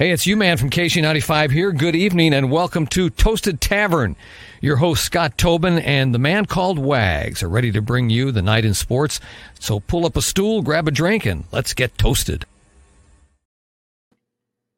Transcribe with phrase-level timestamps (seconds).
[0.00, 1.72] Hey, it's you, man, from KSHE95 here.
[1.72, 4.16] Good evening and welcome to Toasted Tavern.
[4.62, 8.40] Your host, Scott Tobin, and the man called Wags are ready to bring you the
[8.40, 9.20] night in sports.
[9.58, 12.46] So pull up a stool, grab a drink, and let's get toasted.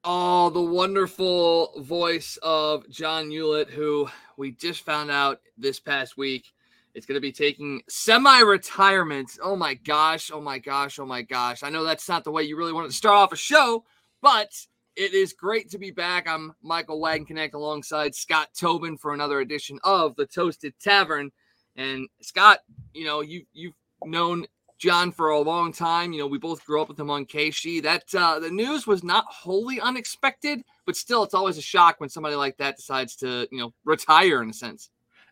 [0.02, 6.46] Oh, the wonderful voice of John Ulett, who we just found out this past week
[6.94, 9.38] is going to be taking semi retirement.
[9.40, 10.32] Oh my gosh.
[10.34, 10.98] Oh my gosh.
[10.98, 11.62] Oh my gosh.
[11.62, 13.84] I know that's not the way you really wanted to start off a show,
[14.20, 16.28] but it is great to be back.
[16.28, 21.30] I'm Michael Wagenknecht alongside Scott Tobin for another edition of the Toasted Tavern.
[21.76, 22.60] And Scott,
[22.92, 24.46] you know, you you've known
[24.78, 26.12] John for a long time.
[26.12, 27.82] You know, we both grew up with him on KSHE.
[27.82, 32.10] That uh, the news was not wholly unexpected, but still, it's always a shock when
[32.10, 34.90] somebody like that decides to, you know, retire in a sense.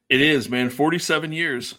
[0.09, 0.71] It is, man.
[0.71, 1.75] Forty-seven years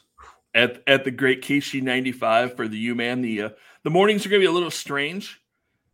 [0.53, 3.21] at at the great KSHE ninety-five for the U man.
[3.21, 3.49] The uh,
[3.83, 5.40] the mornings are going to be a little strange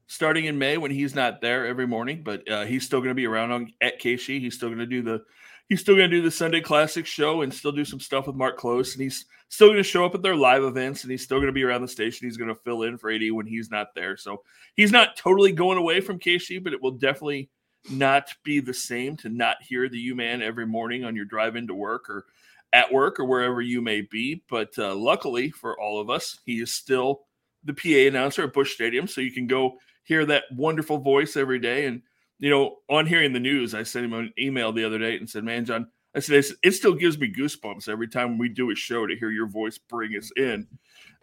[0.08, 3.16] starting in May when he's not there every morning, but uh, he's still going to
[3.16, 4.40] be around on, at KSHE.
[4.40, 5.24] He's still going to do the
[5.70, 8.36] he's still going to do the Sunday Classic show and still do some stuff with
[8.36, 11.24] Mark Klose, and he's still going to show up at their live events, and he's
[11.24, 12.28] still going to be around the station.
[12.28, 14.42] He's going to fill in for AD when he's not there, so
[14.76, 17.50] he's not totally going away from KSHE, but it will definitely
[17.90, 21.56] not be the same to not hear the U Man every morning on your drive
[21.56, 22.26] into work or
[22.74, 24.44] at work or wherever you may be.
[24.50, 27.22] But uh, luckily for all of us, he is still
[27.64, 31.60] the PA announcer at Busch Stadium, so you can go hear that wonderful voice every
[31.60, 31.86] day.
[31.86, 32.02] And,
[32.40, 35.30] you know, on hearing the news, I sent him an email the other day and
[35.30, 38.76] said, Man, John, I said, it still gives me goosebumps every time we do a
[38.76, 40.66] show to hear your voice bring us in.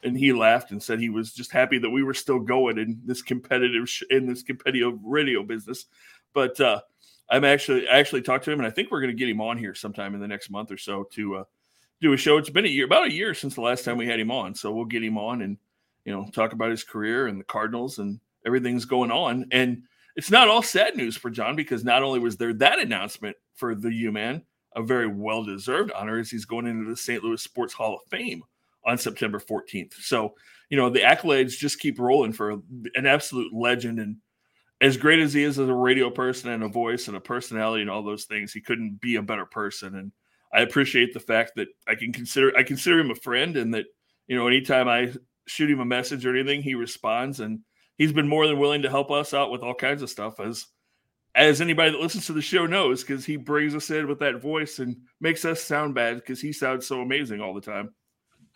[0.02, 3.00] And he laughed and said he was just happy that we were still going in
[3.06, 5.86] this competitive sh- in this competitive radio business.
[6.34, 6.82] But uh,
[7.30, 9.40] I'm actually I actually talked to him, and I think we're going to get him
[9.40, 11.44] on here sometime in the next month or so to uh,
[12.02, 12.36] do a show.
[12.36, 14.54] It's been a year, about a year since the last time we had him on,
[14.54, 15.56] so we'll get him on and
[16.04, 19.46] you know talk about his career and the Cardinals and everything's going on.
[19.50, 19.82] And
[20.16, 23.74] it's not all sad news for John because not only was there that announcement for
[23.74, 24.42] the U Man,
[24.76, 27.22] a very well deserved honor as he's going into the St.
[27.22, 28.42] Louis Sports Hall of Fame
[28.86, 29.94] on September 14th.
[29.94, 30.34] So,
[30.68, 32.50] you know, the accolades just keep rolling for
[32.94, 33.98] an absolute legend.
[33.98, 34.16] And
[34.80, 37.82] as great as he is as a radio person and a voice and a personality
[37.82, 39.96] and all those things, he couldn't be a better person.
[39.96, 40.12] And
[40.52, 43.86] I appreciate the fact that I can consider I consider him a friend and that,
[44.26, 45.12] you know, anytime I
[45.46, 47.60] shoot him a message or anything, he responds and
[47.98, 50.66] he's been more than willing to help us out with all kinds of stuff as
[51.34, 54.40] as anybody that listens to the show knows because he brings us in with that
[54.40, 57.94] voice and makes us sound bad because he sounds so amazing all the time.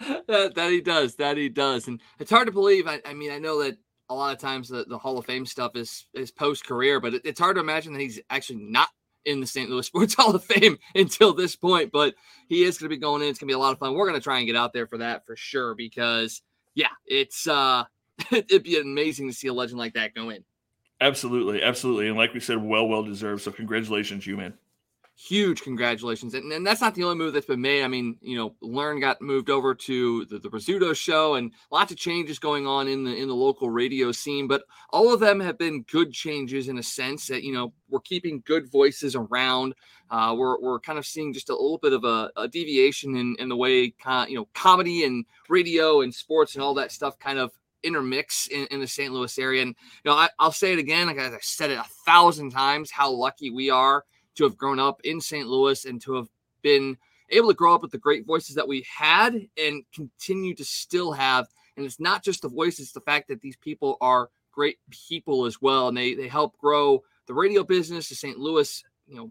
[0.29, 1.89] That, that, he does that he does.
[1.89, 3.77] And it's hard to believe I, I, mean i know that
[4.09, 7.15] a lot of times the, the hall of fame stuff is is post career but
[7.15, 8.89] it, it's hard to imagine that he's actually not
[9.25, 12.15] in the st louis sports hall of fame until this point but
[12.49, 13.95] he is going to be going in it's going to be a lot of fun.
[13.95, 16.43] We're going to try and get out there for that for sure because
[16.77, 17.83] yeah it's uh
[18.33, 20.45] it'd be amazing to see a legend like that go in.
[21.01, 23.43] Absolutely, absolutely, and like we said, well, well deserved.
[23.43, 24.55] So congratulations, you man.
[25.15, 27.83] Huge congratulations, and, and that's not the only move that's been made.
[27.83, 31.91] I mean, you know, Learn got moved over to the, the Rizzuto show, and lots
[31.91, 34.47] of changes going on in the in the local radio scene.
[34.47, 38.01] But all of them have been good changes in a sense that you know we're
[38.01, 39.75] keeping good voices around.
[40.11, 43.37] Uh, we're, we're kind of seeing just a little bit of a, a deviation in,
[43.39, 47.19] in the way kind you know comedy and radio and sports and all that stuff
[47.19, 47.51] kind of
[47.83, 49.13] intermix in, in the St.
[49.13, 49.63] Louis area.
[49.63, 49.75] And
[50.05, 53.11] you know, I, will say it again, like I said it a thousand times, how
[53.11, 54.05] lucky we are
[54.37, 55.47] to have grown up in St.
[55.47, 56.29] Louis and to have
[56.63, 56.97] been
[57.31, 61.13] able to grow up with the great voices that we had and continue to still
[61.13, 61.47] have.
[61.77, 65.45] And it's not just the voices, it's the fact that these people are great people
[65.45, 65.89] as well.
[65.89, 68.39] And they, they help grow the radio business, the St.
[68.39, 69.31] Louis, you know,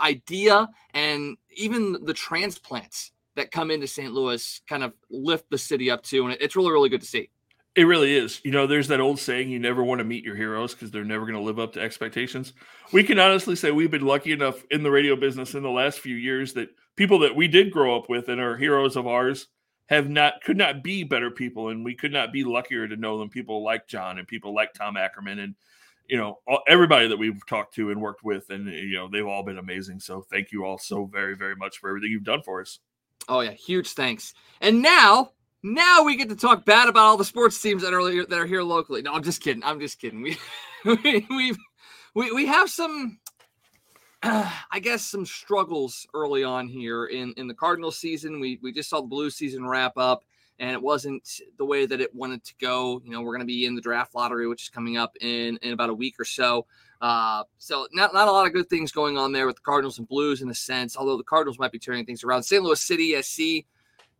[0.00, 4.12] idea, and even the transplants that come into St.
[4.12, 6.26] Louis kind of lift the city up too.
[6.26, 7.30] And it's really, really good to see.
[7.74, 8.40] It really is.
[8.44, 11.04] You know, there's that old saying, you never want to meet your heroes because they're
[11.04, 12.52] never going to live up to expectations.
[12.92, 16.00] We can honestly say we've been lucky enough in the radio business in the last
[16.00, 19.46] few years that people that we did grow up with and are heroes of ours
[19.88, 23.18] have not could not be better people and we could not be luckier to know
[23.18, 25.54] them people like John and people like Tom Ackerman and
[26.08, 29.42] you know everybody that we've talked to and worked with and you know they've all
[29.42, 32.60] been amazing so thank you all so very very much for everything you've done for
[32.60, 32.80] us
[33.28, 34.34] Oh yeah, huge thanks.
[34.60, 35.32] And now,
[35.62, 38.46] now we get to talk bad about all the sports teams that are that are
[38.46, 39.02] here locally.
[39.02, 39.62] No, I'm just kidding.
[39.64, 40.22] I'm just kidding.
[40.22, 40.36] We
[40.84, 41.56] we we
[42.14, 43.18] we, we have some
[44.22, 48.40] uh, I guess some struggles early on here in in the Cardinal season.
[48.40, 50.24] We we just saw the Blue season wrap up
[50.58, 53.00] and it wasn't the way that it wanted to go.
[53.04, 55.58] You know, we're going to be in the draft lottery, which is coming up in
[55.62, 56.66] in about a week or so.
[57.00, 59.98] Uh, so not, not a lot of good things going on there with the Cardinals
[59.98, 62.42] and Blues in a sense, although the Cardinals might be turning things around.
[62.42, 62.62] St.
[62.62, 63.64] Louis City SC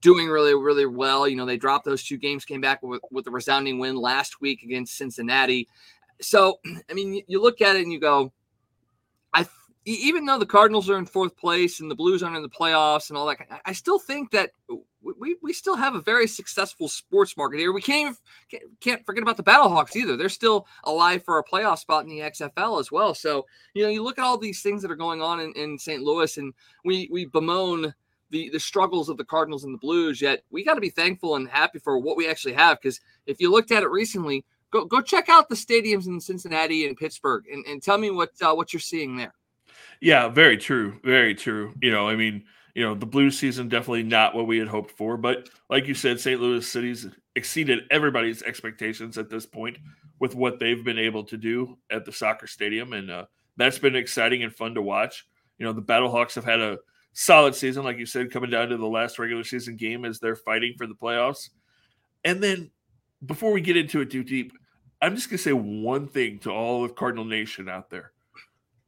[0.01, 1.27] doing really, really well.
[1.27, 4.41] You know, they dropped those two games, came back with, with a resounding win last
[4.41, 5.69] week against Cincinnati.
[6.21, 6.61] So,
[6.91, 8.33] I mean, you look at it and you go,
[9.35, 9.47] I
[9.95, 13.09] even though the Cardinals are in fourth place and the Blues aren't in the playoffs
[13.09, 14.51] and all that, I still think that
[15.19, 17.73] we, we still have a very successful sports market here.
[17.73, 18.17] We can't
[18.51, 20.17] even, can't forget about the Battlehawks either.
[20.17, 23.15] They're still alive for a playoff spot in the XFL as well.
[23.15, 25.79] So you know, you look at all these things that are going on in, in
[25.79, 26.03] St.
[26.03, 26.53] Louis, and
[26.85, 27.95] we we bemoan
[28.31, 30.21] the the struggles of the Cardinals and the Blues.
[30.21, 32.79] Yet we got to be thankful and happy for what we actually have.
[32.81, 36.87] Because if you looked at it recently, go go check out the stadiums in Cincinnati
[36.87, 39.35] and Pittsburgh, and, and tell me what uh, what you're seeing there.
[40.01, 41.01] Yeah, very true.
[41.03, 41.75] Very true.
[41.83, 44.93] You know, I mean, you know, the Blues season definitely not what we had hoped
[44.93, 46.41] for, but like you said, St.
[46.41, 49.79] Louis City's exceeded everybody's expectations at this point
[50.21, 53.25] with what they've been able to do at the soccer stadium, and uh,
[53.57, 55.27] that's been exciting and fun to watch.
[55.59, 56.79] You know, the Battlehawks have had a
[57.13, 60.37] solid season, like you said, coming down to the last regular season game as they're
[60.37, 61.51] fighting for the playoffs.
[62.25, 62.71] And then
[63.25, 64.53] before we get into it too deep,
[65.03, 68.13] I'm just gonna say one thing to all of Cardinal Nation out there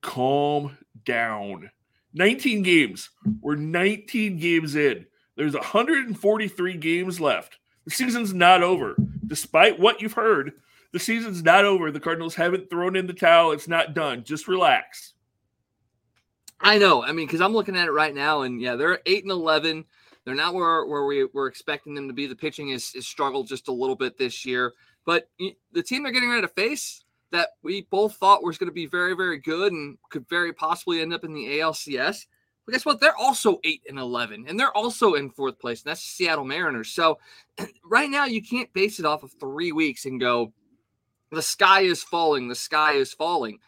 [0.02, 1.70] calm down.
[2.14, 3.10] 19 games.
[3.40, 5.06] We're 19 games in.
[5.36, 7.58] There's 143 games left.
[7.84, 8.96] The season's not over.
[9.26, 10.52] Despite what you've heard,
[10.92, 11.90] the season's not over.
[11.90, 13.52] The Cardinals haven't thrown in the towel.
[13.52, 14.24] It's not done.
[14.24, 15.14] Just relax.
[16.60, 17.02] I know.
[17.02, 19.84] I mean, because I'm looking at it right now, and yeah, they're eight and eleven.
[20.24, 22.26] They're not where, where we were expecting them to be.
[22.26, 24.74] The pitching is, is struggled just a little bit this year.
[25.06, 25.30] But
[25.72, 28.86] the team they're getting ready to face, that we both thought was going to be
[28.86, 32.26] very, very good and could very possibly end up in the ALCS.
[32.66, 33.00] But guess what?
[33.00, 36.90] They're also 8 and 11, and they're also in fourth place, and that's Seattle Mariners.
[36.90, 37.18] So
[37.84, 40.52] right now, you can't base it off of three weeks and go,
[41.30, 43.58] the sky is falling, the sky is falling.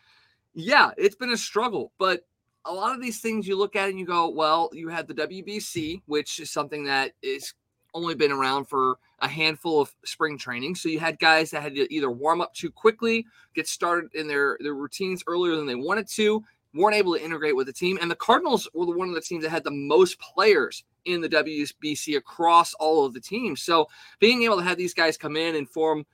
[0.54, 2.26] Yeah, it's been a struggle, but
[2.64, 5.14] a lot of these things you look at and you go, well, you had the
[5.14, 7.54] WBC, which is something that is
[7.94, 10.74] only been around for a handful of spring training.
[10.74, 13.24] So you had guys that had to either warm up too quickly,
[13.54, 17.56] get started in their, their routines earlier than they wanted to, weren't able to integrate
[17.56, 17.98] with the team.
[18.00, 21.20] And the Cardinals were the one of the teams that had the most players in
[21.20, 23.62] the WBC across all of the teams.
[23.62, 23.88] So
[24.18, 26.04] being able to have these guys come in and form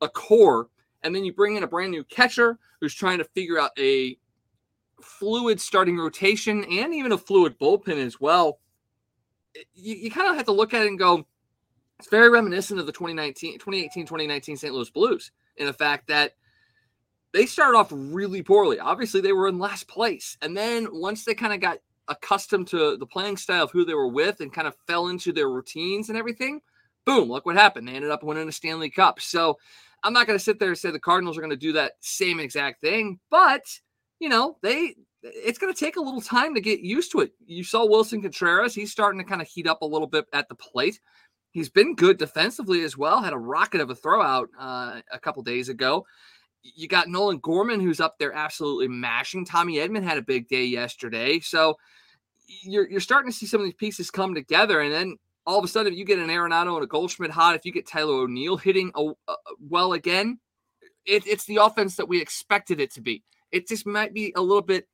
[0.00, 0.68] a core,
[1.02, 4.16] and then you bring in a brand new catcher who's trying to figure out a
[5.00, 8.58] fluid starting rotation and even a fluid bullpen as well.
[9.74, 11.26] You, you kind of have to look at it and go,
[12.00, 14.72] it's very reminiscent of the 2019, 2018, 2019 St.
[14.72, 16.32] Louis Blues in the fact that
[17.34, 18.78] they started off really poorly.
[18.78, 20.38] Obviously, they were in last place.
[20.40, 23.92] And then once they kind of got accustomed to the playing style of who they
[23.92, 26.62] were with and kind of fell into their routines and everything,
[27.04, 27.86] boom, look what happened.
[27.86, 29.20] They ended up winning a Stanley Cup.
[29.20, 29.58] So
[30.02, 31.92] I'm not going to sit there and say the Cardinals are going to do that
[32.00, 33.62] same exact thing, but
[34.18, 37.32] you know, they it's going to take a little time to get used to it.
[37.46, 40.48] You saw Willson Contreras, he's starting to kind of heat up a little bit at
[40.48, 40.98] the plate.
[41.52, 43.22] He's been good defensively as well.
[43.22, 46.06] Had a rocket of a throwout uh, a couple days ago.
[46.62, 49.44] You got Nolan Gorman, who's up there absolutely mashing.
[49.44, 51.40] Tommy Edman had a big day yesterday.
[51.40, 51.76] So
[52.46, 54.80] you're, you're starting to see some of these pieces come together.
[54.80, 57.56] And then all of a sudden, if you get an Arenado and a Goldschmidt hot,
[57.56, 59.34] if you get Tyler O'Neill hitting a, a,
[59.68, 60.38] well again,
[61.04, 63.24] it, it's the offense that we expected it to be.
[63.50, 64.86] It just might be a little bit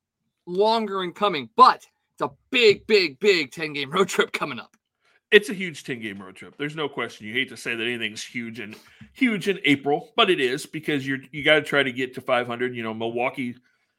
[0.46, 1.84] longer in coming, but
[2.14, 4.75] it's a big, big, big 10 game road trip coming up
[5.36, 6.56] it's a huge 10 game road trip.
[6.56, 7.26] There's no question.
[7.26, 8.74] You hate to say that anything's huge and
[9.12, 12.22] huge in April, but it is because you're you got to try to get to
[12.22, 12.74] 500.
[12.74, 13.54] You know, Milwaukee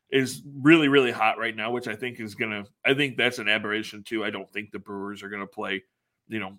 [0.10, 3.48] is really really hot right now, which I think is to I think that's an
[3.48, 4.26] aberration too.
[4.26, 5.84] I don't think the Brewers are to play,
[6.28, 6.58] you know,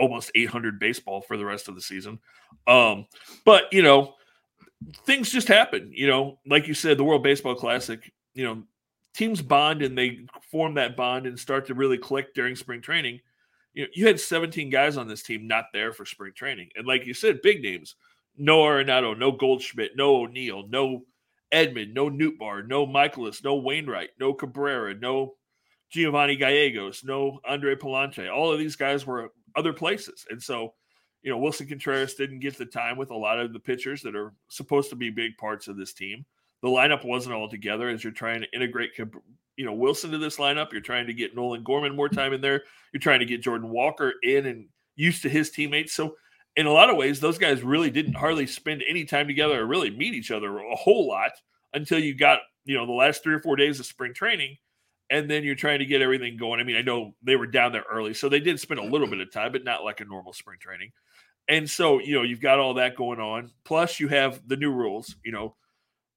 [0.00, 2.18] almost 800 baseball for the rest of the season.
[2.66, 3.06] Um,
[3.44, 4.14] but, you know,
[5.06, 8.62] things just happen, you know, like you said the World Baseball Classic, you know,
[9.14, 13.20] teams bond and they form that bond and start to really click during spring training
[13.78, 16.68] you know, you had 17 guys on this team not there for spring training.
[16.74, 17.94] And like you said, big names.
[18.36, 21.04] No Arenado, no Goldschmidt, no O'Neill, no
[21.54, 25.36] Edman, no Nootbaar, no Mikolas, no Wainwright, no Cabrera, no
[25.90, 28.28] Giovanni Gallegos, no Andre Pallante.
[28.28, 30.26] All of these guys were other places.
[30.28, 30.74] And so,
[31.22, 34.16] you know, Willson Contreras didn't get the time with a lot of the pitchers that
[34.16, 36.26] are supposed to be big parts of this team.
[36.62, 40.36] The lineup wasn't all together as you're trying to integrate you know Willson to this
[40.36, 40.72] lineup.
[40.72, 42.62] You're trying to get Nolan Gorman more time in there.
[42.92, 45.92] You're trying to get Jordan Walker in and used to his teammates.
[45.92, 46.16] So
[46.56, 49.66] in a lot of ways, those guys really didn't hardly spend any time together or
[49.66, 51.32] really meet each other a whole lot
[51.74, 54.56] until you got you know the last three or four days of spring training,
[55.10, 56.60] and then you're trying to get everything going.
[56.60, 59.08] I mean, I know they were down there early, so they did spend a little
[59.08, 60.92] bit of time, but not like a normal spring training.
[61.48, 63.50] And so you know you've got all that going on.
[63.64, 65.16] Plus, you have the new rules.
[65.24, 65.56] You know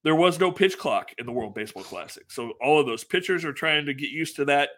[0.04, 2.32] there was no pitch clock in the World Baseball Classic.
[2.32, 4.70] So all of those pitchers are trying to get used to that.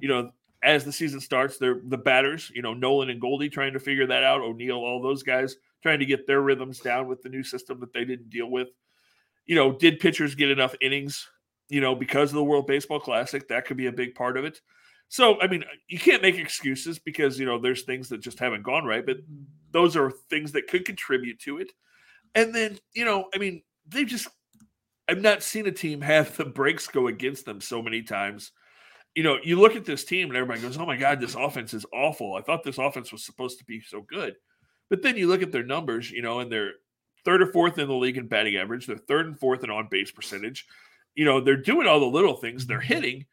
[0.00, 0.30] You know,
[0.62, 4.06] as the season starts, they're the batters, you know, Nolan and Goldie trying to figure
[4.06, 4.40] that out.
[4.40, 7.92] O'Neill, all those guys trying to get their rhythms down with the new system that
[7.92, 8.68] they didn't deal with.
[9.46, 11.28] you know, did pitchers get enough innings,
[11.68, 13.46] you know, because of the World Baseball Classic?
[13.48, 14.60] That could be a big part of it.
[15.08, 18.62] So, I mean, you can't make excuses because, you know, there's things that just haven't
[18.62, 19.18] gone right, but
[19.70, 21.70] those are things that could contribute to it.
[22.34, 24.28] And then, you know, I mean, they just,
[25.08, 28.52] I've not seen a team have the breaks go against them so many times.
[29.14, 31.74] You know, you look at this team and everybody goes, oh my God, this offense
[31.74, 32.34] is awful.
[32.34, 34.36] I thought this offense was supposed to be so good.
[34.88, 36.72] But then you look at their numbers, you know, and they're
[37.24, 38.86] third or fourth in the league in batting average.
[38.86, 40.66] They're third and fourth in on base percentage.
[41.14, 42.66] You know, they're doing all the little things.
[42.66, 43.26] They're hitting.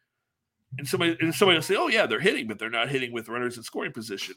[0.78, 3.28] And somebody and somebody will say, Oh, yeah, they're hitting, but they're not hitting with
[3.28, 4.34] runners in scoring position.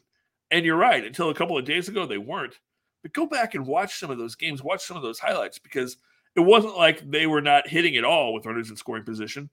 [0.49, 1.05] And you're right.
[1.05, 2.57] Until a couple of days ago, they weren't.
[3.03, 5.97] But go back and watch some of those games, watch some of those highlights because
[6.35, 9.49] it wasn't like they were not hitting at all with runners in scoring position.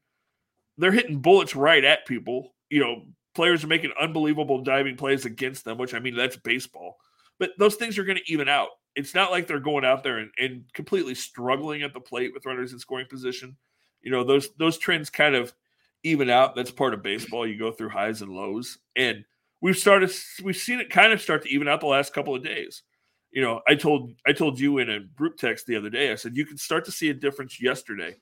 [0.78, 2.54] They're hitting bullets right at people.
[2.70, 3.02] You know,
[3.34, 6.96] players are making unbelievable diving plays against them, which I mean, that's baseball.
[7.38, 8.68] But those things are going to even out.
[8.96, 12.46] It's not like they're going out there and, and completely struggling at the plate with
[12.46, 13.56] runners in scoring position.
[14.02, 15.52] You know, those those trends kind of
[16.02, 16.56] even out.
[16.56, 17.46] That's part of baseball.
[17.46, 18.78] You go through highs and lows.
[18.96, 19.24] And
[19.60, 20.10] we've started
[20.42, 22.82] we've seen it kind of start to even out the last couple of days.
[23.32, 26.16] You know, I told I told you in a group text the other day, I
[26.16, 28.16] said you can start to see a difference yesterday.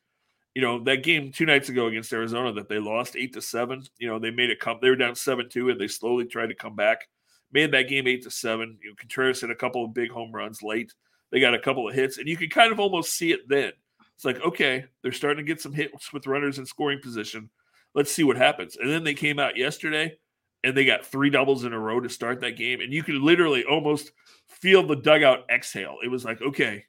[0.55, 3.85] You know, that game two nights ago against Arizona that they lost eight to seven.
[3.99, 6.49] You know, they made it come they were down seven two and they slowly tried
[6.49, 7.09] to come back.
[7.53, 8.79] Made that game eight to seven.
[8.83, 10.93] You know, Contreras hit a couple of big home runs late.
[11.31, 13.73] They got a couple of hits, and you can kind of almost see it then.
[14.15, 17.51] It's like, okay, they're starting to get some hits with runners in scoring position.
[17.95, 18.77] Let's see what happens.
[18.77, 20.19] And then they came out yesterday
[20.65, 22.81] and they got three doubles in a row to start that game.
[22.81, 24.13] And you could literally almost
[24.49, 25.99] feel the dugout exhale.
[26.03, 26.85] It was like, okay,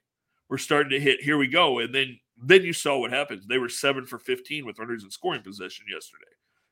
[0.48, 1.22] we're starting to hit.
[1.22, 1.78] Here we go.
[1.78, 3.42] And then then you saw what happened.
[3.48, 6.24] They were seven for 15 with runners in scoring position yesterday.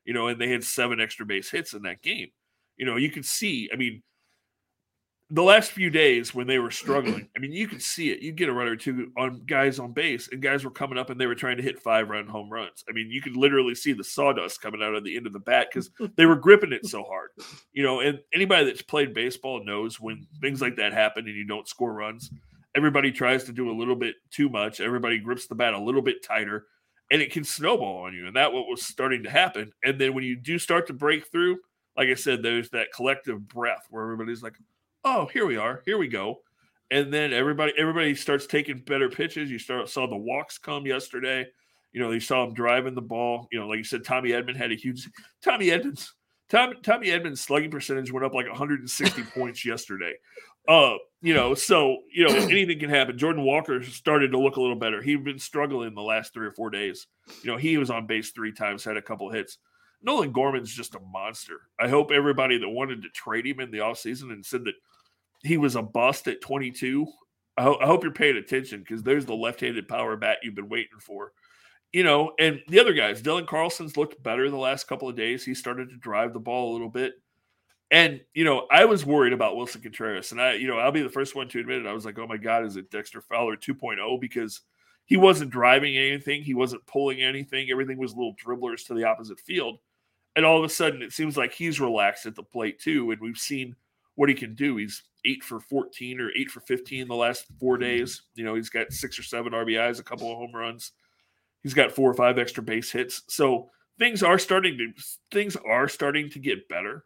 [0.05, 2.28] You know, and they had seven extra base hits in that game.
[2.78, 4.02] You know, you could see, I mean,
[5.30, 8.23] the last few days when they were struggling, I mean, you could see it.
[8.23, 11.11] You'd get a run or two on guys on base, and guys were coming up
[11.11, 12.82] and they were trying to hit five run home runs.
[12.88, 15.38] I mean, you could literally see the sawdust coming out of the end of the
[15.38, 17.28] bat because they were gripping it so hard.
[17.73, 21.47] You know, and anybody that's played baseball knows when things like that happen and you
[21.47, 22.30] don't score runs,
[22.75, 24.80] everybody tries to do a little bit too much.
[24.80, 26.66] Everybody grips the bat a little bit tighter,
[27.11, 28.26] and it can snowball on you.
[28.26, 29.73] And that what was starting to happen.
[29.85, 31.58] And then when you do start to break through,
[31.99, 34.54] like I said, there's that collective breath where everybody's like,
[35.05, 36.40] oh, here we are, here we go.
[36.90, 39.50] And then everybody everybody starts taking better pitches.
[39.50, 41.47] You start saw the walks come yesterday.
[41.93, 43.47] You know, you saw him driving the ball.
[43.52, 45.09] You know, like you said, Tommy Edman had a huge
[45.43, 46.14] Tommy Edmonds.
[46.49, 50.14] Tom, Tommy Edman's slugging percentage went up like 160 points yesterday.
[50.67, 53.19] Uh, you know, so you know anything can happen.
[53.19, 55.02] Jordan Walker started to look a little better.
[55.02, 57.07] He'd been struggling the last three or four days.
[57.43, 59.59] You know, he was on base three times, had a couple hits.
[60.02, 61.62] Nolan Gorman's just a monster.
[61.78, 64.75] I hope everybody that wanted to trade him in the offseason and said that
[65.42, 67.07] he was a bust at 22.
[67.57, 70.68] I, ho- I hope you're paying attention because there's the left-handed power bat you've been
[70.68, 71.33] waiting for.
[71.92, 75.45] You know, and the other guys, Dylan Carlson's looked better the last couple of days.
[75.45, 77.14] He started to drive the ball a little bit.
[77.90, 80.33] And, you know, I was worried about Willson Contreras.
[80.33, 81.87] And I, you know, I'll be the first one to admit it.
[81.87, 84.21] I was like, oh my God, is it Dexter Fowler 2.0?
[84.21, 84.61] Because
[85.07, 87.71] he wasn't driving anything, he wasn't pulling anything.
[87.71, 89.78] Everything was little dribblers to the opposite field.
[90.37, 93.11] And all of a sudden, it seems like he's relaxed at the plate too.
[93.11, 93.75] And we've seen
[94.18, 94.76] what he can do.
[94.76, 97.82] He's eight for 14 or eight for 15 the last four hmm.
[97.82, 98.22] days.
[98.34, 100.90] You know, he's got six or seven RBIs, a couple of home runs.
[101.62, 103.22] He's got four or five extra base hits.
[103.28, 107.04] So things are starting to things are starting to get better.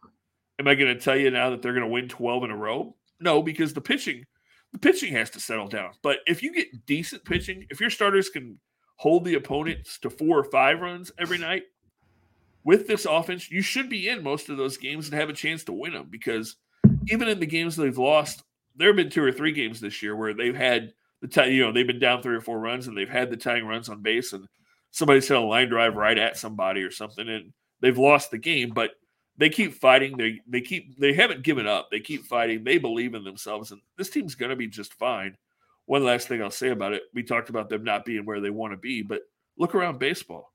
[0.58, 2.56] Am I going to tell you now that they're going to win 12 in a
[2.56, 2.96] row?
[3.20, 4.24] No, because the pitching
[4.72, 5.90] the pitching has to settle down.
[6.02, 8.58] But if you get decent pitching, if your starters can
[8.96, 11.64] hold the opponents to four or five runs every night
[12.64, 15.62] with this offense, you should be in most of those games and have a chance
[15.64, 16.56] to win them because
[17.08, 18.42] even in the games they've lost,
[18.76, 21.64] there have been two or three games this year where they've had the t- you
[21.64, 24.02] know they've been down three or four runs and they've had the tying runs on
[24.02, 24.46] base and
[24.90, 28.70] somebody's hit a line drive right at somebody or something and they've lost the game,
[28.70, 28.92] but
[29.36, 30.16] they keep fighting.
[30.16, 31.90] They they keep they haven't given up.
[31.90, 32.64] They keep fighting.
[32.64, 35.36] They believe in themselves, and this team's going to be just fine.
[35.86, 38.50] One last thing I'll say about it: we talked about them not being where they
[38.50, 39.22] want to be, but
[39.58, 40.52] look around baseball.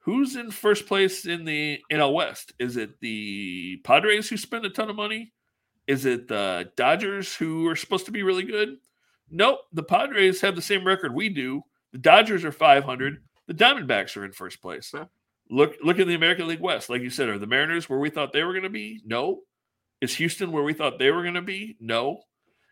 [0.00, 2.52] Who's in first place in the NL West?
[2.58, 5.32] Is it the Padres who spend a ton of money?
[5.90, 8.76] Is it the Dodgers who are supposed to be really good?
[9.28, 9.58] Nope.
[9.72, 11.64] The Padres have the same record we do.
[11.90, 13.16] The Dodgers are 500.
[13.48, 14.92] The Diamondbacks are in first place.
[14.94, 15.06] Yeah.
[15.50, 16.90] Look, look at the American League West.
[16.90, 19.00] Like you said, are the Mariners where we thought they were going to be?
[19.04, 19.40] No.
[20.00, 21.76] Is Houston where we thought they were going to be?
[21.80, 22.20] No.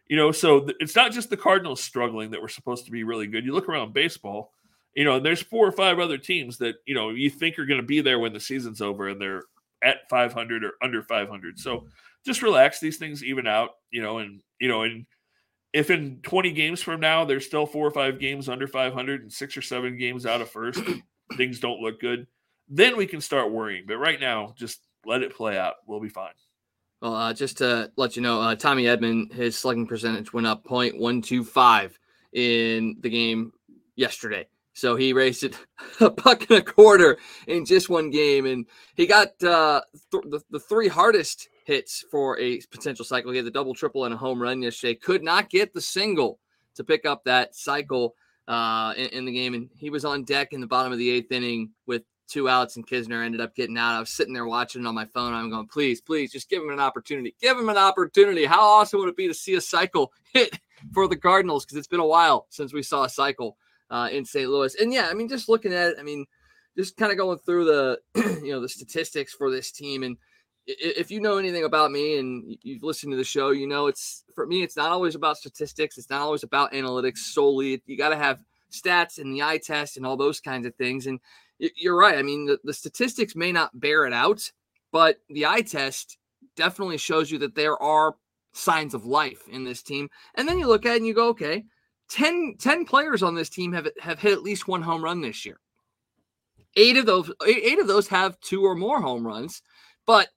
[0.06, 3.02] You know, so th- it's not just the Cardinals struggling that we're supposed to be
[3.02, 3.44] really good.
[3.44, 4.52] You look around baseball,
[4.94, 7.66] you know, and there's four or five other teams that, you know, you think are
[7.66, 9.42] going to be there when the season's over and they're
[9.82, 11.58] at 500 or under 500.
[11.58, 11.88] So
[12.28, 12.78] just relax.
[12.78, 15.06] These things even out, you know, and you know, and
[15.72, 19.32] if in 20 games from now there's still four or five games under 500 and
[19.32, 20.80] six or seven games out of first,
[21.36, 22.26] things don't look good,
[22.68, 23.84] then we can start worrying.
[23.86, 25.74] But right now, just let it play out.
[25.86, 26.32] We'll be fine.
[27.00, 30.64] Well, uh, just to let you know, uh, Tommy Edman, his slugging percentage went up
[30.64, 31.92] 0.125
[32.32, 33.52] in the game
[33.96, 34.46] yesterday.
[34.74, 35.56] So he raced it
[36.00, 39.80] a buck and a quarter in just one game, and he got uh,
[40.12, 43.30] th- the, the three hardest hits for a potential cycle.
[43.30, 44.94] He had the double, triple, and a home run yesterday.
[44.94, 46.40] Could not get the single
[46.74, 48.14] to pick up that cycle
[48.48, 51.10] uh, in, in, the game, and he was on deck in the bottom of the
[51.10, 53.96] eighth inning with two outs, and Knizner ended up getting out.
[53.96, 55.34] I was sitting there watching it on my phone.
[55.34, 57.36] I'm going, please, please, just give him an opportunity.
[57.38, 58.46] Give him an opportunity.
[58.46, 60.58] How awesome would it be to see a cycle hit
[60.94, 61.66] for the Cardinals?
[61.66, 63.58] Because it's been a while since we saw a cycle
[63.90, 64.48] uh, in St.
[64.48, 64.74] Louis.
[64.76, 66.24] And yeah, I mean, just looking at it, I mean,
[66.78, 68.00] just kind of going through the
[68.42, 70.16] you know the statistics for this team and
[70.68, 74.24] if you know anything about me and you've listened to the show, you know it's
[74.34, 75.96] for me, it's not always about statistics.
[75.96, 77.82] It's not always about analytics solely.
[77.86, 81.06] You got to have stats and the eye test and all those kinds of things.
[81.06, 81.20] And
[81.58, 82.18] you're right.
[82.18, 84.52] I mean, the, the statistics may not bear it out,
[84.92, 86.18] but the eye test
[86.54, 88.16] definitely shows you that there are
[88.52, 90.10] signs of life in this team.
[90.34, 91.64] And then you look at it and you go, okay,
[92.10, 95.46] 10, 10 players on this team have, have hit at least one home run this
[95.46, 95.58] year.
[96.76, 99.62] Eight of those, eight of those have two or more home runs,
[100.06, 100.28] but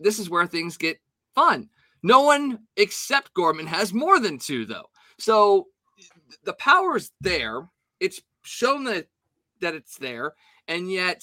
[0.00, 0.98] this is where things get
[1.34, 1.68] fun.
[2.02, 4.86] No one except Gorman has more than two, though.
[5.18, 5.66] So
[6.44, 7.68] the power is there.
[8.00, 9.06] It's shown that
[9.60, 10.32] that it's there,
[10.66, 11.22] and yet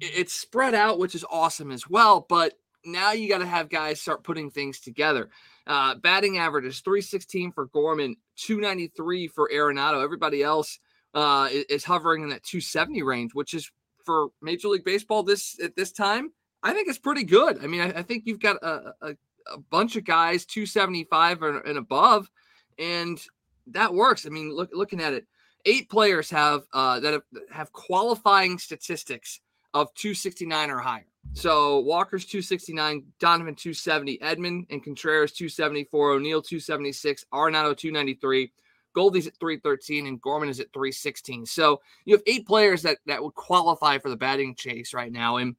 [0.00, 2.26] it's spread out, which is awesome as well.
[2.28, 5.30] But now you got to have guys start putting things together.
[5.66, 10.02] Uh, batting average is 316 for Gorman, 293 for Arenado.
[10.02, 10.80] Everybody else
[11.14, 13.70] uh, is, is, hovering in that 270 range, which is
[14.04, 16.32] for Major League Baseball this at this time.
[16.62, 17.62] I think it's pretty good.
[17.62, 19.16] I mean, I, I think you've got a, a,
[19.52, 22.30] a, bunch of guys 275 and, and, above,
[22.78, 23.20] and
[23.68, 24.26] that works.
[24.26, 25.26] I mean, look looking at it,
[25.64, 29.40] eight players have uh, that have, have qualifying statistics
[29.74, 31.06] of 269 or higher.
[31.34, 38.50] So Walker's 269, Donovan 270, Edman and Contreras 274, O'Neill 276, Arenado 293,
[38.94, 41.46] Goldie's at 313, and Gorman is at 316.
[41.46, 45.36] So you have eight players that that would qualify for the batting chase right now,
[45.36, 45.54] and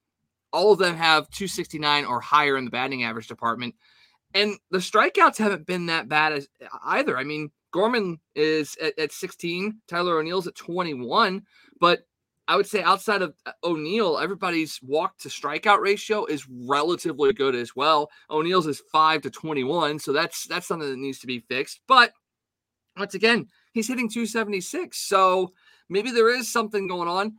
[0.53, 3.75] all of them have 269 or higher in the batting average department.
[4.33, 6.47] And the strikeouts haven't been that bad as
[6.85, 7.17] either.
[7.17, 11.43] I mean, Gorman is at, at 16, Tyler O'Neill's at 21,
[11.79, 12.01] but
[12.47, 17.55] I would say outside of uh, O'Neill, everybody's walk to strikeout ratio is relatively good
[17.55, 18.09] as well.
[18.29, 21.79] O'Neill's is five to 21, so that's that's something that needs to be fixed.
[21.87, 22.11] But
[22.97, 25.53] once again, he's hitting 276, so
[25.87, 27.37] maybe there is something going on.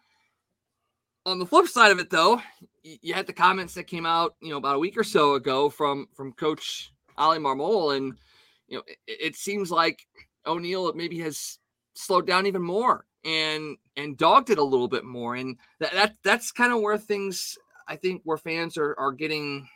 [1.24, 2.40] On the flip side of it, though,
[2.82, 5.68] you had the comments that came out, you know, about a week or so ago
[5.68, 8.18] from from Coach Oli Marmol, and
[8.66, 10.06] you know, it, it seems like
[10.46, 11.58] O'Neill maybe has
[11.94, 15.36] slowed down even more and and dogged it a little bit more.
[15.36, 17.56] And that, that that's kind of where things
[17.88, 19.68] i think where fans are are getting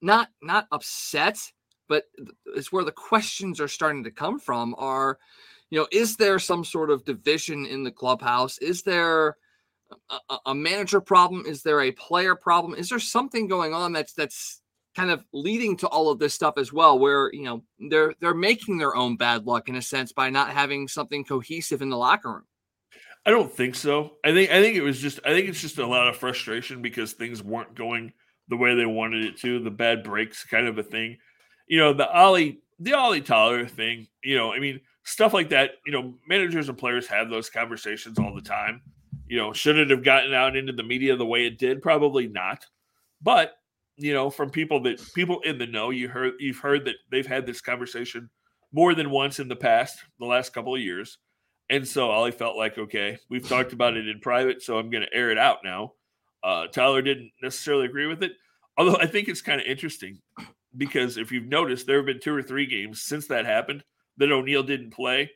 [0.00, 1.36] not not upset
[1.88, 2.04] but
[2.54, 5.18] it's where the questions are starting to come from are
[5.70, 8.58] you know is there some sort of division in the clubhouse?
[8.58, 9.36] Is there
[10.10, 11.44] a, a manager problem?
[11.46, 12.74] Is there a player problem?
[12.74, 14.60] Is there something going on that's that's
[14.96, 18.34] kind of leading to all of this stuff as well where you know they're they're
[18.34, 21.96] making their own bad luck in a sense by not having something cohesive in the
[21.96, 22.46] locker room?
[23.24, 24.16] I don't think so.
[24.24, 26.82] I think i think it was just i think it's just a lot of frustration
[26.82, 28.12] because things weren't going
[28.48, 29.62] the way they wanted it to.
[29.62, 31.18] The bad breaks kind of a thing.
[31.68, 35.72] You know the Oli the Oli Tyler thing you know i mean stuff like that
[35.86, 38.82] you know managers and players have those conversations all the time
[39.30, 42.26] you know should it have gotten out into the media the way it did probably
[42.26, 42.66] not
[43.22, 43.54] but
[44.00, 47.26] you know, from people that people in the know, you heard you've heard that they've
[47.26, 48.30] had this conversation
[48.72, 51.18] more than once in the past, the last couple of years.
[51.68, 55.02] And so Oli felt like, okay, we've talked about it in private, so I'm going
[55.02, 55.92] to air it out now.
[56.42, 58.32] Uh, Tyler didn't necessarily agree with it,
[58.78, 60.18] although I think it's kind of interesting
[60.76, 63.84] because if you've noticed, there have been two or three games since that happened
[64.16, 65.30] that O'Neill didn't play,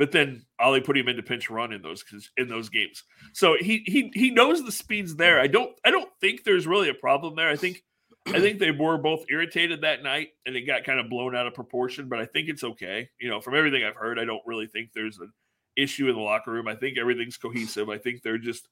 [0.00, 2.02] but then Oli put him into pinch run in those
[2.38, 3.04] in those games.
[3.34, 5.38] So he he he knows the speed's there.
[5.38, 7.50] I don't I don't think there's really a problem there.
[7.50, 7.84] I think
[8.26, 11.46] I think they were both irritated that night and it got kind of blown out
[11.46, 13.10] of proportion, but I think it's okay.
[13.20, 15.34] You know, from everything I've heard, I don't really think there's an
[15.76, 16.66] issue in the locker room.
[16.66, 17.90] I think everything's cohesive.
[17.90, 18.68] I think they're just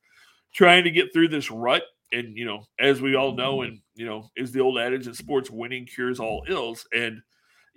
[0.54, 1.82] trying to get through this rut.
[2.10, 5.12] And, you know, as we all know, and, you know, is the old adage in
[5.12, 6.86] sports winning cures all ills.
[6.90, 7.20] And,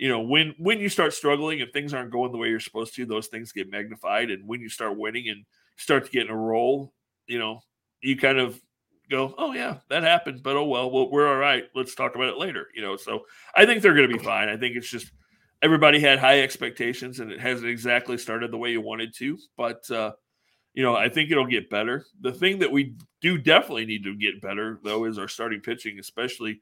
[0.02, 2.96] you know, when when you start struggling and things aren't going the way you're supposed
[2.96, 4.32] to, those things get magnified.
[4.32, 5.46] And when you start winning and
[5.78, 6.92] start to get in a roll,
[7.28, 7.62] you know,
[8.02, 8.60] you kind of
[9.12, 11.66] go, oh yeah, that happened, but oh well, well we're all right.
[11.76, 12.66] Let's talk about it later.
[12.74, 14.50] You know, so I think they're going to be fine.
[14.50, 15.12] I think it's just
[15.62, 19.38] everybody had high expectations, and it hasn't exactly started the way you wanted to.
[19.56, 20.14] But uh,
[20.74, 22.08] you know, I think it'll get better.
[22.22, 26.00] The thing that we do definitely need to get better, though, is our starting pitching,
[26.00, 26.60] especially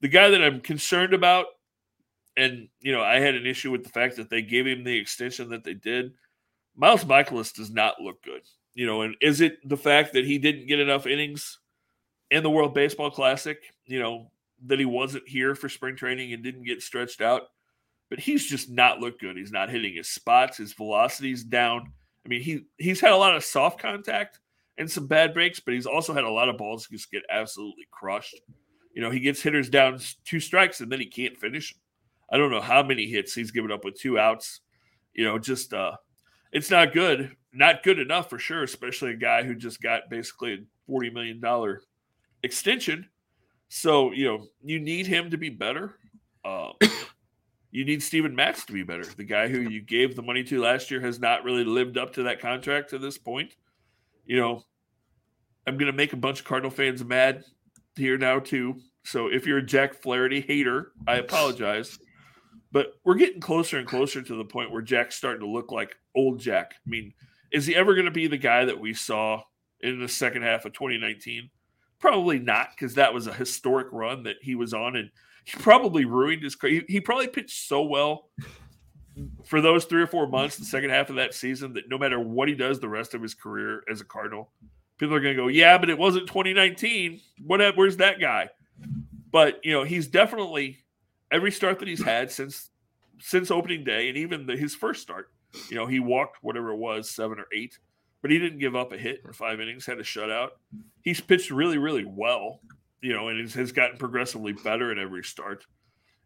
[0.00, 1.46] the guy that I'm concerned about.
[2.38, 4.96] And you know, I had an issue with the fact that they gave him the
[4.96, 6.12] extension that they did.
[6.76, 8.42] Miles Mikolas does not look good.
[8.74, 11.58] You know, and is it the fact that he didn't get enough innings
[12.30, 13.58] in the World Baseball Classic?
[13.86, 14.30] You know,
[14.66, 17.42] that he wasn't here for spring training and didn't get stretched out.
[18.08, 19.36] But he's just not looked good.
[19.36, 20.56] He's not hitting his spots.
[20.56, 21.92] His velocity's down.
[22.24, 24.38] I mean, he he's had a lot of soft contact
[24.78, 27.86] and some bad breaks, but he's also had a lot of balls just get absolutely
[27.90, 28.40] crushed.
[28.94, 31.74] You know, he gets hitters down two strikes and then he can't finish.
[32.30, 34.60] I don't know how many hits he's given up with two outs.
[35.14, 35.92] You know, just uh
[36.52, 37.36] it's not good.
[37.52, 41.78] Not good enough for sure, especially a guy who just got basically a $40 million
[42.42, 43.08] extension
[43.68, 45.98] so, you know, you need him to be better.
[46.44, 46.72] Um,
[47.70, 49.04] you need Steven Matz to be better.
[49.04, 52.14] The guy who you gave the money to last year has not really lived up
[52.14, 53.54] to that contract to this point.
[54.26, 54.64] You know,
[55.66, 57.44] I'm going to make a bunch of Cardinal fans mad
[57.94, 58.80] here now, too.
[59.04, 61.98] So if you're a Jack Flaherty hater, I apologize.
[62.70, 65.96] But we're getting closer and closer to the point where Jack's starting to look like
[66.14, 66.74] old Jack.
[66.86, 67.14] I mean,
[67.50, 69.42] is he ever going to be the guy that we saw
[69.80, 71.48] in the second half of 2019?
[71.98, 75.10] Probably not, because that was a historic run that he was on, and
[75.44, 76.56] he probably ruined his.
[76.60, 78.28] He, he probably pitched so well
[79.44, 82.20] for those three or four months, the second half of that season, that no matter
[82.20, 84.50] what he does the rest of his career as a Cardinal,
[84.98, 87.20] people are going to go, "Yeah, but it wasn't 2019.
[87.44, 87.76] What?
[87.76, 88.50] Where's that guy?"
[89.30, 90.78] But you know, he's definitely
[91.30, 92.70] every start that he's had since
[93.20, 95.30] since opening day, and even the, his first start.
[95.70, 97.78] You know, he walked whatever it was, seven or eight
[98.20, 100.50] but he didn't give up a hit in five innings, had a shutout.
[101.02, 102.60] He's pitched really, really well,
[103.00, 105.66] you know, and has gotten progressively better in every start.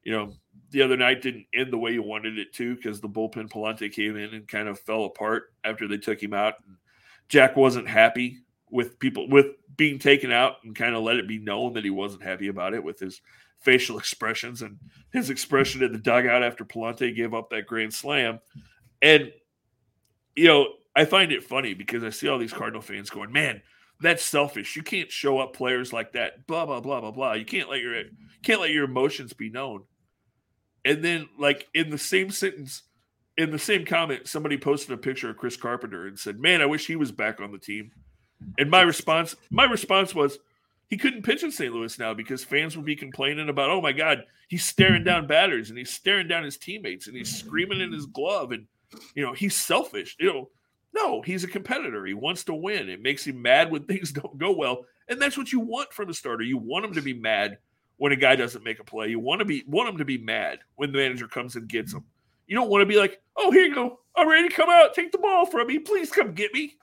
[0.03, 0.33] You know,
[0.71, 3.93] the other night didn't end the way you wanted it to because the bullpen Pallante
[3.93, 6.55] came in and kind of fell apart after they took him out.
[7.29, 8.39] Jack wasn't happy
[8.71, 11.91] with people with being taken out and kind of let it be known that he
[11.91, 13.21] wasn't happy about it with his
[13.63, 14.79] facial expressions and
[15.13, 18.41] his expression in the dugout after Pallante gave up that grand slam.
[19.01, 19.33] And
[20.37, 23.63] you know, I find it funny because I see all these Cardinal fans going, "Man,
[24.01, 24.77] that's selfish.
[24.77, 26.47] You can't show up players like that.
[26.47, 27.33] Blah blah blah blah blah.
[27.35, 28.03] You can't let your
[28.43, 29.85] can't let your emotions be known."
[30.85, 32.83] And then, like in the same sentence,
[33.37, 36.67] in the same comment, somebody posted a picture of Chris Carpenter and said, "Man, I
[36.67, 37.93] wish he was back on the team."
[38.59, 40.39] And my response, my response was,
[40.93, 41.73] he couldn't pitch in St.
[41.73, 45.71] Louis now because fans would be complaining about, "Oh my God, he's staring down batters
[45.71, 48.67] and he's staring down his teammates and he's screaming in his glove and
[49.15, 50.51] you know he's selfish." You know
[50.93, 52.05] no, he's a competitor.
[52.05, 52.91] He wants to win.
[52.91, 56.11] It makes him mad when things don't go well, and that's what you want from
[56.11, 56.45] a starter.
[56.45, 57.57] You want him to be mad
[57.97, 59.09] when a guy doesn't make a play.
[59.09, 61.95] You want to be want him to be mad when the manager comes and gets
[61.95, 62.05] him.
[62.49, 64.01] You don't want to be like, "Oh, here you go.
[64.15, 64.93] I'm ready to come out.
[64.93, 65.79] Take the ball from me.
[65.79, 66.77] Please come get me."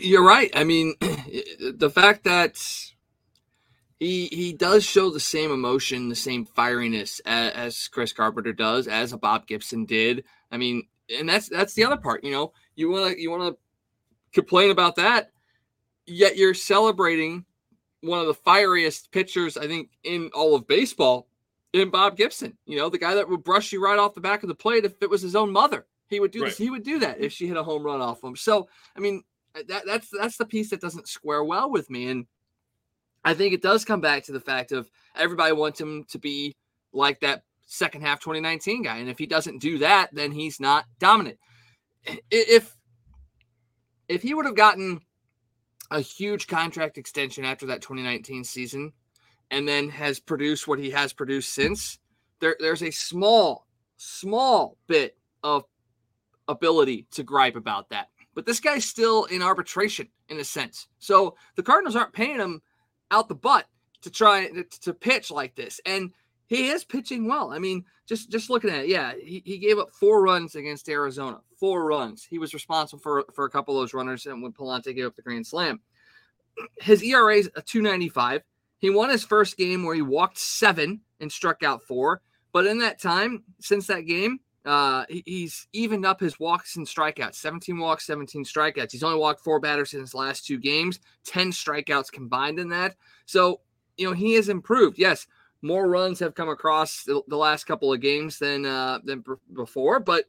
[0.00, 0.50] You're right.
[0.54, 2.56] I mean, the fact that
[3.98, 8.88] he he does show the same emotion, the same fieriness as, as Chris Carpenter does,
[8.88, 10.24] as a Bob Gibson did.
[10.50, 10.86] I mean,
[11.18, 12.24] and that's that's the other part.
[12.24, 13.58] You know, you want to you want to
[14.32, 15.30] complain about that,
[16.06, 17.44] yet you're celebrating
[18.02, 21.28] one of the fieriest pitchers I think in all of baseball
[21.72, 22.56] in Bob Gibson.
[22.66, 24.84] You know, the guy that would brush you right off the back of the plate
[24.84, 25.86] if it was his own mother.
[26.08, 26.48] He would do right.
[26.48, 26.58] this.
[26.58, 28.36] He would do that if she hit a home run off him.
[28.36, 29.24] So, I mean,
[29.68, 32.08] that, that's that's the piece that doesn't square well with me.
[32.08, 32.26] And
[33.24, 36.54] I think it does come back to the fact of everybody wants him to be
[36.92, 38.98] like that second half 2019 guy.
[38.98, 41.38] And if he doesn't do that, then he's not dominant.
[42.30, 42.74] If
[44.08, 45.00] if he would have gotten
[45.90, 48.92] a huge contract extension after that 2019 season
[49.50, 51.98] and then has produced what he has produced since,
[52.40, 53.66] there, there's a small,
[53.96, 55.64] small bit of
[56.48, 58.08] ability to gripe about that.
[58.36, 60.88] But this guy's still in arbitration in a sense.
[60.98, 62.60] So the Cardinals aren't paying him
[63.10, 63.64] out the butt
[64.02, 64.48] to try
[64.82, 65.80] to, pitch like this.
[65.86, 66.12] And
[66.46, 67.50] he is pitching well.
[67.50, 70.88] I mean, just just looking at it, yeah, he, he gave up four runs against
[70.90, 71.40] Arizona.
[71.58, 72.24] Four runs.
[72.24, 75.16] He was responsible for for a couple of those runners, and when Pallante gave up
[75.16, 75.80] the grand slam,
[76.78, 78.42] his ERA is a 295.
[78.78, 82.20] He won his first game where he walked seven and struck out four.
[82.52, 87.36] But in that time, since that game, uh, he's evened up his walks and strikeouts
[87.36, 88.90] 17 walks, 17 strikeouts.
[88.90, 92.96] He's only walked four batters in his last two games, 10 strikeouts combined in that.
[93.26, 93.60] So,
[93.96, 94.98] you know, he has improved.
[94.98, 95.28] Yes,
[95.62, 99.24] more runs have come across the, last couple of games than uh, than
[99.54, 100.00] before.
[100.00, 100.24] But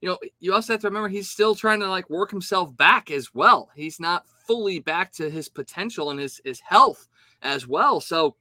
[0.00, 3.10] you know, you also have to remember he's still trying to like work himself back
[3.10, 3.70] as well.
[3.74, 7.08] He's not fully back to his potential and his his health
[7.42, 8.00] as well.
[8.00, 8.36] So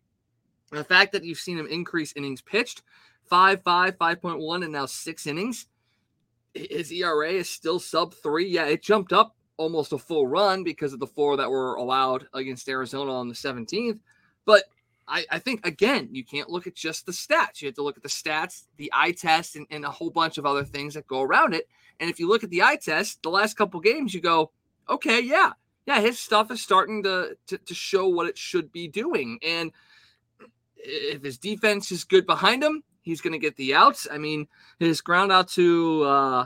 [0.72, 2.84] the fact that you've seen him increase innings pitched
[3.30, 5.68] five, five, 5.1, and now six innings.
[6.54, 8.48] His ERA is still sub three.
[8.48, 12.28] Yeah, it jumped up almost a full run because of the four that were allowed
[12.34, 14.00] against Arizona on the 17th.
[14.46, 14.64] But
[15.08, 17.62] I, I, think again, you can't look at just the stats.
[17.62, 20.38] You have to look at the stats, the eye test, and, and, a whole bunch
[20.38, 21.68] of other things that go around it.
[22.00, 24.52] And if you look at the eye test, the last couple games, you go,
[24.88, 25.52] okay, yeah,
[25.86, 29.40] yeah, his stuff is starting to, to, to show what it should be doing.
[29.44, 29.72] And
[30.78, 34.08] if his defense is good behind him, he's going to get the outs.
[34.12, 34.48] I mean,
[34.80, 36.46] his ground out to uh,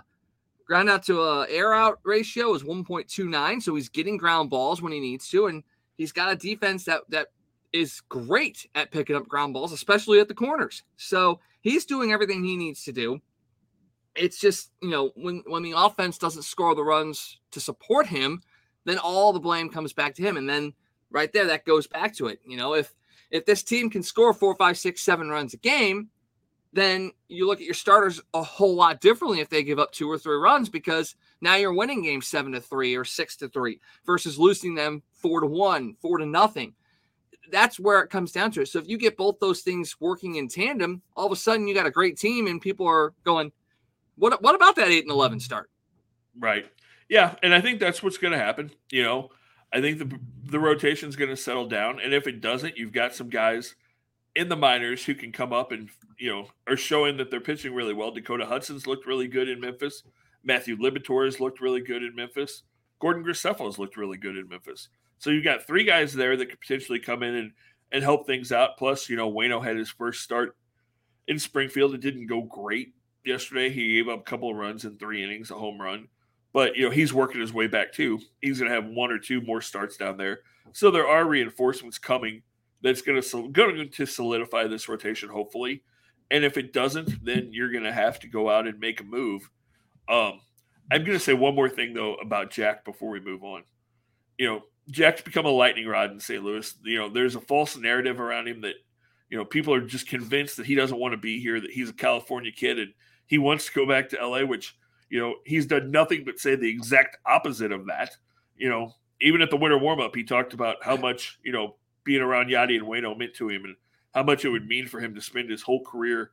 [0.66, 4.92] ground out to a air out ratio is 1.29, so he's getting ground balls when
[4.92, 5.64] he needs to, and
[5.98, 7.28] he's got a defense that that
[7.74, 10.84] is great at picking up ground balls, especially at the corners.
[10.96, 13.20] So he's doing everything he needs to do.
[14.16, 18.42] It's just, you know, when when the offense doesn't score the runs to support him,
[18.86, 20.38] then all the blame comes back to him.
[20.38, 20.74] And then
[21.10, 22.40] right there, that goes back to it.
[22.46, 22.94] You know, if
[23.32, 26.10] if this team can score four, five, six, seven runs a game,
[26.74, 30.10] then you look at your starters a whole lot differently if they give up two
[30.10, 33.80] or three runs because now you're winning games seven to three or six to three
[34.06, 36.74] versus losing them four to one, four to nothing
[37.52, 38.68] that's where it comes down to it.
[38.68, 41.74] So if you get both those things working in tandem, all of a sudden you
[41.74, 43.52] got a great team, and people are going,
[44.16, 44.42] "What?
[44.42, 45.70] What about that eight and eleven start?"
[46.38, 46.66] Right.
[47.10, 48.72] Yeah, and I think that's what's going to happen.
[48.92, 49.30] You know,
[49.72, 52.92] I think the the rotation is going to settle down, and if it doesn't, you've
[52.92, 53.76] got some guys
[54.36, 57.74] in the minors who can come up and you know are showing that they're pitching
[57.74, 58.12] really well.
[58.12, 60.04] Dakota Hudson's looked really good in Memphis.
[60.44, 62.64] Matthew Liberatore has looked really good in Memphis.
[63.00, 64.90] Gordon Graceffo has looked really good in Memphis.
[65.20, 67.52] So you've got three guys there that could potentially come in and
[67.92, 68.78] and help things out.
[68.78, 70.56] Plus, you know, Wayno had his first start
[71.28, 71.94] in Springfield.
[71.94, 72.94] It didn't go great
[73.24, 73.70] yesterday.
[73.70, 76.08] He gave up a couple of runs in three innings, a home run.
[76.54, 78.20] But you know, he's working his way back too.
[78.42, 80.40] He's going to have one or two more starts down there.
[80.72, 82.42] So there are reinforcements coming
[82.84, 85.84] that's going to going to solidify this rotation, hopefully.
[86.30, 89.06] And if it doesn't, then you're going to have to go out and make a
[89.06, 89.50] move.
[90.10, 90.42] Um,
[90.92, 93.64] I'm going to say one more thing though about Jack before we move on.
[94.38, 96.44] You know, Jack's become a lightning rod in St.
[96.44, 96.74] Louis.
[96.84, 98.76] You know, there's a false narrative around him that,
[99.30, 101.90] you know, people are just convinced that he doesn't want to be here, that he's
[101.90, 102.94] a California kid and
[103.28, 104.76] he wants to go back to LA, which,
[105.10, 108.18] you know, he's done nothing but say the exact opposite of that.
[108.58, 111.76] You know, even at the winter warm up, he talked about how much, you know,
[112.04, 113.76] being around Yadi and Wayno meant to him and
[114.14, 116.32] how much it would mean for him to spend his whole career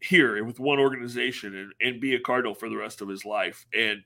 [0.00, 3.24] here and with one organization and, and be a Cardinal for the rest of his
[3.24, 3.66] life.
[3.74, 4.02] And,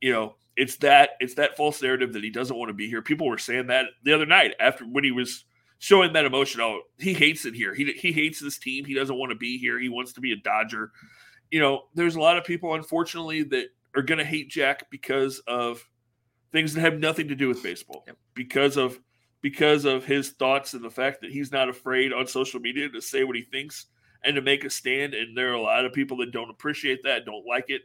[0.00, 3.02] you know, it's that it's that false narrative that he doesn't want to be here.
[3.02, 5.44] People were saying that the other night after when he was
[5.78, 6.60] showing that emotion.
[6.60, 7.74] Oh, he hates it here.
[7.74, 8.84] He he hates this team.
[8.84, 9.78] He doesn't want to be here.
[9.78, 10.92] He wants to be a Dodger.
[11.50, 15.38] You know, there's a lot of people, unfortunately, that are going to hate Jack because
[15.40, 15.86] of
[16.52, 18.04] things that have nothing to do with baseball.
[18.34, 18.98] Because of
[19.46, 23.00] because of his thoughts and the fact that he's not afraid on social media to
[23.00, 23.86] say what he thinks
[24.24, 25.14] and to make a stand.
[25.14, 27.82] And there are a lot of people that don't appreciate that, don't like it.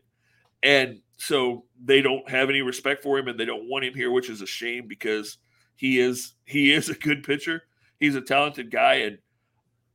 [0.63, 4.10] And so they don't have any respect for him and they don't want him here,
[4.10, 5.38] which is a shame because
[5.76, 7.62] he is he is a good pitcher.
[8.00, 9.19] He's a talented guy, and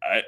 [0.01, 0.23] I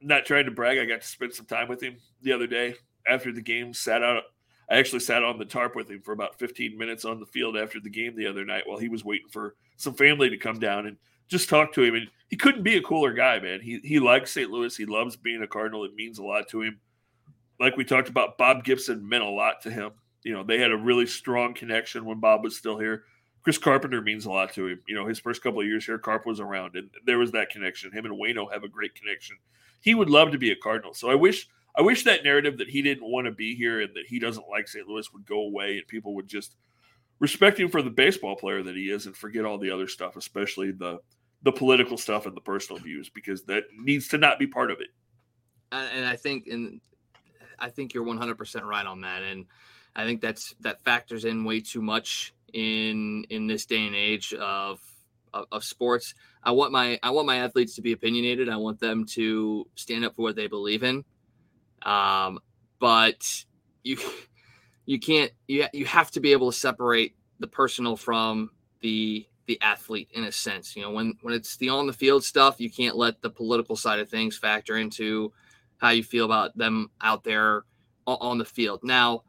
[0.00, 0.78] not trying to brag.
[0.78, 2.74] I got to spend some time with him the other day
[3.06, 3.72] after the game.
[3.72, 4.24] Sat out.
[4.70, 7.56] I actually sat on the tarp with him for about 15 minutes on the field
[7.56, 10.60] after the game the other night while he was waiting for some family to come
[10.60, 10.96] down and
[11.28, 11.94] just talk to him.
[11.96, 13.60] And he couldn't be a cooler guy, man.
[13.60, 14.50] He he likes St.
[14.50, 14.76] Louis.
[14.76, 15.84] He loves being a Cardinal.
[15.84, 16.80] It means a lot to him
[17.60, 19.92] like we talked about, Bob Gibson meant a lot to him.
[20.24, 23.04] You know, they had a really strong connection when Bob was still here.
[23.42, 24.80] Chris Carpenter means a lot to him.
[24.88, 27.50] You know, his first couple of years here, Carp was around, and there was that
[27.50, 27.92] connection.
[27.92, 29.36] Him and Wayno have a great connection.
[29.80, 30.94] He would love to be a Cardinal.
[30.94, 33.94] So I wish, I wish that narrative that he didn't want to be here and
[33.94, 34.86] that he doesn't like St.
[34.86, 36.56] Louis would go away, and people would just
[37.20, 40.16] respect him for the baseball player that he is, and forget all the other stuff,
[40.16, 40.98] especially the
[41.42, 44.78] the political stuff and the personal views, because that needs to not be part of
[44.80, 44.88] it.
[45.72, 46.80] And I think, and
[47.58, 49.46] I think you're 100% right on that, and
[49.96, 54.34] I think that's that factors in way too much in in this day and age
[54.34, 54.80] of,
[55.32, 56.14] of of, sports.
[56.42, 58.48] I want my I want my athletes to be opinionated.
[58.48, 61.04] I want them to stand up for what they believe in.
[61.82, 62.40] Um,
[62.78, 63.44] but
[63.82, 63.98] you
[64.86, 69.60] you can't you you have to be able to separate the personal from the the
[69.62, 70.76] athlete in a sense.
[70.76, 73.76] You know, when when it's the on the field stuff, you can't let the political
[73.76, 75.32] side of things factor into
[75.78, 77.64] how you feel about them out there
[78.06, 78.80] on the field.
[78.82, 79.22] Now,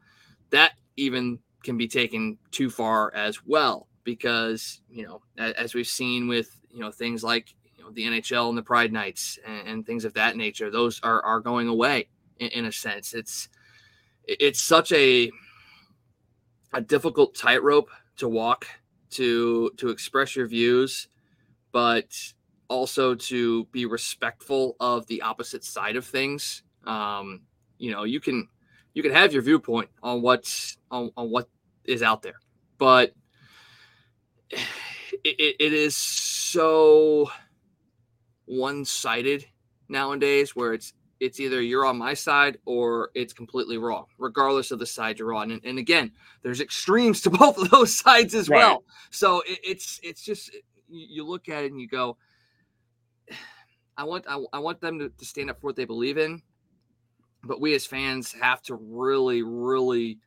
[0.50, 6.28] that even can be taken too far as well because you know as we've seen
[6.28, 9.86] with you know things like you know the NHL and the Pride Nights and, and
[9.86, 12.08] things of that nature, those are are going away
[12.42, 13.14] in, in a sense.
[13.14, 13.48] It's
[14.26, 15.30] it's such a
[16.72, 18.66] a difficult tightrope to walk
[19.10, 21.08] to to express your views,
[21.72, 22.06] but
[22.68, 27.42] also to be respectful of the opposite side of things Um,
[27.78, 28.48] you know, you can
[28.94, 31.48] you can have your viewpoint on what's on, on what
[31.84, 32.40] is out there,
[32.78, 33.14] but
[34.50, 37.30] it, it is so
[38.46, 39.46] one-sided
[39.88, 44.80] nowadays where it's it's either you're on my side or it's completely wrong, regardless of
[44.80, 45.52] the side you're on.
[45.52, 46.10] And, and again,
[46.42, 48.58] there's extremes to both of those sides as right.
[48.58, 48.82] well.
[49.10, 50.50] So it, it's it's just
[50.88, 52.16] you look at it and you go,
[53.96, 56.42] I want I, I want them to, to stand up for what they believe in,
[57.44, 60.18] but we as fans have to really really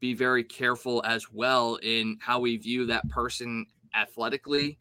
[0.00, 4.78] be very careful as well in how we view that person athletically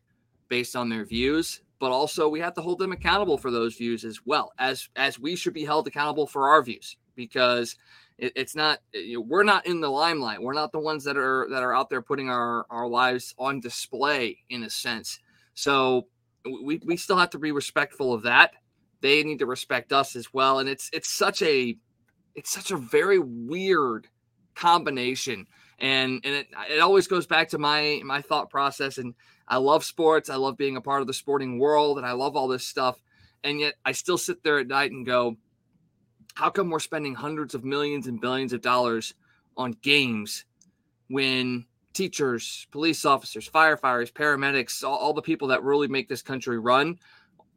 [0.48, 4.04] based on their views but also we have to hold them accountable for those views
[4.04, 7.76] as well as as we should be held accountable for our views because
[8.18, 10.42] it, it's not eh, you know, we're not in the limelight.
[10.42, 13.60] We're not the ones that are that are out there putting our our lives on
[13.60, 15.20] display in a sense.
[15.54, 16.08] So
[16.46, 18.52] we, we still have to be respectful of that.
[19.02, 20.60] They need to respect us as well.
[20.60, 21.78] And it's it's such a
[22.36, 24.08] it's such a very weird
[24.56, 25.48] combination
[25.80, 29.14] and and it, it always goes back to my my thought process and
[29.48, 30.30] I love sports.
[30.30, 33.02] I love being a part of the sporting world and I love all this stuff.
[33.44, 35.38] And yet I still sit there at night and go,
[36.36, 39.16] how come we're spending hundreds of millions and billions of dollars
[39.58, 40.46] on games
[41.08, 46.60] when teachers, police officers, firefighters, paramedics, all, all the people that really make this country
[46.60, 47.00] run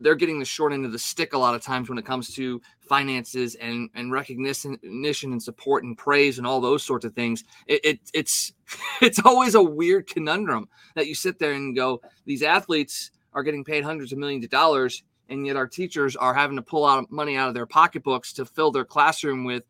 [0.03, 2.35] they're getting the short end of the stick a lot of times when it comes
[2.35, 7.45] to finances and and recognition and support and praise and all those sorts of things.
[7.67, 8.53] It, it it's
[9.01, 13.65] it's always a weird conundrum that you sit there and go, these athletes are getting
[13.65, 17.11] paid hundreds of millions of dollars, and yet our teachers are having to pull out
[17.11, 19.65] money out of their pocketbooks to fill their classroom with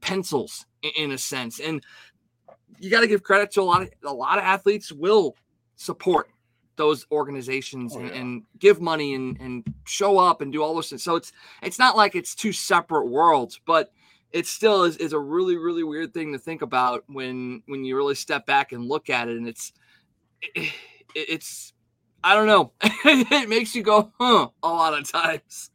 [0.00, 1.58] pencils, in, a sense.
[1.58, 1.82] And
[2.78, 5.36] you got to give credit to a lot of a lot of athletes will
[5.76, 6.28] support
[6.76, 8.06] those organizations oh, yeah.
[8.06, 11.02] and, and, give money and, and show up and do all those things.
[11.02, 13.92] So it's it's not like it's two separate worlds, but
[14.32, 17.96] it still is, is a really really weird thing to think about when when you
[17.96, 19.72] really step back and look at it and it's
[20.42, 20.72] it,
[21.14, 21.72] it's
[22.22, 25.70] I don't know it makes you go huh a lot of times.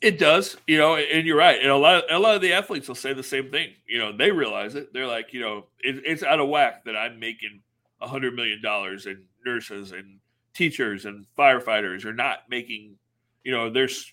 [0.00, 1.60] It does, you know, and you're right.
[1.60, 3.70] And a lot, of, a lot of the athletes will say the same thing.
[3.88, 4.92] You know, they realize it.
[4.92, 7.62] They're like, you know, it, it's out of whack that I'm making
[8.00, 10.20] a hundred million dollars and nurses and
[10.54, 12.96] teachers and firefighters are not making,
[13.44, 14.12] you know, there's,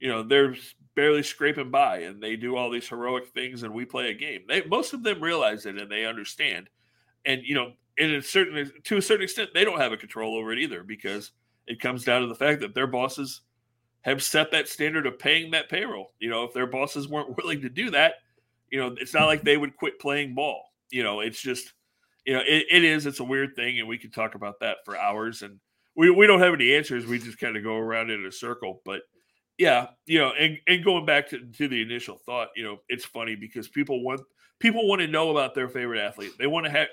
[0.00, 0.54] you know, they're
[0.94, 4.40] barely scraping by and they do all these heroic things and we play a game.
[4.48, 6.68] They, most of them realize it and they understand.
[7.24, 10.36] And, you know, in a certain, to a certain extent, they don't have a control
[10.36, 11.32] over it either because
[11.66, 13.42] it comes down to the fact that their bosses
[14.02, 16.12] have set that standard of paying that payroll.
[16.18, 18.14] You know, if their bosses weren't willing to do that,
[18.70, 20.72] you know, it's not like they would quit playing ball.
[20.90, 21.74] You know, it's just
[22.28, 23.06] you know, it, it is.
[23.06, 25.40] It's a weird thing, and we could talk about that for hours.
[25.40, 25.58] And
[25.96, 27.06] we, we don't have any answers.
[27.06, 28.82] We just kind of go around in a circle.
[28.84, 29.00] But
[29.56, 33.06] yeah, you know, and, and going back to, to the initial thought, you know, it's
[33.06, 34.20] funny because people want
[34.60, 36.32] people want to know about their favorite athlete.
[36.38, 36.88] They want to have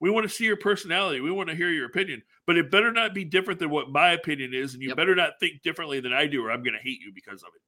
[0.00, 1.20] we want to see your personality.
[1.20, 4.10] We want to hear your opinion, but it better not be different than what my
[4.10, 4.98] opinion is, and you yep.
[4.98, 7.48] better not think differently than I do, or I'm going to hate you because of
[7.56, 7.62] it.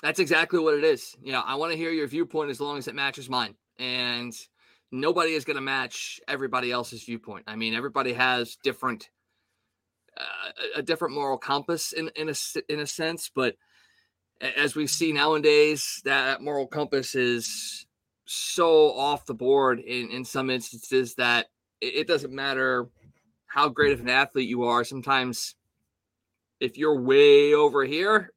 [0.00, 1.14] That's exactly what it is.
[1.22, 3.54] You know, I want to hear your viewpoint as long as it matches mine.
[3.78, 4.34] And
[4.92, 7.44] nobody is going to match everybody else's viewpoint.
[7.46, 9.08] I mean, everybody has different
[10.16, 12.34] uh, a different moral compass in in a
[12.68, 13.56] in a sense, but
[14.40, 17.86] as we see nowadays, that moral compass is
[18.26, 21.46] so off the board in in some instances that
[21.80, 22.88] it, it doesn't matter
[23.46, 24.84] how great of an athlete you are.
[24.84, 25.54] Sometimes,
[26.60, 28.32] if you're way over here,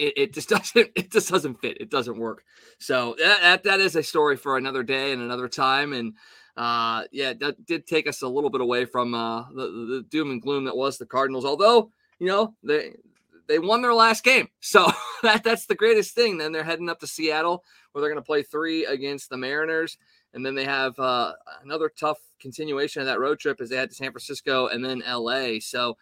[0.00, 1.80] it, it just doesn't it just doesn't fit.
[1.80, 2.44] It doesn't work.
[2.78, 5.92] So that, that, is a story for another day and another time.
[5.92, 6.14] And
[6.56, 10.30] uh, yeah, that did take us a little bit away from uh, the, the doom
[10.30, 11.44] and gloom that was the Cardinals.
[11.44, 12.94] Although you know they
[13.46, 14.90] they won their last game, so
[15.22, 16.38] that that's the greatest thing.
[16.38, 19.98] Then they're heading up to Seattle where they're going to play three against the Mariners,
[20.32, 21.32] and then they have uh,
[21.64, 25.02] another tough continuation of that road trip as they head to San Francisco and then
[25.06, 25.58] LA.
[25.60, 25.96] So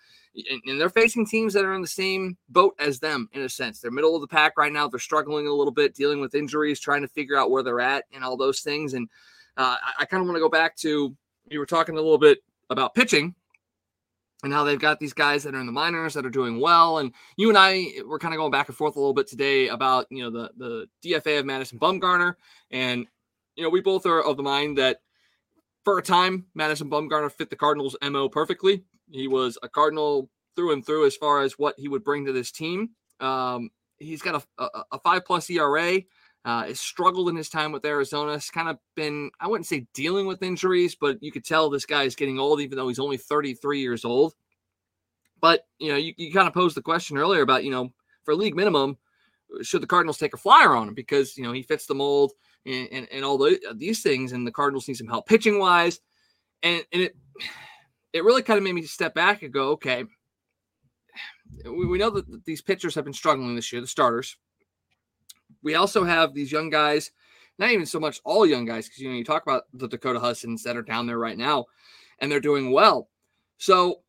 [0.66, 3.80] and, they're facing teams that are in the same boat as them in a sense.
[3.80, 4.88] They're middle of the pack right now.
[4.88, 8.04] They're struggling a little bit, dealing with injuries, trying to figure out where they're at
[8.12, 8.94] and all those things.
[8.94, 9.08] And
[9.56, 11.16] uh, I, I kind of want to go back to
[11.50, 12.38] you were talking a little bit
[12.70, 13.34] about pitching
[14.44, 16.98] and how they've got these guys that are in the minors that are doing well.
[16.98, 19.68] And you and I were kind of going back and forth a little bit today
[19.68, 22.34] about you know the the DFA of Madison Bumgarner,
[22.70, 23.06] and
[23.56, 25.00] you know we both are of the mind that
[25.84, 28.84] for a time Madison Bumgarner fit the Cardinals' mo perfectly.
[29.10, 32.32] He was a Cardinal through and through as far as what he would bring to
[32.32, 32.90] this team.
[33.20, 36.00] Um, he's got a, a, a, five plus ERA.
[36.44, 38.32] Uh, has struggled in his time with Arizona.
[38.32, 41.84] Has kind of been, I wouldn't say dealing with injuries, but you could tell this
[41.84, 44.34] guy is getting old, even though he's only 33 years old.
[45.40, 47.92] But, you know, you, you kind of posed the question earlier about, you know,
[48.24, 48.96] for league minimum,
[49.62, 52.32] should the Cardinals take a flyer on him because you know he fits the mold
[52.66, 56.00] and, and, and all the, these things, and the Cardinals need some help pitching wise,
[56.62, 57.16] and and it
[58.12, 60.04] it really kind of made me step back and go, okay,
[61.64, 64.36] we, we know that these pitchers have been struggling this year, the starters.
[65.62, 67.10] We also have these young guys,
[67.58, 70.20] not even so much all young guys, because you know you talk about the Dakota
[70.20, 71.66] Hudsons that are down there right now,
[72.20, 73.08] and they're doing well.
[73.58, 74.00] So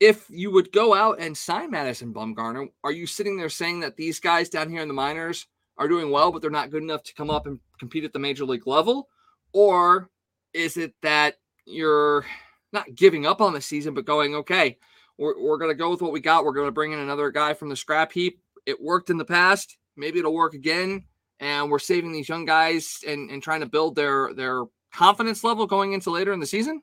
[0.00, 3.96] if you would go out and sign Madison Bumgarner, are you sitting there saying that
[3.96, 5.46] these guys down here in the minors
[5.78, 8.18] are doing well, but they're not good enough to come up and compete at the
[8.18, 9.08] major league level?
[9.52, 10.10] Or
[10.52, 12.24] is it that you're
[12.72, 14.78] not giving up on the season, but going, okay,
[15.18, 16.44] we're, we're going to go with what we got.
[16.44, 18.40] We're going to bring in another guy from the scrap heap.
[18.64, 19.76] It worked in the past.
[19.96, 21.04] Maybe it'll work again.
[21.40, 25.66] And we're saving these young guys and, and trying to build their, their confidence level
[25.66, 26.82] going into later in the season.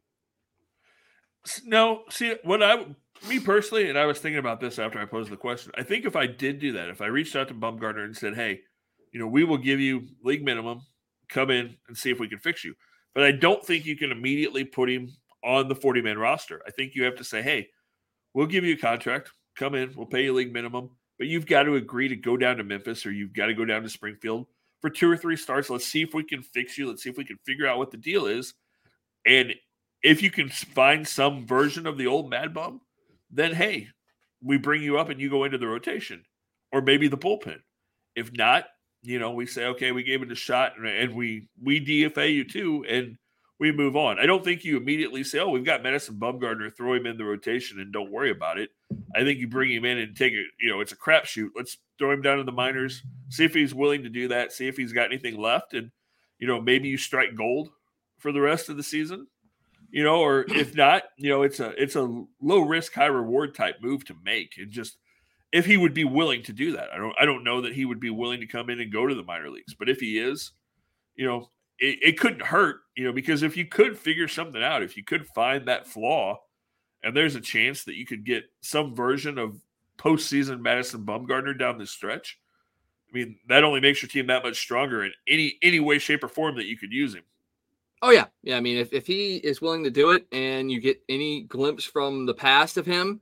[1.66, 2.86] No, see what I
[3.28, 5.72] me personally, and I was thinking about this after I posed the question.
[5.78, 8.36] I think if I did do that, if I reached out to Bumgarner and said,
[8.36, 8.62] "Hey,
[9.12, 10.82] you know, we will give you league minimum,
[11.30, 12.76] come in and see if we can fix you,"
[13.14, 15.12] but I don't think you can immediately put him
[15.44, 16.62] on the forty man roster.
[16.68, 17.70] I think you have to say, "Hey,
[18.34, 21.64] we'll give you a contract, come in, we'll pay you league minimum, but you've got
[21.64, 24.48] to agree to go down to Memphis or you've got to go down to Springfield
[24.82, 25.70] for two or three starts.
[25.70, 26.88] Let's see if we can fix you.
[26.88, 28.54] Let's see if we can figure out what the deal is,
[29.26, 29.54] and
[30.02, 32.82] if you can find some version of the old Mad Bum."
[33.34, 33.88] then hey,
[34.42, 36.24] we bring you up and you go into the rotation
[36.72, 37.60] or maybe the bullpen.
[38.16, 38.66] If not,
[39.04, 42.34] you know, we say, okay, we gave it a shot and, and we we DFA
[42.34, 43.18] you too, and
[43.60, 44.20] we move on.
[44.20, 47.24] I don't think you immediately say, oh, we've got Madison Bumgarner, throw him in the
[47.24, 48.72] rotation and don't worry about it.
[49.16, 51.50] I think you bring him in and take it, you know, it's a crapshoot.
[51.56, 54.68] Let's throw him down in the minors, see if he's willing to do that, see
[54.68, 55.74] if he's got anything left.
[55.74, 55.92] And,
[56.40, 57.70] you know, maybe you strike gold
[58.20, 59.28] for the rest of the season
[59.94, 63.54] you know, or if not, you know, it's a it's a low risk, high reward
[63.54, 64.56] type move to make.
[64.58, 64.98] And just
[65.54, 66.90] if he would be willing to do that.
[66.92, 69.08] I don't I don't know that he would be willing to come in and go
[69.08, 70.52] to the minor leagues, but if he is,
[71.16, 74.84] you know, it, it couldn't hurt, you know, because if you could figure something out,
[74.84, 76.40] if you could find that flaw,
[77.04, 79.62] and there's a chance that you could get some version of
[79.98, 82.40] postseason Madison Bumgarner down the stretch.
[83.10, 86.24] I mean, that only makes your team that much stronger in any any way, shape,
[86.24, 87.24] or form that you could use him.
[88.02, 88.58] Oh yeah, yeah.
[88.58, 91.84] I mean, if, if he is willing to do it, and you get any glimpse
[91.84, 93.22] from the past of him,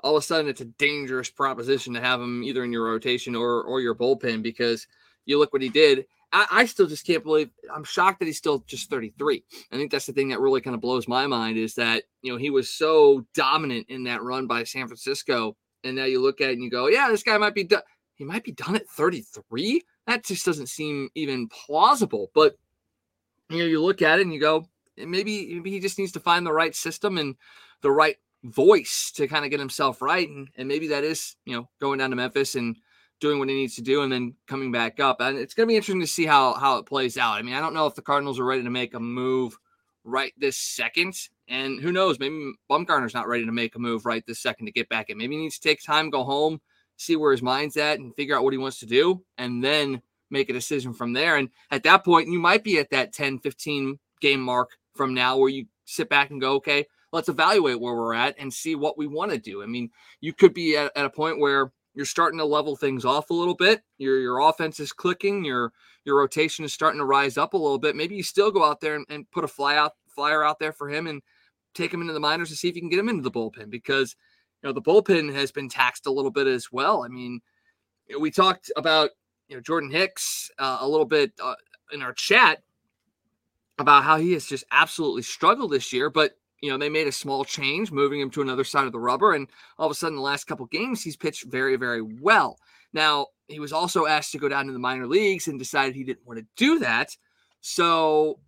[0.00, 3.34] all of a sudden it's a dangerous proposition to have him either in your rotation
[3.34, 4.86] or or your bullpen because
[5.26, 6.06] you look what he did.
[6.32, 7.50] I, I still just can't believe.
[7.74, 9.44] I'm shocked that he's still just 33.
[9.72, 12.32] I think that's the thing that really kind of blows my mind is that you
[12.32, 16.40] know he was so dominant in that run by San Francisco, and now you look
[16.40, 17.82] at it and you go, yeah, this guy might be done.
[18.14, 19.82] He might be done at 33.
[20.06, 22.56] That just doesn't seem even plausible, but
[23.50, 26.20] you know, you look at it and you go, maybe maybe he just needs to
[26.20, 27.36] find the right system and
[27.80, 30.28] the right voice to kind of get himself right.
[30.28, 32.76] And, and maybe that is, you know, going down to Memphis and
[33.20, 35.20] doing what he needs to do and then coming back up.
[35.20, 37.38] And it's going to be interesting to see how how it plays out.
[37.38, 39.56] I mean, I don't know if the Cardinals are ready to make a move
[40.04, 41.14] right this second.
[41.48, 44.72] And who knows, maybe Bumgarner's not ready to make a move right this second to
[44.72, 45.18] get back in.
[45.18, 46.60] Maybe he needs to take time, go home,
[46.96, 50.02] see where his mind's at, and figure out what he wants to do, and then
[50.30, 51.36] make a decision from there.
[51.36, 55.36] And at that point, you might be at that 10, 15 game mark from now
[55.36, 58.98] where you sit back and go, okay, let's evaluate where we're at and see what
[58.98, 59.62] we want to do.
[59.62, 59.90] I mean,
[60.20, 63.34] you could be at, at a point where you're starting to level things off a
[63.34, 63.82] little bit.
[63.98, 65.72] Your your offense is clicking, your
[66.04, 67.96] your rotation is starting to rise up a little bit.
[67.96, 70.72] Maybe you still go out there and, and put a fly out flyer out there
[70.72, 71.22] for him and
[71.74, 73.70] take him into the minors to see if you can get him into the bullpen
[73.70, 74.16] because
[74.62, 77.04] you know the bullpen has been taxed a little bit as well.
[77.04, 77.40] I mean,
[78.18, 79.10] we talked about
[79.48, 81.54] you know Jordan Hicks uh, a little bit uh,
[81.92, 82.62] in our chat
[83.78, 87.12] about how he has just absolutely struggled this year, but you know they made a
[87.12, 89.48] small change, moving him to another side of the rubber, and
[89.78, 92.58] all of a sudden, the last couple games, he's pitched very, very well.
[92.92, 96.04] Now he was also asked to go down to the minor leagues and decided he
[96.04, 97.16] didn't want to do that.
[97.60, 98.40] So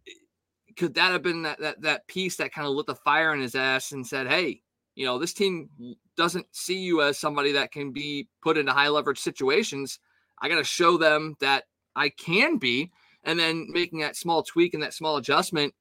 [0.76, 3.40] could that have been that that that piece that kind of lit the fire in
[3.40, 4.62] his ass and said, "Hey,
[4.94, 5.68] you know, this team
[6.16, 9.98] doesn't see you as somebody that can be put into high leverage situations.
[10.40, 11.64] I got to show them that
[11.96, 12.90] I can be.
[13.24, 15.74] And then making that small tweak and that small adjustment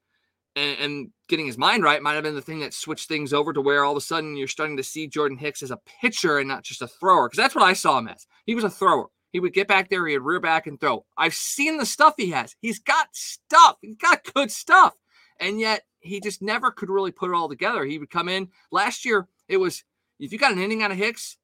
[0.56, 3.54] and, and, getting his mind right might have been the thing that switched things over
[3.54, 6.40] to where all of a sudden you're starting to see Jordan Hicks as a pitcher
[6.40, 7.30] and not just a thrower.
[7.30, 8.26] Because that's what I saw him as.
[8.48, 9.10] He was a thrower.
[9.32, 11.06] He would get back there, he'd rear back and throw.
[11.16, 12.56] I've seen the stuff he has.
[12.62, 13.78] He's got stuff.
[13.82, 14.96] He's got good stuff.
[15.40, 17.86] And yet he just never could really put it all together.
[17.86, 19.28] He would come in last year.
[19.48, 19.84] It was
[20.20, 21.38] if you got an inning out of Hicks,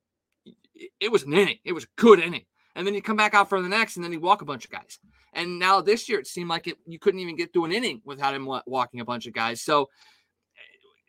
[0.99, 1.60] it was an inning.
[1.64, 2.45] It was a good inning
[2.76, 4.65] and then you come back out for the next, and then you walk a bunch
[4.65, 4.99] of guys.
[5.34, 8.01] And now this year, it seemed like it you couldn't even get through an inning
[8.05, 9.61] without him walking a bunch of guys.
[9.61, 9.89] So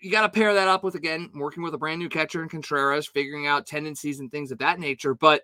[0.01, 2.49] you got to pair that up with again working with a brand new catcher in
[2.49, 5.15] Contreras, figuring out tendencies and things of that nature.
[5.15, 5.43] But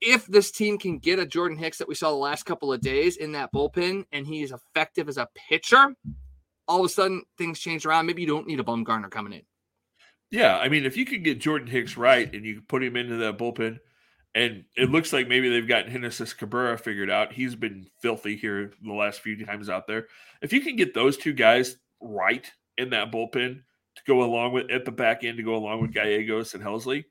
[0.00, 2.80] if this team can get a Jordan Hicks that we saw the last couple of
[2.80, 5.94] days in that bullpen and he is effective as a pitcher,
[6.68, 8.06] all of a sudden things change around.
[8.06, 9.42] Maybe you don't need a Bumgarner coming in.
[10.30, 13.16] Yeah, I mean, if you can get Jordan Hicks right and you put him into
[13.16, 13.78] that bullpen,
[14.34, 17.32] and it looks like maybe they've gotten Genesis Cabrera figured out.
[17.32, 20.06] He's been filthy here the last few times out there.
[20.42, 22.46] If you can get those two guys right
[22.76, 23.62] in that bullpen
[23.96, 27.04] to go along with at the back end to go along with Gallegos and Helsley,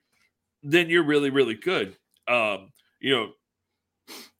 [0.62, 1.98] then you're really, really good.
[2.28, 3.32] Um, you know,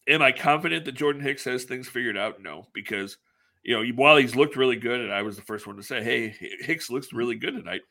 [0.08, 2.42] am I confident that Jordan Hicks has things figured out?
[2.42, 3.18] No, because
[3.64, 6.04] you know, while he's looked really good, and I was the first one to say,
[6.04, 7.82] hey, Hicks looks really good tonight.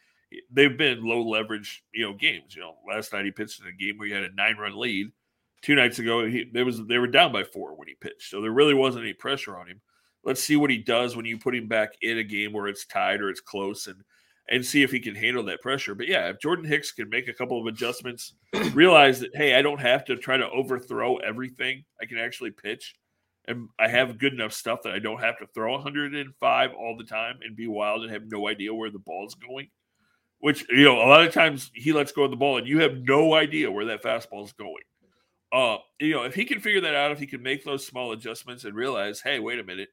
[0.51, 2.55] They've been low leverage, you know, games.
[2.55, 4.76] You know, last night he pitched in a game where he had a nine run
[4.78, 5.11] lead.
[5.62, 8.41] Two nights ago, he there was they were down by four when he pitched, so
[8.41, 9.80] there really wasn't any pressure on him.
[10.22, 12.87] Let's see what he does when you put him back in a game where it's
[12.87, 14.03] tied or it's close, and
[14.49, 15.95] and see if he can handle that pressure.
[15.95, 18.35] But yeah, if Jordan Hicks can make a couple of adjustments,
[18.74, 21.85] realize that hey, I don't have to try to overthrow everything.
[22.01, 22.95] I can actually pitch,
[23.47, 27.05] and I have good enough stuff that I don't have to throw 105 all the
[27.05, 29.68] time and be wild and have no idea where the ball's going.
[30.45, 32.80] Which you know, a lot of times he lets go of the ball and you
[32.80, 34.82] have no idea where that fastball is going.
[35.51, 38.12] Uh, you know, if he can figure that out, if he can make those small
[38.12, 39.88] adjustments and realize, hey, wait a minute,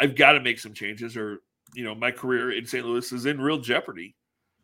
[0.00, 1.42] I've got to make some changes, or
[1.74, 2.84] you know, my career in St.
[2.84, 4.16] Louis is in real jeopardy.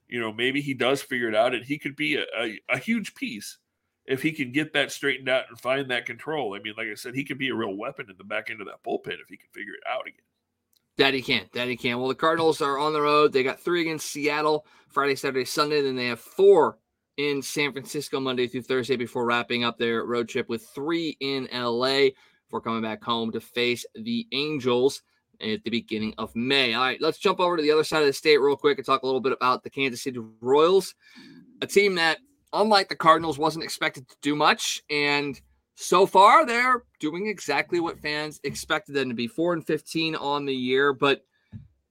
[0.09, 2.79] You know, maybe he does figure it out and he could be a, a, a,
[2.79, 3.59] huge piece
[4.07, 6.57] if he can get that straightened out and find that control.
[6.57, 8.61] I mean, like I said, he could be a real weapon in the back end
[8.61, 10.27] of that bullpen if he can figure it out again.
[10.97, 11.47] That he can.
[11.55, 11.99] That he can.
[11.99, 13.33] Well, the Cardinals are on the road.
[13.33, 15.83] They got three against Seattle Friday, Saturday, Sunday.
[15.83, 16.79] Then they have four
[17.17, 21.49] in San Francisco Monday through Thursday before wrapping up their road trip with three in
[21.53, 22.09] LA
[22.47, 25.03] before coming back home to face the Angels
[25.41, 26.75] at the beginning of May.
[26.75, 28.87] All right, let's jump over to the other side of the state real quick and
[28.87, 30.95] talk a little bit about the Kansas City Royals,
[31.61, 32.19] a team that,
[32.53, 34.81] unlike the Cardinals, wasn't expected to do much.
[34.91, 35.41] And
[35.75, 40.45] so far, they're doing exactly what fans expected them to be 4 and 15 on
[40.45, 40.93] the year.
[40.93, 41.25] But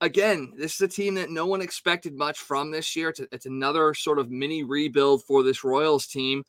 [0.00, 3.10] again, this is a team that no one expected much from this year.
[3.10, 6.44] It's, a, it's another sort of mini rebuild for this Royals team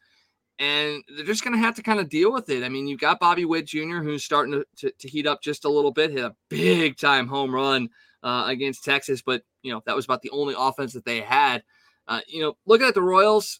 [0.59, 2.63] and they're just going to have to kind of deal with it.
[2.63, 5.65] I mean, you've got Bobby Witt Jr., who's starting to, to, to heat up just
[5.65, 7.89] a little bit, hit a big time home run
[8.23, 11.63] uh, against Texas, but, you know, that was about the only offense that they had.
[12.07, 13.59] Uh, you know, looking at the Royals,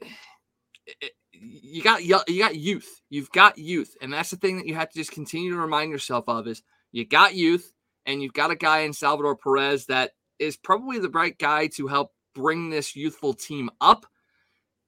[0.86, 3.00] it, you got you got youth.
[3.08, 5.90] You've got youth, and that's the thing that you have to just continue to remind
[5.90, 6.62] yourself of is
[6.92, 7.72] you got youth,
[8.06, 11.86] and you've got a guy in Salvador Perez that is probably the right guy to
[11.86, 14.06] help bring this youthful team up.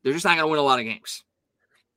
[0.02, 1.22] They're just not going to win a lot of games.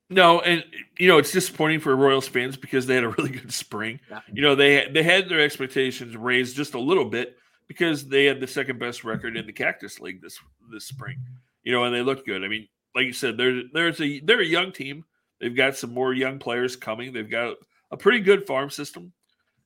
[0.08, 0.64] No, and
[0.98, 4.00] you know it's disappointing for Royals fans because they had a really good spring.
[4.08, 4.20] Yeah.
[4.32, 7.36] You know they they had their expectations raised just a little bit
[7.66, 10.38] because they had the second best record in the Cactus League this
[10.72, 11.18] this spring.
[11.64, 12.44] You know, and they looked good.
[12.44, 15.04] I mean, like you said, there's there's a they're a young team.
[15.38, 17.12] They've got some more young players coming.
[17.12, 17.56] They've got
[17.90, 19.12] a pretty good farm system.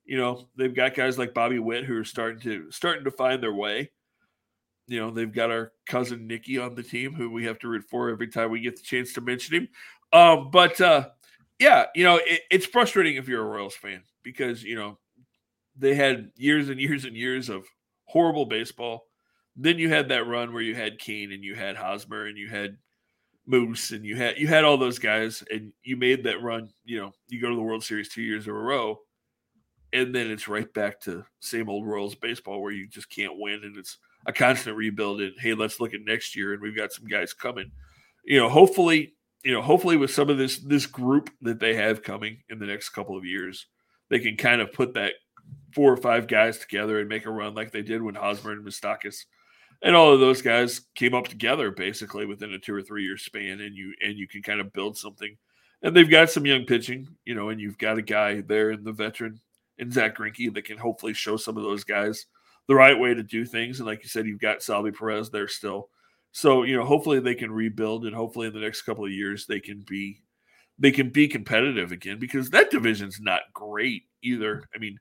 [0.04, 3.40] You know, they've got guys like Bobby Witt who are starting to starting to find
[3.40, 3.92] their way.
[4.88, 7.84] You know, they've got our cousin Nicky on the team who we have to root
[7.88, 9.68] for every time we get the chance to mention him.
[10.12, 11.10] Um, but uh,
[11.60, 14.98] yeah, you know, it, it's frustrating if you're a Royals fan because you know
[15.76, 17.64] they had years and years and years of
[18.06, 19.06] horrible baseball.
[19.54, 22.48] Then you had that run where you had Cain and you had Hosmer and you
[22.48, 22.76] had
[23.47, 26.70] Moose and you had you had all those guys and you made that run.
[26.84, 28.99] You know, you go to the World Series two years in a row,
[29.93, 33.61] and then it's right back to same old Royals baseball where you just can't win
[33.64, 35.20] and it's a constant rebuild.
[35.20, 37.70] And hey, let's look at next year and we've got some guys coming.
[38.24, 42.03] You know, hopefully you know, hopefully with some of this this group that they have
[42.03, 43.66] coming in the next couple of years,
[44.09, 45.14] they can kind of put that
[45.74, 48.64] four or five guys together and make a run like they did when Hosmer and
[48.64, 49.24] Moustakas
[49.82, 53.16] and all of those guys came up together basically within a two or three year
[53.16, 55.36] span, and you and you can kind of build something.
[55.82, 58.84] And they've got some young pitching, you know, and you've got a guy there in
[58.84, 59.40] the veteran
[59.78, 62.26] in Zack Greinke that can hopefully show some of those guys
[62.68, 63.80] the right way to do things.
[63.80, 65.88] And like you said, you've got Salvy Perez there still.
[66.32, 69.46] So you know, hopefully they can rebuild, and hopefully in the next couple of years
[69.46, 70.22] they can be
[70.78, 74.64] they can be competitive again because that division's not great either.
[74.74, 74.98] I mean,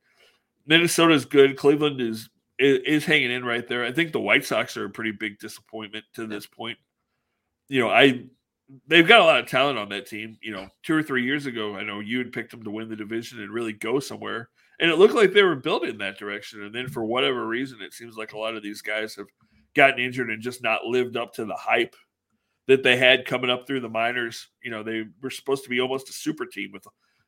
[0.65, 1.57] Minnesota's good.
[1.57, 2.29] Cleveland is
[2.59, 3.85] is, hanging in right there.
[3.85, 6.77] I think the White Sox are a pretty big disappointment to this point.
[7.67, 8.25] You know, I
[8.87, 10.37] they've got a lot of talent on that team.
[10.41, 12.89] You know, two or three years ago, I know you had picked them to win
[12.89, 14.49] the division and really go somewhere,
[14.79, 16.63] and it looked like they were building that direction.
[16.63, 19.27] And then for whatever reason, it seems like a lot of these guys have
[19.75, 21.95] gotten injured and just not lived up to the hype
[22.67, 24.47] that they had coming up through the minors.
[24.63, 26.85] You know, they were supposed to be almost a super team with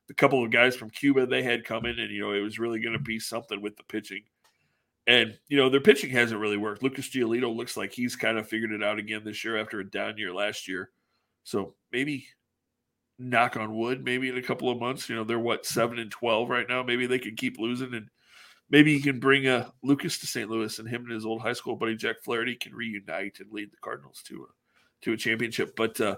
[0.09, 2.79] a couple of guys from Cuba they had coming, and you know, it was really
[2.79, 4.23] going to be something with the pitching.
[5.07, 6.83] And you know, their pitching hasn't really worked.
[6.83, 9.89] Lucas Giolito looks like he's kind of figured it out again this year after a
[9.89, 10.91] down year last year.
[11.43, 12.27] So maybe
[13.17, 15.09] knock on wood, maybe in a couple of months.
[15.09, 16.83] You know, they're what seven and twelve right now.
[16.83, 18.09] Maybe they can keep losing, and
[18.69, 20.49] maybe you can bring uh, Lucas to St.
[20.49, 23.71] Louis, and him and his old high school buddy Jack Flaherty can reunite and lead
[23.71, 25.75] the Cardinals to a to a championship.
[25.75, 26.17] But uh,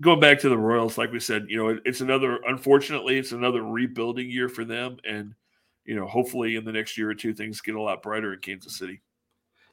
[0.00, 2.38] going back to the Royals, like we said, you know, it, it's another.
[2.46, 5.34] Unfortunately, it's another rebuilding year for them, and
[5.84, 8.40] you know, hopefully in the next year or two, things get a lot brighter in
[8.40, 9.02] Kansas City.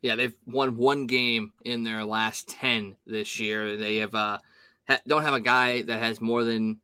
[0.02, 3.76] Yeah, they've won one game in their last ten this year.
[3.78, 4.40] They have uh
[4.88, 6.80] ha- don't have a guy that has more than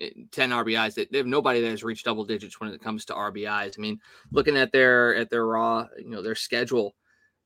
[0.00, 0.94] eh, 10 RBIs.
[1.10, 3.78] They have nobody that has reached double digits when it comes to RBIs.
[3.78, 4.00] I mean,
[4.32, 6.96] looking at their at their raw, you know, their schedule,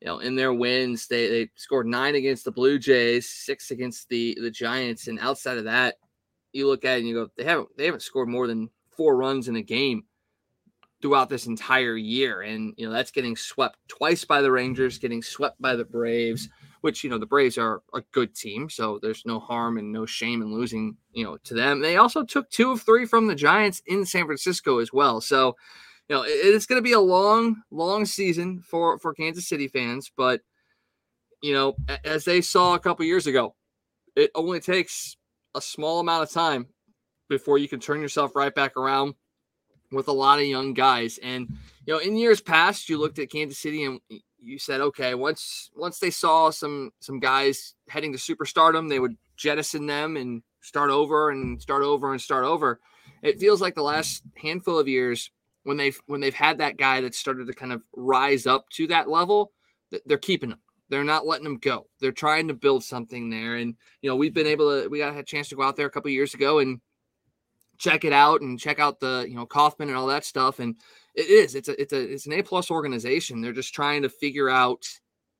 [0.00, 4.08] you know, in their wins, they they scored nine against the Blue Jays, six against
[4.08, 5.96] the the Giants, and outside of that,
[6.52, 9.16] you look at it and you go, they haven't they haven't scored more than four
[9.16, 10.04] runs in a game
[11.04, 12.40] throughout this entire year.
[12.40, 16.48] And, you know, that's getting swept twice by the Rangers, getting swept by the Braves,
[16.80, 18.70] which, you know, the Braves are a good team.
[18.70, 21.82] So there's no harm and no shame in losing, you know, to them.
[21.82, 25.20] They also took two of three from the Giants in San Francisco as well.
[25.20, 25.56] So,
[26.08, 30.10] you know, it's going to be a long, long season for, for Kansas City fans.
[30.16, 30.40] But,
[31.42, 31.76] you know,
[32.06, 33.54] as they saw a couple years ago,
[34.16, 35.18] it only takes
[35.54, 36.66] a small amount of time
[37.28, 39.16] before you can turn yourself right back around
[39.94, 41.18] with a lot of young guys.
[41.22, 41.48] And
[41.86, 44.00] you know, in years past, you looked at Kansas City and
[44.38, 49.16] you said, okay, once once they saw some some guys heading to superstardom, they would
[49.36, 52.80] jettison them and start over and start over and start over.
[53.22, 55.30] It feels like the last handful of years
[55.64, 58.86] when they've when they've had that guy that started to kind of rise up to
[58.88, 59.52] that level,
[60.06, 60.60] they're keeping them.
[60.90, 61.86] They're not letting them go.
[62.00, 63.56] They're trying to build something there.
[63.56, 65.86] And you know, we've been able to we got a chance to go out there
[65.86, 66.80] a couple years ago and
[67.78, 70.58] check it out and check out the you know Kauffman and all that stuff.
[70.58, 70.76] And
[71.14, 73.40] it is it's a it's a it's an A plus organization.
[73.40, 74.86] They're just trying to figure out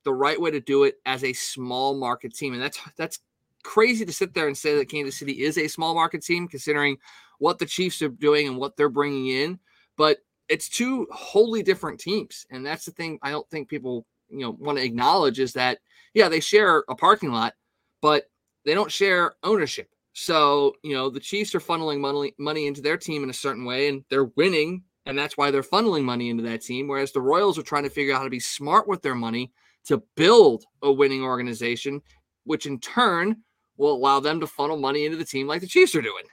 [0.03, 3.19] the right way to do it as a small market team, and that's that's
[3.63, 6.97] crazy to sit there and say that Kansas City is a small market team considering
[7.39, 9.59] what the Chiefs are doing and what they're bringing in.
[9.97, 14.39] But it's two wholly different teams, and that's the thing I don't think people you
[14.39, 15.79] know want to acknowledge is that
[16.13, 17.53] yeah they share a parking lot,
[18.01, 18.29] but
[18.65, 22.95] they don't share ownership so, you know, the Chiefs are funneling money money into their
[22.95, 26.43] team in a certain way and they're winning and that's why they're funneling money into
[26.43, 29.01] that team whereas the Royals are trying to figure out how to be smart with
[29.01, 29.51] their money
[29.83, 32.01] to build a winning organization
[32.45, 33.35] which in turn
[33.75, 36.23] will allow them to funnel money into the team like the Chiefs are doing.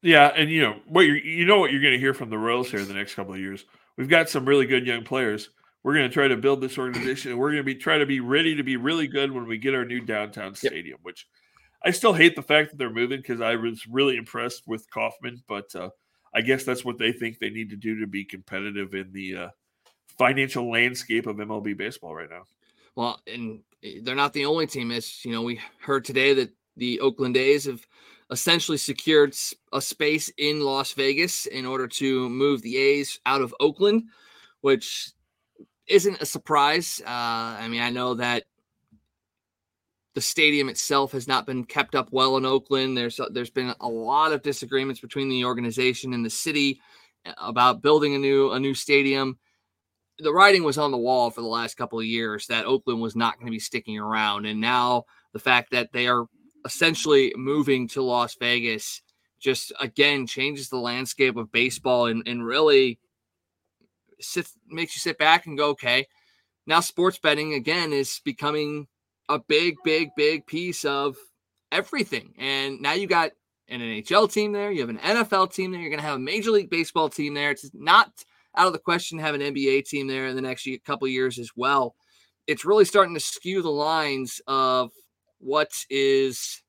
[0.00, 2.38] Yeah, and you know what you you know what you're going to hear from the
[2.38, 3.64] Royals here in the next couple of years.
[3.96, 5.50] We've got some really good young players.
[5.82, 8.06] We're going to try to build this organization, and we're going to be try to
[8.06, 11.00] be ready to be really good when we get our new downtown stadium, yep.
[11.02, 11.26] which
[11.84, 15.42] I still hate the fact that they're moving because I was really impressed with Kauffman,
[15.46, 15.90] but uh,
[16.34, 19.36] I guess that's what they think they need to do to be competitive in the
[19.36, 19.48] uh,
[20.18, 22.44] financial landscape of MLB baseball right now.
[22.96, 24.90] Well, and eh, they're not the only team.
[24.90, 27.86] As you know, we heard today that the Oakland A's have
[28.30, 29.36] essentially secured
[29.72, 34.04] a space in Las Vegas in order to move the A's out of Oakland,
[34.62, 35.10] which
[35.86, 37.02] isn't a surprise.
[37.04, 38.44] Uh, I mean, I know that
[40.14, 42.96] the stadium itself has not been kept up well in Oakland.
[42.96, 46.80] There's there's been a lot of disagreements between the organization and the city
[47.26, 49.38] uh, about building a new a new stadium.
[50.20, 53.16] The writing was on the wall for the last couple of years that Oakland was
[53.16, 56.26] not going to be sticking around, and now the fact that they are
[56.64, 59.02] essentially moving to Las Vegas
[59.40, 62.98] just again changes the landscape of baseball and, and really
[64.20, 66.06] sits, makes you sit back and go, okay,
[66.66, 68.86] now sports betting again is becoming
[69.28, 71.16] a big, big, big piece of
[71.72, 72.34] everything.
[72.38, 73.32] And now you got
[73.68, 76.20] an NHL team there, you have an NFL team there, you're going to have a
[76.20, 77.50] Major League Baseball team there.
[77.50, 78.10] It's not
[78.56, 81.38] out of the question to have an NBA team there in the next couple years
[81.38, 81.94] as well.
[82.46, 84.90] It's really starting to skew the lines of
[85.38, 86.62] what is,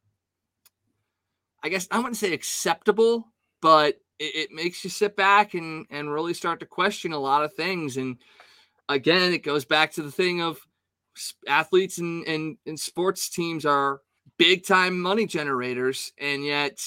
[1.64, 3.32] I guess I wouldn't say acceptable,
[3.62, 7.44] but it, it makes you sit back and and really start to question a lot
[7.44, 7.98] of things.
[7.98, 8.18] And
[8.88, 10.60] again, it goes back to the thing of
[11.48, 14.02] athletes and, and, and sports teams are
[14.38, 16.80] big time money generators, and yet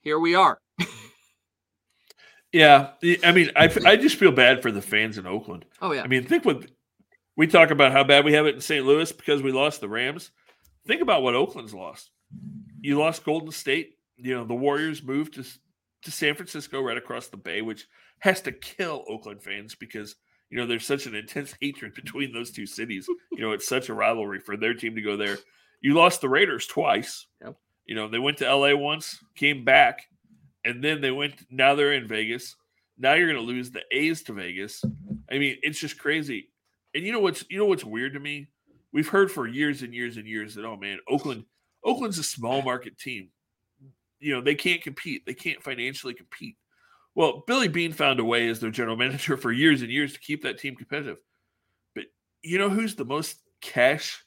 [0.00, 0.60] here we are.
[2.52, 2.90] yeah,
[3.22, 5.64] I mean, I, I just feel bad for the fans in Oakland.
[5.80, 6.66] Oh yeah, I mean, think what
[7.36, 8.84] we talk about how bad we have it in St.
[8.84, 10.30] Louis because we lost the Rams.
[10.86, 12.10] Think about what Oakland's lost.
[12.80, 13.96] You lost Golden State.
[14.16, 15.44] You know the Warriors moved to
[16.02, 17.86] to San Francisco, right across the bay, which
[18.20, 20.16] has to kill Oakland fans because
[20.50, 23.08] you know, there's such an intense hatred between those two cities.
[23.32, 25.38] You know, it's such a rivalry for their team to go there.
[25.80, 27.26] You lost the Raiders twice.
[27.42, 27.56] Yep.
[27.86, 30.08] You know, they went to LA once, came back,
[30.64, 31.34] and then they went.
[31.50, 32.56] Now they're in Vegas.
[32.96, 34.82] Now you're going to lose the A's to Vegas.
[35.30, 36.50] I mean, it's just crazy.
[36.94, 38.48] And you know what's you know what's weird to me?
[38.92, 41.44] We've heard for years and years and years that oh man, Oakland,
[41.84, 43.30] Oakland's a small market team.
[44.20, 45.26] you know, they can't compete.
[45.26, 46.56] They can't financially compete.
[47.14, 50.20] Well, Billy Beane found a way as their general manager for years and years to
[50.20, 51.18] keep that team competitive.
[51.94, 52.04] But
[52.42, 54.24] you know who's the most cash,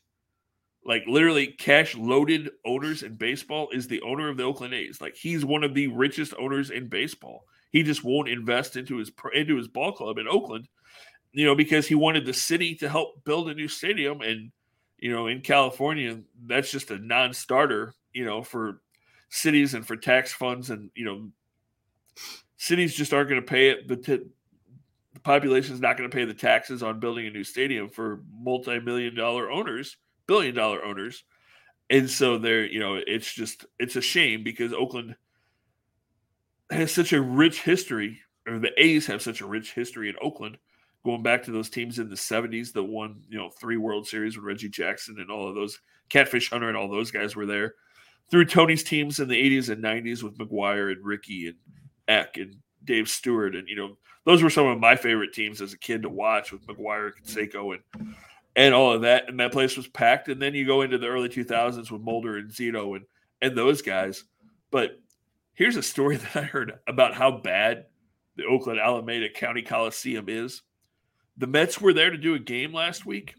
[0.85, 5.01] like literally cash loaded owners in baseball is the owner of the Oakland A's.
[5.01, 7.45] Like he's one of the richest owners in baseball.
[7.71, 10.67] He just won't invest into his into his ball club in Oakland,
[11.33, 14.21] you know, because he wanted the city to help build a new stadium.
[14.21, 14.51] And
[14.97, 18.81] you know, in California, that's just a non-starter, you know, for
[19.29, 21.29] cities and for tax funds and you know
[22.57, 23.87] cities just aren't going to pay it.
[23.87, 24.23] The, t-
[25.13, 28.21] the population is not going to pay the taxes on building a new stadium for
[28.31, 29.97] multi-million dollar owners,
[30.27, 31.23] billion dollar owners.
[31.89, 35.15] And so they're, you know, it's just, it's a shame because Oakland
[36.69, 40.57] has such a rich history, or the A's have such a rich history in Oakland,
[41.05, 44.35] going back to those teams in the 70s that won, you know, three World Series
[44.35, 45.79] with Reggie Jackson and all of those,
[46.09, 47.75] Catfish Hunter and all those guys were there.
[48.29, 51.55] Through Tony's teams in the 80s and 90s with McGwire and Rickey and
[52.07, 55.73] Eck and Dave Stewart, and you know those were some of my favorite teams as
[55.73, 58.15] a kid to watch with McGwire, Canseco, and
[58.55, 59.29] and all of that.
[59.29, 60.27] And that place was packed.
[60.29, 63.05] And then you go into the early 2000s with Mulder and Zito and
[63.41, 64.23] and those guys.
[64.71, 64.99] But
[65.53, 67.85] here's a story that I heard about how bad
[68.35, 70.61] the Oakland Alameda County Coliseum is.
[71.37, 73.35] The Mets were there to do a game last week.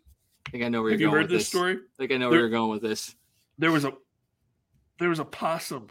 [0.46, 1.74] I think I know where Have you're you going heard with this story?
[1.74, 3.14] I think I know There- where you're going with this.
[3.58, 3.92] There was a
[4.98, 5.88] there was a possum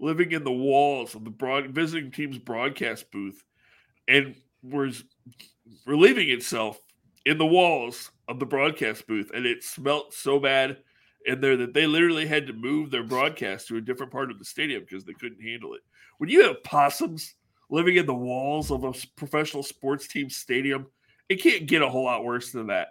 [0.00, 3.44] living in the walls of the broad visiting team's broadcast booth
[4.08, 5.04] and was
[5.86, 6.78] relieving itself
[7.24, 10.78] in the walls of the broadcast booth and it smelt so bad
[11.26, 14.38] in there that they literally had to move their broadcast to a different part of
[14.38, 15.80] the stadium because they couldn't handle it
[16.18, 17.34] when you have possums
[17.70, 20.86] living in the walls of a professional sports team stadium
[21.28, 22.88] it can't get a whole lot worse than that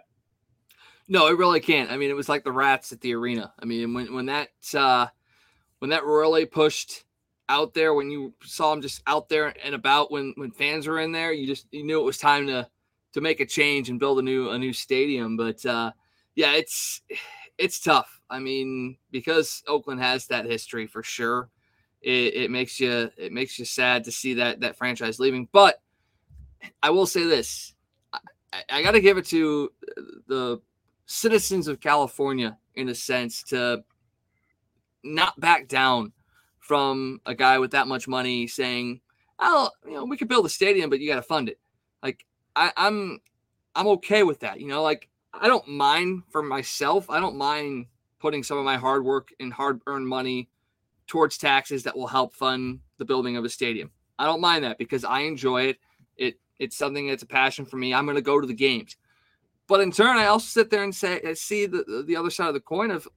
[1.06, 1.90] No, it really can't.
[1.92, 3.52] I mean, it was like the rats at the arena.
[3.60, 5.06] I mean, when when that uh,
[5.78, 7.04] when that really pushed
[7.48, 11.00] out there, when you saw them just out there and about, when when fans were
[11.00, 12.68] in there, you just you knew it was time to
[13.12, 15.36] to make a change and build a new a new stadium.
[15.36, 15.92] But uh,
[16.34, 17.02] yeah, it's
[17.58, 18.20] it's tough.
[18.30, 21.50] I mean, because Oakland has that history for sure.
[22.00, 25.48] It, it makes you it makes you sad to see that that franchise leaving.
[25.52, 25.80] But
[26.82, 27.74] I will say this:
[28.12, 28.18] I,
[28.70, 29.72] I got to give it to
[30.26, 30.60] the
[31.06, 33.84] citizens of California in a sense to
[35.04, 36.12] not back down
[36.58, 39.00] from a guy with that much money saying,
[39.38, 41.58] "Oh, you know, we could build a stadium, but you got to fund it."
[42.02, 42.24] Like
[42.56, 43.20] I, I'm,
[43.74, 44.60] I'm okay with that.
[44.60, 47.10] You know, like I don't mind for myself.
[47.10, 47.86] I don't mind
[48.18, 50.48] putting some of my hard work and hard-earned money
[51.06, 53.90] towards taxes that will help fund the building of a stadium.
[54.18, 55.78] I don't mind that because I enjoy it.
[56.16, 57.92] It it's something that's a passion for me.
[57.92, 58.96] I'm going to go to the games.
[59.66, 62.48] But in turn, I also sit there and say, I see the the other side
[62.48, 63.08] of the coin of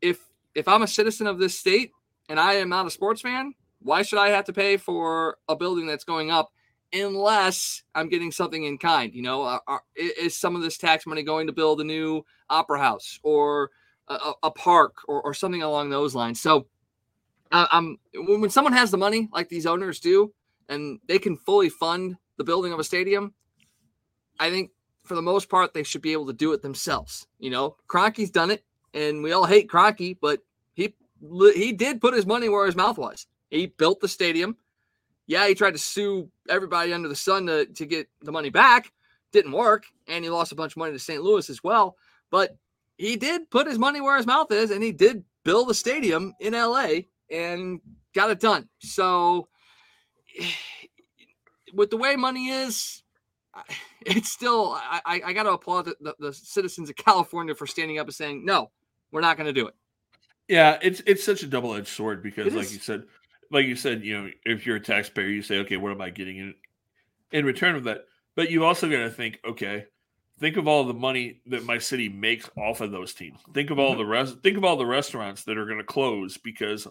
[0.00, 1.92] if if I'm a citizen of this state
[2.28, 5.56] and I am not a sports fan, why should I have to pay for a
[5.56, 6.50] building that's going up
[6.92, 9.14] unless I'm getting something in kind?
[9.14, 12.22] You know, are, are- is some of this tax money going to build a new
[12.48, 13.70] opera house or
[14.08, 16.40] a, a- park or, or something along those lines?
[16.40, 16.66] So,
[17.52, 20.32] uh, I'm when, when someone has the money like these owners do,
[20.68, 23.34] and they can fully fund the building of a stadium,
[24.38, 24.70] I think
[25.04, 27.26] for the most part they should be able to do it themselves.
[27.38, 28.64] You know, Kroenke's done it,
[28.94, 30.40] and we all hate Kroenke, but
[30.74, 30.94] he
[31.54, 33.26] he did put his money where his mouth was.
[33.50, 34.56] He built the stadium.
[35.26, 38.92] Yeah, he tried to sue everybody under the sun to, to get the money back.
[39.32, 41.22] Didn't work, and he lost a bunch of money to St.
[41.22, 41.96] Louis as well.
[42.30, 42.56] But
[42.96, 46.34] he did put his money where his mouth is, and he did build a stadium
[46.40, 47.80] in LA and
[48.14, 48.68] got it done.
[48.80, 49.48] So,
[51.74, 53.02] with the way money is,
[54.04, 57.66] it's still I, I, I got to applaud the, the, the citizens of California for
[57.66, 58.70] standing up and saying no,
[59.12, 59.74] we're not going to do it.
[60.48, 62.72] Yeah, it's it's such a double edged sword because, It like is.
[62.72, 63.04] you said,
[63.50, 66.10] like you said, you know, if you're a taxpayer, you say, okay, what am I
[66.10, 66.54] getting in
[67.30, 68.06] in return of that?
[68.34, 69.86] But you also got to think, okay,
[70.40, 73.38] think of all the money that my city makes off of those teams.
[73.54, 73.98] Think of all mm-hmm.
[73.98, 74.38] the rest.
[74.42, 76.86] Think of all the restaurants that are going to close because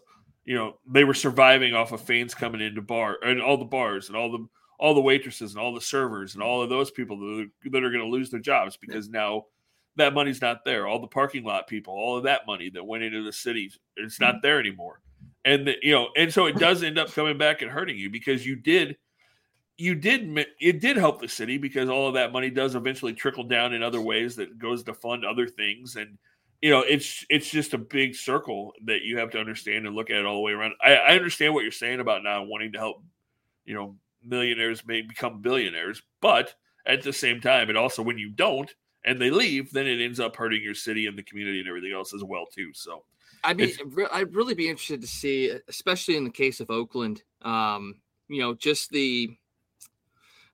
[0.45, 4.07] you know they were surviving off of fans coming into bar and all the bars
[4.07, 4.47] and all the
[4.80, 7.84] all the waitresses and all the servers and all of those people that are, that
[7.84, 9.43] are going to lose their jobs because now
[9.95, 10.87] that money's not there.
[10.87, 14.19] All the parking lot people, all of that money that went into the city, it's
[14.19, 14.41] not mm.
[14.41, 15.01] there anymore.
[15.45, 18.09] And the, you know, and so it does end up coming back and hurting you
[18.09, 18.97] because you did,
[19.77, 23.45] you did, it did help the city because all of that money does eventually trickle
[23.45, 25.95] down in other ways that goes to fund other things.
[25.95, 26.17] And
[26.61, 30.09] you know, it's it's just a big circle that you have to understand and look
[30.09, 30.73] at it all the way around.
[30.81, 33.01] I, I understand what you're saying about now wanting to help,
[33.65, 36.53] you know, millionaires may become billionaires, but
[36.85, 38.73] at the same time, it also when you don't,
[39.06, 41.93] and they leave, then it ends up hurting your city and the community and everything
[41.93, 42.72] else as well too.
[42.74, 43.04] So
[43.43, 43.72] I mean,
[44.12, 47.95] I'd really be interested to see, especially in the case of Oakland, um,
[48.28, 49.30] you know, just the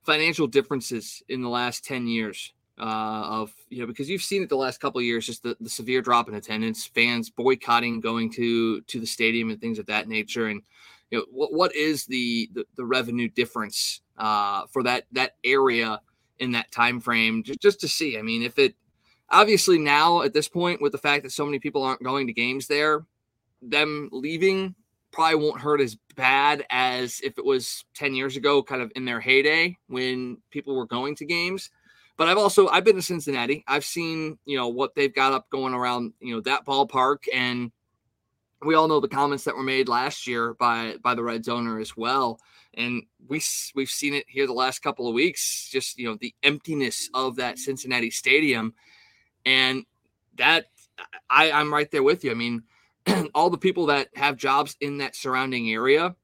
[0.04, 4.48] financial differences in the last 10 years uh, of, you know, because you've seen it
[4.48, 8.30] the last couple of years, just the, the severe drop in attendance, fans boycotting going
[8.30, 10.46] to, to the stadium and things of that nature.
[10.46, 10.62] And,
[11.10, 16.00] you know, what, what is the, the, the revenue difference uh, for that, that area
[16.38, 18.74] in that time frame just, just to see, I mean, if it,
[19.30, 22.32] obviously now at this point with the fact that so many people aren't going to
[22.32, 23.04] games there
[23.62, 24.74] them leaving
[25.12, 29.04] probably won't hurt as bad as if it was 10 years ago kind of in
[29.04, 31.70] their heyday when people were going to games.
[32.16, 33.62] But i've also i've been to cincinnati.
[33.68, 37.24] I've seen you know what they've got up going around you know that ballpark.
[37.32, 37.70] And
[38.64, 41.78] we all know the comments that were made last year by by the reds owner
[41.78, 42.40] as well
[42.74, 43.40] and we
[43.74, 47.36] we've seen it here the last couple of weeks just you know the emptiness of
[47.36, 48.72] that cincinnati stadium
[49.44, 49.84] and
[50.36, 50.66] that
[51.30, 52.30] I, I'm right there with you.
[52.30, 52.62] I mean,
[53.34, 56.14] all the people that have jobs in that surrounding area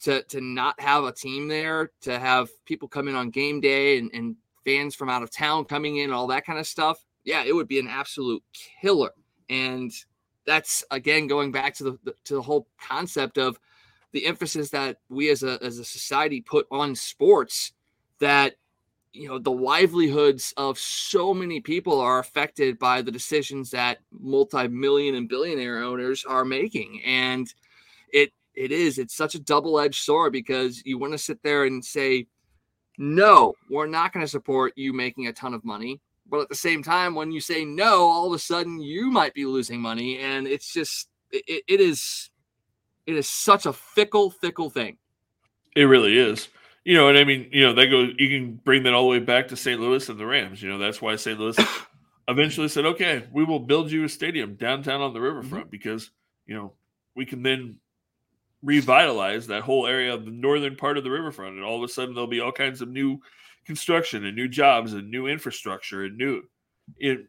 [0.00, 3.98] to to not have a team there, to have people come in on game day
[3.98, 7.04] and, and fans from out of town coming in, all that kind of stuff.
[7.24, 8.42] Yeah, it would be an absolute
[8.80, 9.10] killer.
[9.50, 9.92] And
[10.48, 13.60] that's again going back to the, the to the whole concept of
[14.12, 17.72] the emphasis that we as a as a society put on sports
[18.18, 18.54] that
[19.12, 25.14] you know the livelihoods of so many people are affected by the decisions that multi-million
[25.14, 27.02] and billionaire owners are making.
[27.04, 27.52] And
[28.12, 31.84] it it is it's such a double-edged sword because you want to sit there and
[31.84, 32.26] say
[32.96, 36.54] no we're not going to support you making a ton of money but at the
[36.54, 40.18] same time when you say no all of a sudden you might be losing money
[40.18, 42.30] and it's just it, it is
[43.06, 44.96] it is such a fickle fickle thing
[45.76, 46.48] it really is
[46.88, 48.14] you know, and I mean, you know, that goes.
[48.16, 49.78] You can bring that all the way back to St.
[49.78, 50.62] Louis and the Rams.
[50.62, 51.38] You know, that's why St.
[51.38, 51.54] Louis
[52.28, 55.70] eventually said, "Okay, we will build you a stadium downtown on the riverfront mm-hmm.
[55.70, 56.10] because
[56.46, 56.72] you know
[57.14, 57.76] we can then
[58.62, 61.92] revitalize that whole area of the northern part of the riverfront, and all of a
[61.92, 63.20] sudden there'll be all kinds of new
[63.68, 66.42] construction and new jobs and new infrastructure and new
[66.96, 67.20] it."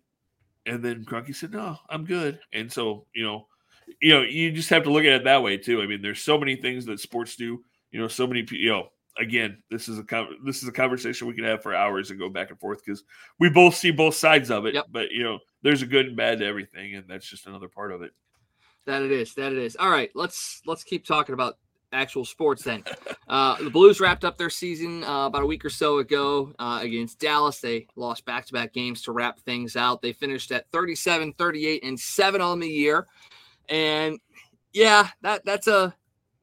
[0.65, 3.47] And then Kroenke said, "No, I'm good." And so you know,
[4.01, 5.81] you know, you just have to look at it that way too.
[5.81, 7.63] I mean, there's so many things that sports do.
[7.91, 11.35] You know, so many you know again, this is a this is a conversation we
[11.35, 13.03] can have for hours and go back and forth because
[13.39, 14.73] we both see both sides of it.
[14.73, 14.85] Yep.
[14.91, 17.91] But you know, there's a good and bad to everything, and that's just another part
[17.91, 18.11] of it.
[18.85, 19.33] That it is.
[19.35, 19.75] That it is.
[19.75, 21.57] All right, let's let's keep talking about
[21.91, 22.83] actual sports then.
[23.27, 26.79] Uh, the Blues wrapped up their season uh, about a week or so ago uh,
[26.81, 27.59] against Dallas.
[27.59, 30.01] They lost back to back games to wrap things out.
[30.01, 33.07] They finished at 37, 38, and 7 on the year.
[33.67, 34.19] And
[34.73, 35.95] yeah, that that's a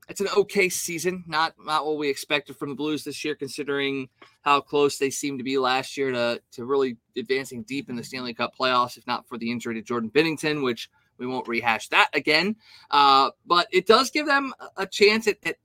[0.09, 4.09] it's an okay season, not not what we expected from the Blues this year, considering
[4.43, 8.05] how close they seemed to be last year to to really advancing deep in the
[8.05, 10.89] Stanley Cup playoffs, if not for the injury to Jordan Binnington, which
[11.19, 12.57] we won't rehash that again.
[12.91, 15.57] Uh, but it does give them a chance at, at,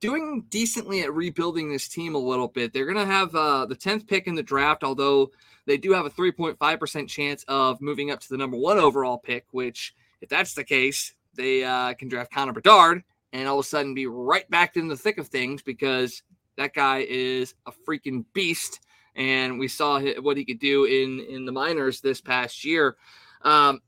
[0.00, 2.72] doing decently at rebuilding this team a little bit.
[2.72, 5.30] They're going to have uh, the 10th pick in the draft, although
[5.66, 9.46] they do have a 3.5% chance of moving up to the number one overall pick,
[9.50, 13.68] which, if that's the case, they uh, can draft Connor Bedard and all of a
[13.68, 16.22] sudden be right back in the thick of things because
[16.56, 18.80] that guy is a freaking beast.
[19.14, 22.96] And we saw what he could do in in the minors this past year.
[23.42, 23.80] Um,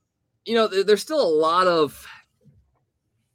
[0.49, 2.07] you know, there's still a lot of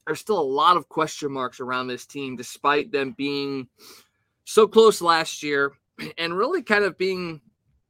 [0.07, 3.67] there's still a lot of question marks around this team, despite them being
[4.45, 5.73] so close last year
[6.17, 7.39] and really kind of being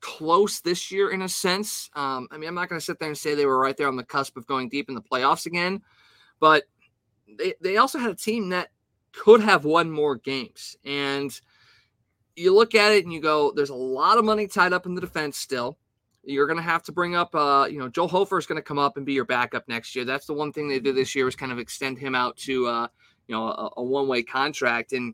[0.02, 1.90] close this year in a sense.
[1.96, 3.88] Um, I mean, I'm not going to sit there and say they were right there
[3.88, 5.82] on the cusp of going deep in the playoffs again,
[6.42, 6.66] but
[7.40, 8.72] they, they also had a team that
[9.14, 10.76] could have won more games.
[10.84, 11.32] And
[12.36, 14.96] you look at it and you go, there's a lot of money tied up in
[14.96, 15.78] the defense still.
[16.24, 18.62] You're going to have to bring up, uh, you know, Joel Hofer is going to
[18.64, 20.06] come up and be your backup next year.
[20.06, 22.68] That's the one thing they did this year was kind of extend him out to,
[22.68, 22.88] uh,
[23.28, 24.94] you know, a, a one way contract.
[24.94, 25.14] And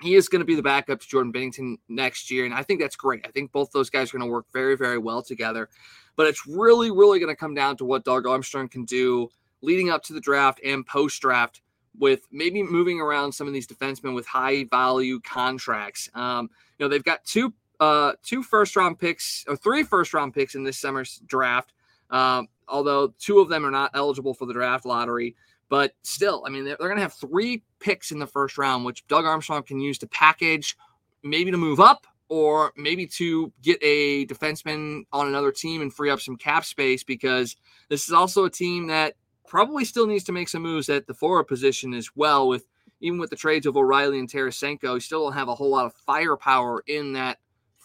[0.00, 2.46] he is going to be the backup to Jordan Binnington next year.
[2.46, 3.26] And I think that's great.
[3.26, 5.68] I think both those guys are going to work very, very well together.
[6.16, 9.28] But it's really, really going to come down to what Doug Armstrong can do
[9.60, 11.60] leading up to the draft and post draft
[11.98, 16.08] with maybe moving around some of these defensemen with high value contracts.
[16.14, 16.48] Um,
[16.78, 20.54] you know, they've got two uh, two first round picks or three first round picks
[20.54, 21.72] in this summer's draft.
[22.10, 25.36] Um, although two of them are not eligible for the draft lottery,
[25.68, 28.84] but still, I mean, they're, they're going to have three picks in the first round,
[28.84, 30.76] which Doug Armstrong can use to package,
[31.22, 36.10] maybe to move up or maybe to get a defenseman on another team and free
[36.10, 37.56] up some cap space because
[37.88, 39.14] this is also a team that
[39.46, 42.48] probably still needs to make some moves at the forward position as well.
[42.48, 42.66] With
[43.00, 45.94] even with the trades of O'Reilly and Tarasenko, still don't have a whole lot of
[45.94, 47.38] firepower in that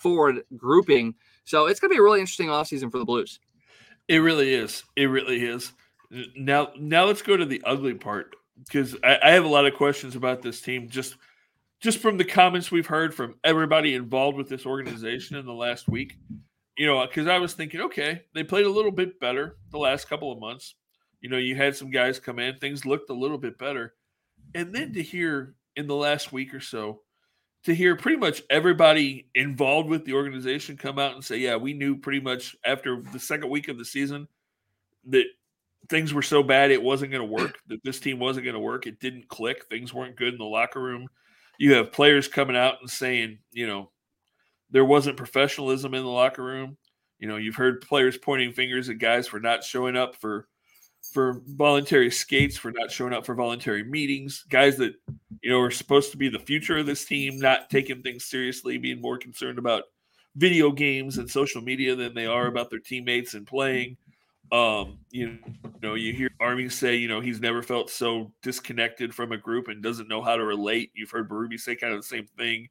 [0.04, 1.16] forward grouping.
[1.45, 3.39] So it's going to be a really interesting offseason for the Blues.
[4.08, 4.84] It really is.
[4.95, 5.72] It really is.
[6.38, 8.36] Now, now let's go to the ugly part
[8.66, 10.89] because I, I have a lot of questions about this team.
[10.89, 11.16] Just,
[11.82, 15.88] just from the comments we've heard from everybody involved with this organization in the last
[15.88, 16.18] week.
[16.78, 20.10] You know, because I was thinking, okay, they played a little bit better the last
[20.10, 20.76] couple of months.
[21.22, 23.93] You know, you had some guys come in, things looked a little bit better,
[24.54, 27.01] and then to hear in the last week or so
[27.64, 31.74] to hear pretty much everybody involved with the organization come out and say, yeah, we
[31.74, 34.28] knew pretty much after the second week of the season
[35.07, 35.26] that
[35.89, 38.59] things were so bad it wasn't going to work, that this team wasn't going to
[38.59, 38.86] work.
[38.86, 39.66] It didn't click.
[39.70, 41.07] Things weren't good in the locker room.
[41.57, 43.91] You have players coming out and saying, you know,
[44.72, 46.78] there wasn't professionalism in the locker room.
[47.20, 50.47] You know, you've heard players pointing fingers at guys for not showing up for
[51.14, 54.93] for voluntary skates, for not showing up for voluntary meetings, guys that
[55.41, 58.78] you know are supposed to be the future of this team, not taking things seriously,
[58.78, 59.84] being more concerned about
[60.36, 63.95] video games and social media than they are about their teammates and playing.
[64.51, 65.39] Um, you
[65.82, 69.68] know, you hear Army say, you know, he's never felt so disconnected from a group
[69.68, 70.91] and doesn't know how to relate.
[70.93, 72.70] You've heard Berube say kind of the same thing.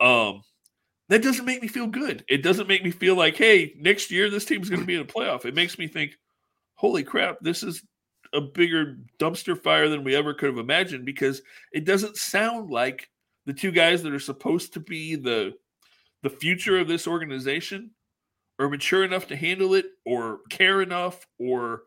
[0.00, 0.42] Um,
[1.08, 2.24] that doesn't make me feel good.
[2.28, 5.02] It doesn't make me feel like, hey, next year this team's going to be in
[5.02, 5.44] a playoff.
[5.44, 6.12] It makes me think,
[6.76, 7.82] holy crap, this is
[8.32, 13.10] a bigger dumpster fire than we ever could have imagined because it doesn't sound like
[13.46, 15.54] the two guys that are supposed to be the
[16.22, 17.90] the future of this organization
[18.58, 21.82] are mature enough to handle it or care enough or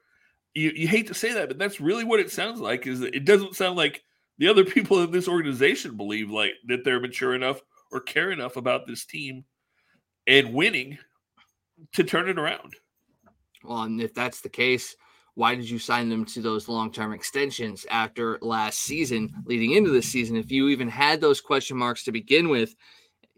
[0.53, 3.13] you, you hate to say that but that's really what it sounds like is that
[3.13, 4.03] it doesn't sound like
[4.37, 7.61] the other people in this organization believe like that they're mature enough
[7.91, 9.43] or care enough about this team
[10.25, 10.97] and winning
[11.93, 12.75] to turn it around
[13.63, 14.95] well, and if that's the case,
[15.35, 20.07] why did you sign them to those long-term extensions after last season, leading into this
[20.07, 20.35] season?
[20.35, 22.75] If you even had those question marks to begin with,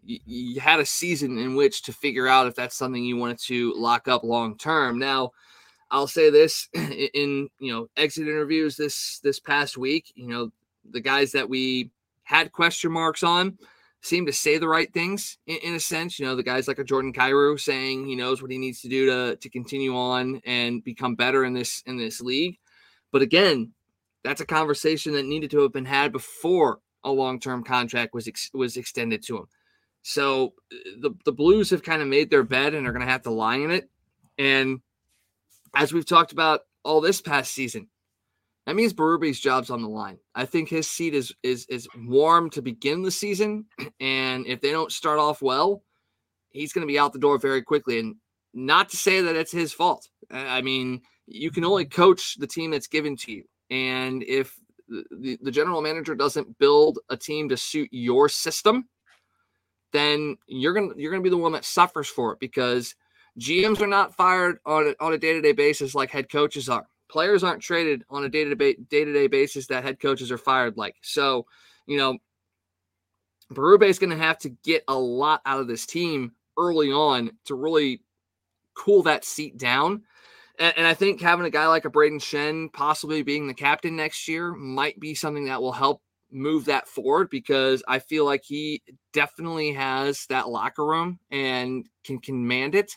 [0.02, 3.38] you, you had a season in which to figure out if that's something you wanted
[3.46, 4.98] to lock up long term.
[4.98, 5.30] Now,
[5.90, 10.50] I'll say this in you know exit interviews this this past week, you know
[10.90, 11.90] the guys that we
[12.24, 13.58] had question marks on
[14.02, 16.18] seem to say the right things in, in, a sense.
[16.18, 18.88] You know, the guys like a Jordan Kyrou saying he knows what he needs to
[18.88, 22.58] do to to continue on and become better in this in this league.
[23.12, 23.72] But again,
[24.24, 28.28] that's a conversation that needed to have been had before a long term contract was
[28.28, 29.46] ex- was extended to him.
[30.02, 30.54] So
[31.00, 33.30] the the Blues have kind of made their bed and are going to have to
[33.30, 33.88] lie in it.
[34.38, 34.80] And
[35.74, 37.88] as we've talked about all this past season,
[38.66, 40.18] that means Berube's job's on the line.
[40.34, 43.66] I think his seat is is is warm to begin the season,
[44.00, 45.82] and if they don't start off well,
[46.50, 47.98] he's going to be out the door very quickly.
[47.98, 48.16] And
[48.54, 50.08] not to say that it's his fault.
[50.30, 54.54] I mean, you can only coach the team that's given to you, and if
[54.88, 58.88] the, the general manager doesn't build a team to suit your system,
[59.92, 62.94] then you're gonna you're gonna be the one that suffers for it because
[63.40, 66.86] GMs are not fired on on a day to day basis like head coaches are
[67.12, 70.96] players aren't traded on a day-to-day day-to-day basis that head coaches are fired like.
[71.02, 71.46] So,
[71.86, 72.18] you know,
[73.52, 77.32] Berube is going to have to get a lot out of this team early on
[77.44, 78.02] to really
[78.74, 80.02] cool that seat down.
[80.58, 83.96] And, and, I think having a guy like a Braden Schenn possibly being the captain
[83.96, 88.42] next year might be something that will help move that forward because I feel like
[88.42, 88.82] he
[89.12, 92.92] definitely has that locker room and can command it.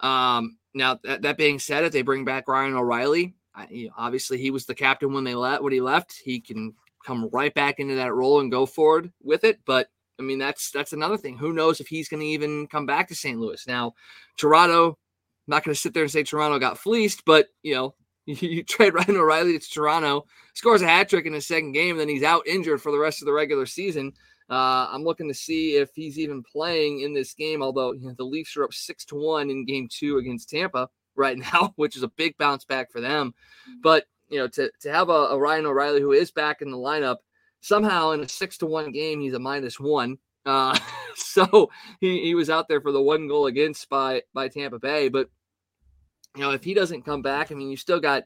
[0.00, 3.94] Um, now that, that being said, if they bring back Ryan O'Reilly, I, you know,
[3.96, 6.20] obviously he was the captain when they left when he left.
[6.24, 6.74] He can
[7.04, 9.60] come right back into that role and go forward with it.
[9.66, 9.88] But
[10.18, 11.36] I mean, that's that's another thing.
[11.36, 13.38] Who knows if he's going to even come back to St.
[13.38, 13.66] Louis?
[13.66, 13.94] Now,
[14.38, 14.98] Toronto,
[15.46, 17.94] not going to sit there and say Toronto got fleeced, but you know,
[18.26, 21.96] you, you trade Ryan O'Reilly to Toronto, scores a hat trick in his second game,
[21.96, 24.12] then he's out injured for the rest of the regular season.
[24.50, 27.62] Uh, I'm looking to see if he's even playing in this game.
[27.62, 30.88] Although you know, the Leafs are up six to one in Game Two against Tampa
[31.14, 33.34] right now, which is a big bounce back for them.
[33.68, 33.80] Mm-hmm.
[33.82, 36.76] But you know, to to have a, a Ryan O'Reilly who is back in the
[36.76, 37.18] lineup
[37.60, 40.18] somehow in a six to one game, he's a minus one.
[40.44, 40.76] Uh,
[41.14, 45.08] so he, he was out there for the one goal against by by Tampa Bay.
[45.08, 45.30] But
[46.36, 48.24] you know, if he doesn't come back, I mean, you still got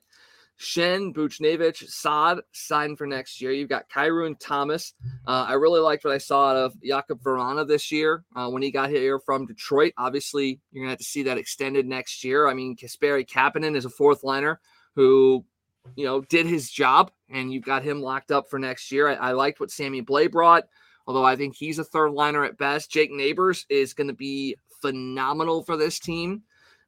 [0.58, 3.52] Schenn, Buchnevich, Saad signed for next year.
[3.52, 4.94] You've got Kyrou and Thomas.
[5.26, 8.62] Uh, I really liked what I saw out of Jakub Vrana this year uh, when
[8.62, 9.92] he got here from Detroit.
[9.98, 12.48] Obviously, you're going to have to see that extended next year.
[12.48, 14.60] I mean, Kasperi Kapanen is a fourth liner
[14.94, 15.44] who,
[15.94, 19.08] you know, did his job, and you've got him locked up for next year.
[19.08, 20.64] I, I liked what Sammy Blais brought,
[21.06, 22.90] although I think he's a third liner at best.
[22.90, 26.42] Jake Neighbors is going to be phenomenal for this team.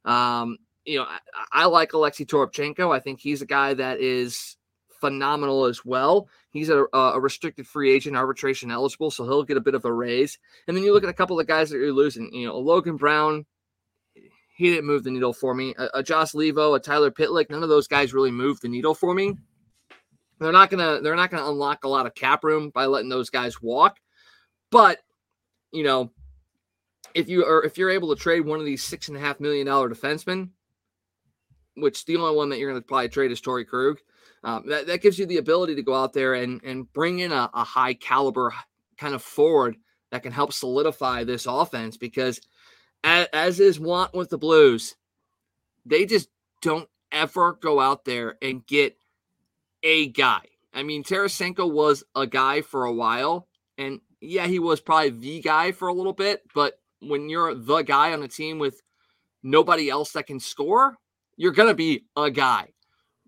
[0.05, 1.19] Um, you know, I,
[1.51, 2.95] I like Alexei Toropchenko.
[2.95, 4.57] I think he's a guy that is
[4.99, 6.27] phenomenal as well.
[6.51, 9.93] He's a, a, restricted free agent, arbitration eligible, so he'll get a bit of a
[9.93, 10.37] raise.
[10.67, 12.33] And then you look at a couple of guys that you're losing.
[12.33, 13.45] You know, Logan Brown,
[14.57, 15.73] he didn't move the needle for me.
[15.77, 18.93] A, a Josh Leivo, a Tyler Pitlick, none of those guys really moved the needle
[18.93, 19.35] for me.
[20.39, 23.29] They're not gonna they're not gonna unlock a lot of cap room by letting those
[23.29, 23.97] guys walk.
[24.71, 24.99] But
[25.71, 26.11] you know,
[27.13, 29.39] if you are if you're able to trade one of these six and a half
[29.39, 30.49] million dollar defensemen,
[31.81, 33.99] which the only one that you're going to probably trade is Torey Krug,
[34.43, 37.31] um, that, that gives you the ability to go out there and and bring in
[37.31, 38.53] a, a high caliber
[38.97, 39.75] kind of forward
[40.11, 42.41] that can help solidify this offense because
[43.03, 44.95] as, as is want with the Blues,
[45.85, 46.29] they just
[46.61, 48.97] don't ever go out there and get
[49.83, 50.41] a guy.
[50.73, 55.41] I mean, Tarasenko was a guy for a while, and yeah, he was probably the
[55.41, 56.43] guy for a little bit.
[56.53, 58.81] But when you're the guy on a team with
[59.41, 60.97] nobody else that can score,
[61.39, 62.67] you're gonna be a guy.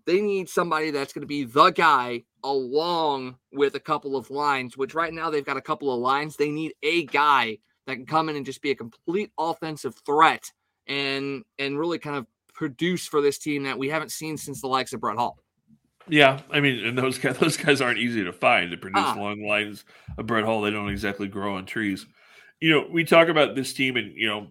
[0.04, 4.94] They need somebody that's gonna be the guy along with a couple of lines, which
[4.94, 6.36] right now they've got a couple of lines.
[6.36, 10.44] They need a guy that can come in and just be a complete offensive threat
[10.86, 14.68] and and really kind of produce for this team that we haven't seen since the
[14.68, 15.38] likes of Brett Hull.
[16.06, 19.16] Yeah, I mean, and those guys, those guys aren't easy to find to produce uh,
[19.16, 19.86] long lines
[20.18, 20.60] of Brett Hull.
[20.60, 22.04] They don't exactly grow on trees.
[22.60, 24.48] You know, we talk about this team, and you know,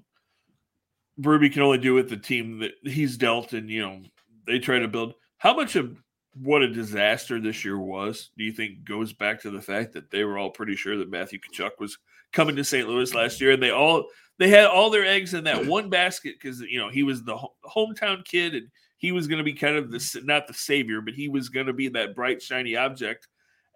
[1.19, 4.01] Berube can only do with the team that he's dealt, and you know,
[4.45, 5.13] they try to build.
[5.37, 6.01] How much of
[6.35, 10.09] what a disaster this year was do you think goes back to the fact that
[10.11, 11.97] they were all pretty sure that Matthew Tkachuk was
[12.31, 12.87] coming to St.
[12.87, 14.05] Louis last year, and they all
[14.39, 17.37] they had all their eggs in that one basket because you know he was the
[17.65, 21.15] hometown kid and he was going to be kind of the not the savior, but
[21.15, 23.27] he was going to be that bright shiny object.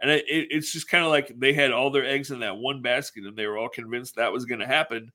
[0.01, 2.57] And it, it, it's just kind of like they had all their eggs in that
[2.57, 5.11] one basket, and they were all convinced that was going to happen.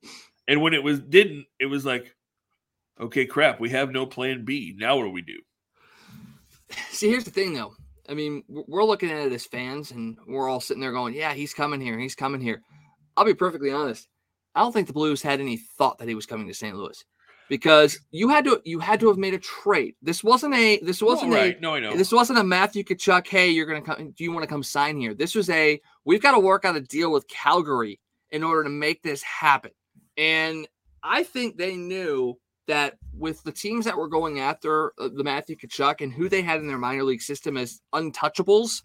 [0.50, 2.12] And when it was didn't, it was like,
[3.00, 4.74] okay, crap, we have no plan B.
[4.76, 5.38] Now what do we do?
[6.90, 7.72] See, here's the thing, though.
[8.08, 11.32] I mean, we're looking at it as fans, and we're all sitting there going, "Yeah,
[11.34, 11.96] he's coming here.
[11.96, 12.62] He's coming here."
[13.16, 14.08] I'll be perfectly honest.
[14.56, 16.76] I don't think the Blues had any thought that he was coming to St.
[16.76, 17.04] Louis
[17.48, 19.94] because you had to you had to have made a trade.
[20.02, 21.56] This wasn't a this wasn't right.
[21.56, 21.96] a no, I know.
[21.96, 23.28] This wasn't a Matthew Tkachuk.
[23.28, 24.10] Hey, you're gonna come.
[24.16, 25.14] Do you want to come sign here?
[25.14, 28.70] This was a we've got to work out a deal with Calgary in order to
[28.70, 29.70] make this happen.
[30.20, 30.68] And
[31.02, 35.56] I think they knew that with the teams that were going after uh, the Matthew
[35.56, 38.82] Tkachuk and who they had in their minor league system as untouchables,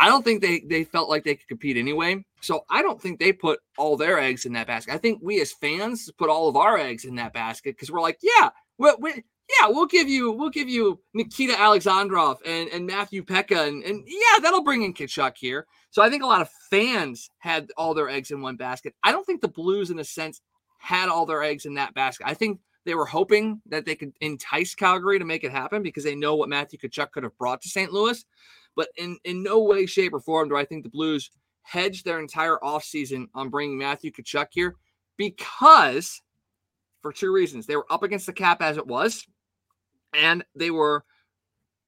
[0.00, 2.24] I don't think they they felt like they could compete anyway.
[2.40, 4.92] So I don't think they put all their eggs in that basket.
[4.92, 8.00] I think we as fans put all of our eggs in that basket because we're
[8.00, 9.24] like, yeah, we, we,
[9.58, 14.04] yeah, we'll give you we'll give you Nikita Alexandrov and, and Matthew Peca and, and
[14.06, 15.66] yeah, that'll bring in Tkachuk here.
[15.90, 18.94] So I think a lot of fans had all their eggs in one basket.
[19.02, 20.40] I don't think the Blues, in a sense,
[20.78, 22.26] had all their eggs in that basket.
[22.28, 26.04] I think they were hoping that they could entice Calgary to make it happen because
[26.04, 27.92] they know what Matthew Tkachuk could have brought to St.
[27.92, 28.24] Louis.
[28.76, 31.30] But in, in no way, shape, or form do I think the Blues
[31.62, 34.76] hedged their entire offseason on bringing Matthew Tkachuk here
[35.16, 36.22] because
[37.00, 37.66] for two reasons.
[37.66, 39.26] They were up against the cap as it was,
[40.14, 41.04] and they were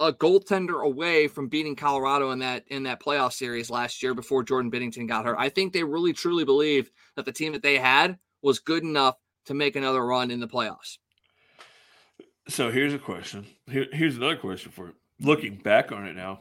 [0.01, 4.43] a goaltender away from beating Colorado in that in that playoff series last year before
[4.43, 5.37] Jordan Binnington got hurt.
[5.39, 9.17] I think they really truly believe that the team that they had was good enough
[9.47, 10.99] to make another run in the playoffs.
[12.49, 13.47] So here's a question.
[13.71, 14.95] Here, here's another question for you.
[15.21, 16.41] Looking back on it now,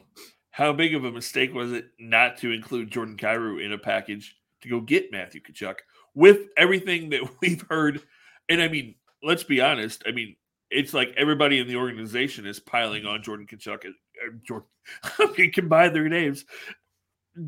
[0.50, 4.36] how big of a mistake was it not to include Jordan Kyrou in a package
[4.62, 5.76] to go get Matthew Tkachuk
[6.14, 8.02] with everything that we've heard?
[8.48, 10.02] And I mean, let's be honest.
[10.06, 10.34] I mean,
[10.72, 13.84] it's like everybody in the organization is piling on Jordan Tkachuk.
[13.84, 13.94] And,
[14.24, 14.68] uh, Jordan,
[15.18, 16.44] I mean, combine their names.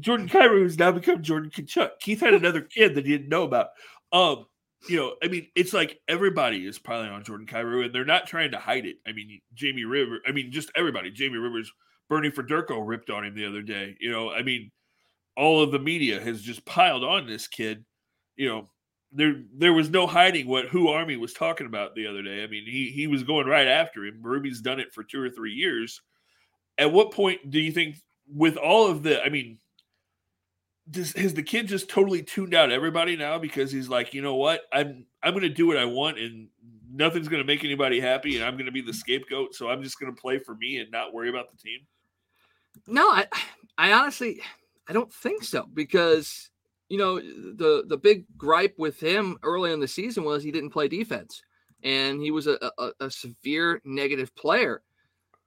[0.00, 1.90] Jordan Kyrou has now become Jordan Tkachuk.
[2.00, 3.68] Keith had another kid that he didn't know about.
[4.12, 4.46] Um,
[4.88, 8.26] you know, I mean, it's like everybody is piling on Jordan Kyrou, and they're not
[8.26, 8.96] trying to hide it.
[9.06, 11.10] I mean, Jamie River, I mean, just everybody.
[11.10, 11.72] Jamie Rivers
[12.08, 13.96] Bernie Federko ripped on him the other day.
[14.00, 14.70] You know, I mean,
[15.36, 17.84] all of the media has just piled on this kid.
[18.36, 18.68] You know,
[19.14, 22.42] there there was no hiding what who Army was talking about the other day.
[22.42, 24.20] I mean, he he was going right after him.
[24.20, 26.02] Ruby's done it for two or three years.
[26.76, 27.96] At what point do you think,
[28.26, 29.58] with all of the, I mean,
[30.90, 34.34] does has the kid just totally tuned out everybody now because he's like, you know
[34.34, 36.48] what, I'm I'm going to do what I want and
[36.92, 39.82] nothing's going to make anybody happy, and I'm going to be the scapegoat, so I'm
[39.82, 41.80] just going to play for me and not worry about the team.
[42.86, 43.26] No, I,
[43.78, 44.40] I honestly,
[44.88, 46.50] I don't think so because
[46.94, 50.70] you know the the big gripe with him early in the season was he didn't
[50.70, 51.42] play defense
[51.82, 54.80] and he was a, a, a severe negative player.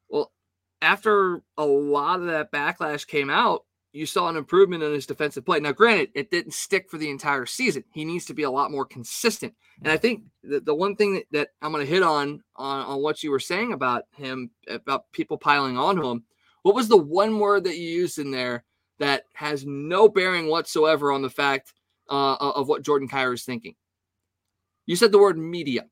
[0.10, 0.34] Well,
[0.82, 3.64] after a lot of that backlash came out,
[3.94, 5.62] you saw an improvement in his defensive play.
[5.62, 7.86] Now, granted, it didn't stick for the entire season.
[7.94, 9.54] He needs to be a lot more consistent.
[9.82, 12.82] And I think the, the one thing that, that I'm going to hit on, on
[12.82, 16.26] on what you were saying about him, about people piling on him,
[16.64, 18.66] what was the one word that you used in there
[19.00, 21.74] that has no bearing whatsoever on the fact
[22.10, 23.76] uh, of what Jordan Kyrou is thinking?
[24.86, 25.86] You said the word media.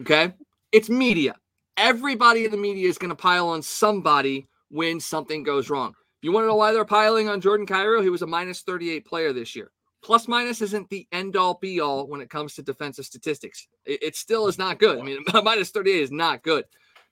[0.00, 0.32] Okay.
[0.72, 1.36] It's media.
[1.76, 5.94] Everybody in the media is going to pile on somebody when something goes wrong.
[6.22, 8.02] You want to know why they're piling on Jordan Kyrou?
[8.02, 9.70] He was a minus 38 player this year.
[10.02, 13.68] Plus minus isn't the end all be all when it comes to defensive statistics.
[13.84, 14.98] It, it still is not good.
[14.98, 16.64] I mean, minus 38 is not good.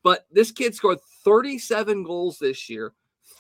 [0.03, 2.93] But this kid scored 37 goals this year,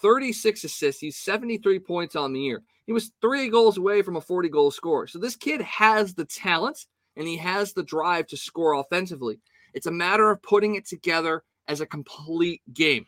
[0.02, 1.00] 36 assists.
[1.00, 2.62] He's 73 points on the year.
[2.86, 5.06] He was three goals away from a 40 goal score.
[5.06, 9.40] So this kid has the talent and he has the drive to score offensively.
[9.74, 13.06] It's a matter of putting it together as a complete game.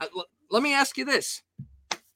[0.00, 0.06] Uh,
[0.50, 1.42] let me ask you this.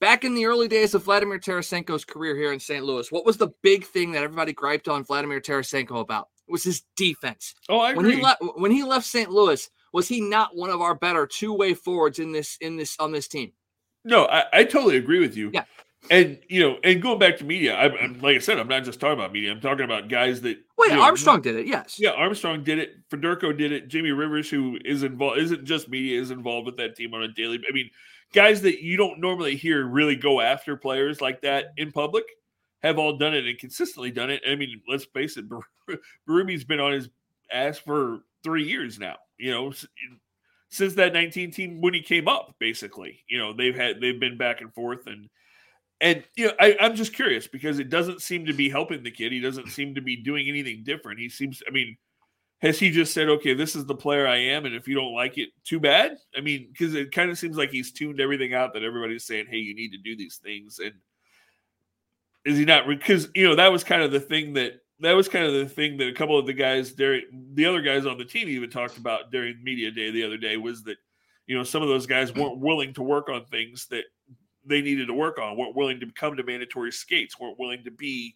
[0.00, 2.84] Back in the early days of Vladimir Tarasenko's career here in St.
[2.84, 6.28] Louis, what was the big thing that everybody griped on Vladimir Tarasenko about?
[6.46, 7.54] It was his defense.
[7.68, 8.04] Oh, I agree.
[8.04, 9.30] When he, left, when he left St.
[9.30, 13.10] Louis, was he not one of our better two-way forwards in this in this on
[13.10, 13.52] this team?
[14.08, 15.50] No, I, I totally agree with you.
[15.52, 15.64] Yeah.
[16.10, 18.84] And you know, and going back to media, I, am like I said, I'm not
[18.84, 19.50] just talking about media.
[19.52, 20.56] I'm talking about guys that.
[20.78, 21.66] Wait, you know, Armstrong did it.
[21.66, 21.96] Yes.
[21.98, 23.08] Yeah, Armstrong did it.
[23.10, 23.88] Federko did it.
[23.88, 27.28] Jamie Rivers, who is involved, isn't just media, is involved with that team on a
[27.28, 27.60] daily.
[27.68, 27.90] I mean,
[28.32, 32.24] guys that you don't normally hear really go after players like that in public
[32.82, 34.40] have all done it and consistently done it.
[34.48, 35.44] I mean, let's face it,
[36.26, 37.10] Berube's been on his
[37.52, 39.16] ass for three years now.
[39.36, 39.72] You know,
[40.70, 43.20] since that 19 team when he came up, basically.
[43.28, 45.28] You know, they've had they've been back and forth and
[46.00, 49.10] and you know, I, I'm just curious because it doesn't seem to be helping the
[49.10, 49.32] kid.
[49.32, 51.18] He doesn't seem to be doing anything different.
[51.18, 51.96] He seems, I mean,
[52.60, 55.14] has he just said, okay, this is the player I am, and if you don't
[55.14, 56.16] like it, too bad?
[56.36, 59.46] I mean, because it kind of seems like he's tuned everything out that everybody's saying,
[59.48, 60.80] hey, you need to do these things.
[60.80, 60.94] And
[62.44, 62.88] is he not?
[62.88, 65.66] Because, you know, that was kind of the thing that that was kind of the
[65.66, 67.20] thing that a couple of the guys there,
[67.54, 70.56] the other guys on the team even talked about during media day the other day
[70.56, 70.96] was that,
[71.46, 74.04] you know, some of those guys weren't willing to work on things that
[74.64, 77.90] they needed to work on, weren't willing to come to mandatory skates, weren't willing to
[77.90, 78.34] be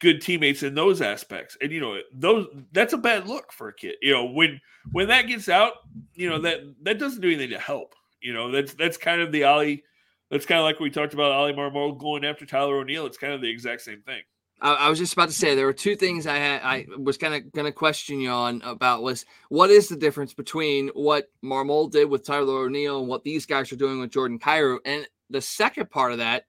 [0.00, 1.56] good teammates in those aspects.
[1.60, 3.94] And you know, those that's a bad look for a kid.
[4.02, 4.60] You know, when
[4.92, 5.72] when that gets out,
[6.14, 7.94] you know, that that doesn't do anything to help.
[8.20, 9.84] You know, that's that's kind of the Oli
[10.30, 13.06] that's kind of like we talked about Oli Marmol going after Tyler O'Neill.
[13.06, 14.22] It's kind of the exact same thing.
[14.60, 17.18] I, I was just about to say there were two things I had I was
[17.18, 21.30] kind of going to question you on about was what is the difference between what
[21.44, 25.06] Marmol did with Tyler O'Neill and what these guys are doing with Jordan Kyrou, and
[25.30, 26.44] the second part of that,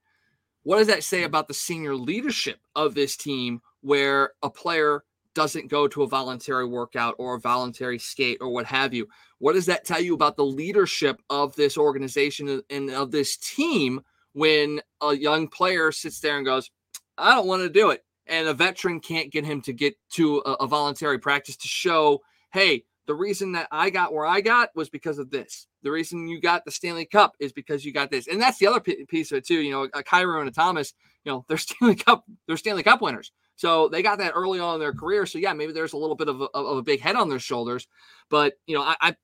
[0.62, 5.04] what does that say about the senior leadership of this team where a player
[5.34, 9.06] doesn't go to a voluntary workout or a voluntary skate or what have you?
[9.38, 14.00] What does that tell you about the leadership of this organization and of this team
[14.32, 16.70] when a young player sits there and goes,
[17.18, 18.04] I don't want to do it.
[18.26, 22.20] And a veteran can't get him to get to a, a voluntary practice to show,
[22.52, 25.66] hey, the reason that I got where I got was because of this.
[25.82, 28.66] The reason you got the Stanley Cup is because you got this, and that's the
[28.66, 29.60] other p- piece of it too.
[29.60, 30.92] You know, a Kyrou and a Thomas,
[31.24, 34.74] you know, they're Stanley Cup, they're Stanley Cup winners, so they got that early on
[34.74, 35.24] in their career.
[35.24, 37.38] So yeah, maybe there's a little bit of a, of a big head on their
[37.38, 37.88] shoulders,
[38.28, 39.16] but you know, I, I,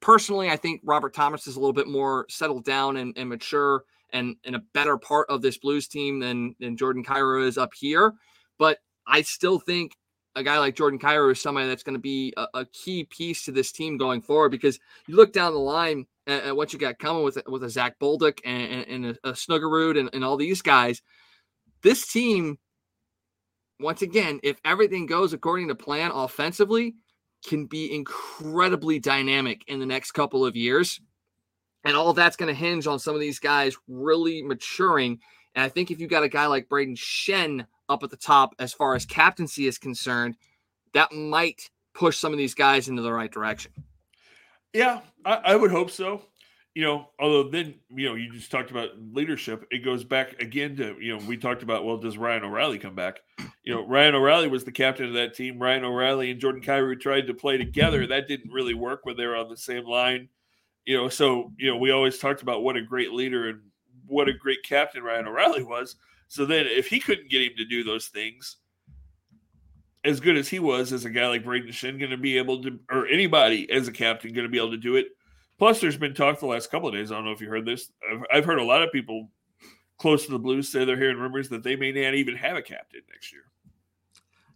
[0.00, 3.84] personally, I think Robert Thomas is a little bit more settled down and, and mature
[4.12, 7.72] and in a better part of this Blues team than than Jordan Kyrou is up
[7.74, 8.14] here.
[8.58, 9.96] But I still think
[10.34, 13.44] a guy like Jordan Kyrou is somebody that's going to be a, a, key piece
[13.44, 16.78] to this team going forward because you look down the line at, at what you
[16.78, 20.24] got coming with with a Zach Bolduc and, and, and a, a Snuggerud and, and
[20.24, 21.02] all these guys.
[21.82, 22.58] This team,
[23.80, 26.94] once again, if everything goes according to plan offensively,
[27.44, 31.00] can be incredibly dynamic in the next couple of years.
[31.84, 35.18] And all that's going to hinge on some of these guys really maturing.
[35.54, 38.54] And I think if you got a guy like Braden Schenn up at the top
[38.58, 40.36] as far as captaincy is concerned,
[40.94, 43.72] that might push some of these guys into the right direction.
[44.72, 46.22] Yeah, I, I, would hope so.
[46.74, 49.66] You know, although then, you know, you just talked about leadership.
[49.70, 52.94] It goes back again to, you know, we talked about, well, does Ryan O'Reilly come
[52.94, 53.20] back?
[53.62, 55.58] You know, Ryan O'Reilly was the captain of that team.
[55.58, 58.06] Ryan O'Reilly and Jordan Kyrou tried to play together.
[58.06, 60.30] That didn't really work when they were on the same line.
[60.84, 63.60] You know, so, you know, we always talked about what a great leader and
[64.06, 65.96] what a great captain Ryan O'Reilly was.
[66.28, 68.56] So then, if he couldn't get him to do those things,
[70.04, 72.62] as good as he was as a guy like Braden Schenn, going to be able
[72.62, 75.08] to, or anybody as a captain going to be able to do it.
[75.58, 77.12] Plus, there's been talk the last couple of days.
[77.12, 77.92] I don't know if you heard this.
[78.10, 79.28] I've, I've heard a lot of people
[79.98, 82.62] close to the Blues say they're hearing rumors that they may not even have a
[82.62, 83.44] captain next year.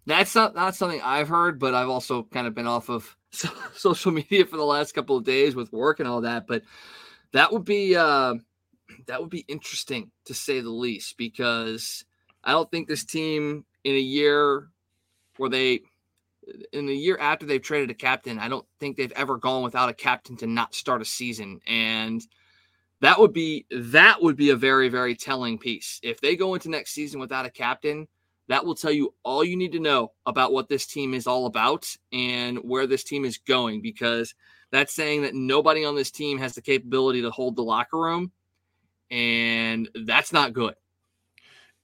[0.06, 3.16] That's not not something I've heard, but I've also kind of been off of
[3.74, 6.46] social media for the last couple of days with work and all that.
[6.46, 6.62] But
[7.32, 8.34] that would be uh,
[9.06, 12.04] that would be interesting to say the least because
[12.44, 14.68] I don't think this team in a year
[15.36, 15.80] where they
[16.72, 19.88] in the year after they've traded a captain, I don't think they've ever gone without
[19.88, 21.60] a captain to not start a season.
[21.66, 22.22] And
[23.00, 26.00] that would be that would be a very, very telling piece.
[26.02, 28.08] If they go into next season without a captain,
[28.48, 31.46] that will tell you all you need to know about what this team is all
[31.46, 34.34] about and where this team is going because
[34.70, 38.30] that's saying that nobody on this team has the capability to hold the locker room
[39.10, 40.74] and that's not good.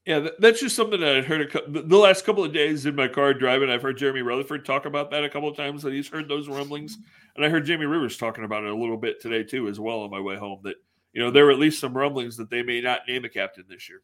[0.07, 2.97] Yeah, that's just something that I heard a, couple the last couple of days in
[2.97, 3.71] my car driving.
[3.71, 6.49] I've heard Jeremy Rutherford talk about that a couple of times that he's heard those
[6.49, 6.99] rumblings,
[7.37, 10.01] and I heard Jamie Rivers talking about it a little bit today too, as well
[10.01, 10.59] on my way home.
[10.65, 10.75] That
[11.13, 13.65] you know there were at least some rumblings that they may not name a captain
[13.69, 14.03] this year.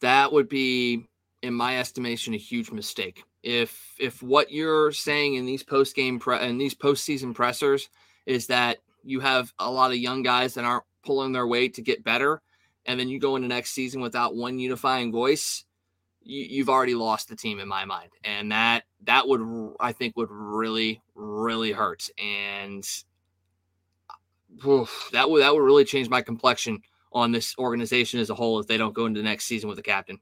[0.00, 1.06] That would be,
[1.42, 3.24] in my estimation, a huge mistake.
[3.42, 7.88] If if what you're saying in these post game pre- and these postseason pressers
[8.26, 11.82] is that you have a lot of young guys that aren't pulling their weight to
[11.82, 12.40] get better
[12.86, 15.64] and then you go into next season without one unifying voice,
[16.22, 20.16] you, have already lost the team in my mind, and that that would I think
[20.16, 22.86] would really really hurt, and
[24.08, 26.80] uh, oof, that would that would really change my complexion
[27.12, 29.78] on this organization as a whole if they don't go into the next season with
[29.78, 30.18] a captain.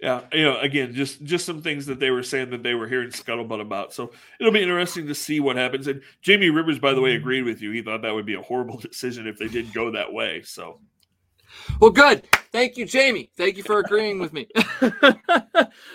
[0.00, 2.88] Yeah, you know, again, just just some things that they were saying that they were
[2.88, 3.92] hearing scuttlebutt about.
[3.92, 5.86] So it'll be interesting to see what happens.
[5.88, 7.20] And Jamie Rivers, by the way, mm-hmm.
[7.20, 7.70] agreed with you.
[7.70, 10.42] He thought that would be a horrible decision if they did go that way.
[10.42, 10.80] So
[11.80, 12.26] well, good.
[12.52, 13.30] Thank you, Jamie.
[13.36, 14.48] Thank you for agreeing with me.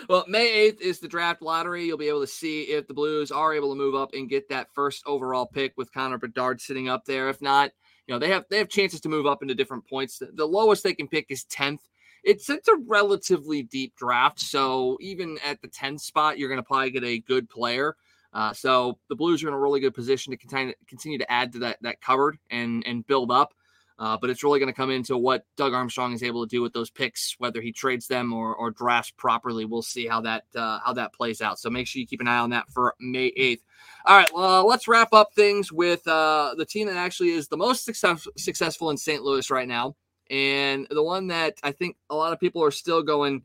[0.08, 1.84] well, May 8th is the draft lottery.
[1.84, 4.48] You'll be able to see if the Blues are able to move up and get
[4.48, 7.28] that first overall pick with Connor Bedard sitting up there.
[7.28, 7.72] If not,
[8.06, 10.18] you know, they have they have chances to move up into different points.
[10.18, 11.80] The, the lowest they can pick is 10th.
[12.26, 16.66] It's it's a relatively deep draft, so even at the 10th spot, you're going to
[16.66, 17.96] probably get a good player.
[18.32, 21.52] Uh, so the Blues are in a really good position to continue continue to add
[21.52, 23.54] to that that cupboard and and build up.
[23.98, 26.60] Uh, but it's really going to come into what Doug Armstrong is able to do
[26.60, 29.64] with those picks, whether he trades them or, or drafts properly.
[29.64, 31.58] We'll see how that uh, how that plays out.
[31.58, 33.62] So make sure you keep an eye on that for May eighth.
[34.04, 37.56] All right, well, let's wrap up things with uh, the team that actually is the
[37.56, 39.22] most success- successful in St.
[39.22, 39.96] Louis right now,
[40.30, 43.42] and the one that I think a lot of people are still going.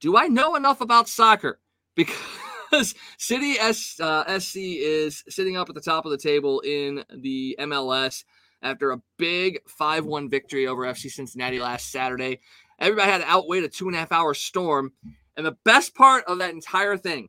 [0.00, 1.60] Do I know enough about soccer?
[2.70, 7.02] Because City S, uh, SC is sitting up at the top of the table in
[7.08, 8.24] the MLS
[8.62, 12.40] after a big 5 1 victory over FC Cincinnati last Saturday.
[12.78, 14.92] Everybody had to outwait a two and a half hour storm.
[15.36, 17.28] And the best part of that entire thing,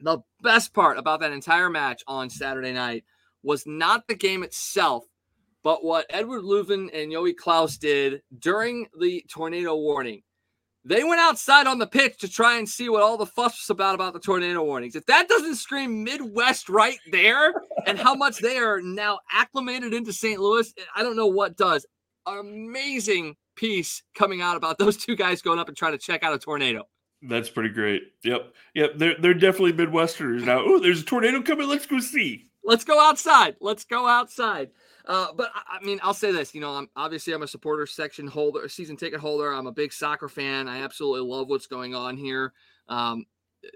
[0.00, 3.04] the best part about that entire match on Saturday night
[3.42, 5.04] was not the game itself,
[5.62, 10.22] but what Edward Löwen and João Klauss did during the tornado warning.
[10.84, 13.70] They went outside on the pitch to try and see what all the fuss was
[13.70, 14.96] about about the tornado warnings.
[14.96, 17.52] If that doesn't scream Midwest right there
[17.86, 20.40] and how much they are now acclimated into St.
[20.40, 21.84] Louis, I don't know what does.
[22.26, 26.32] Amazing piece coming out about those two guys going up and trying to check out
[26.32, 26.84] a tornado.
[27.20, 28.02] That's pretty great.
[28.22, 28.54] Yep.
[28.74, 28.92] Yep.
[28.96, 30.60] They're, they're definitely Midwesterners now.
[30.60, 31.68] Oh, there's a tornado coming.
[31.68, 32.48] Let's go see.
[32.64, 33.56] Let's go outside.
[33.60, 34.70] Let's go outside.
[35.08, 36.54] Uh, but I mean, I'll say this.
[36.54, 39.52] You know, I'm obviously I'm a supporter section holder, season ticket holder.
[39.52, 40.68] I'm a big soccer fan.
[40.68, 42.52] I absolutely love what's going on here.
[42.88, 43.24] Um,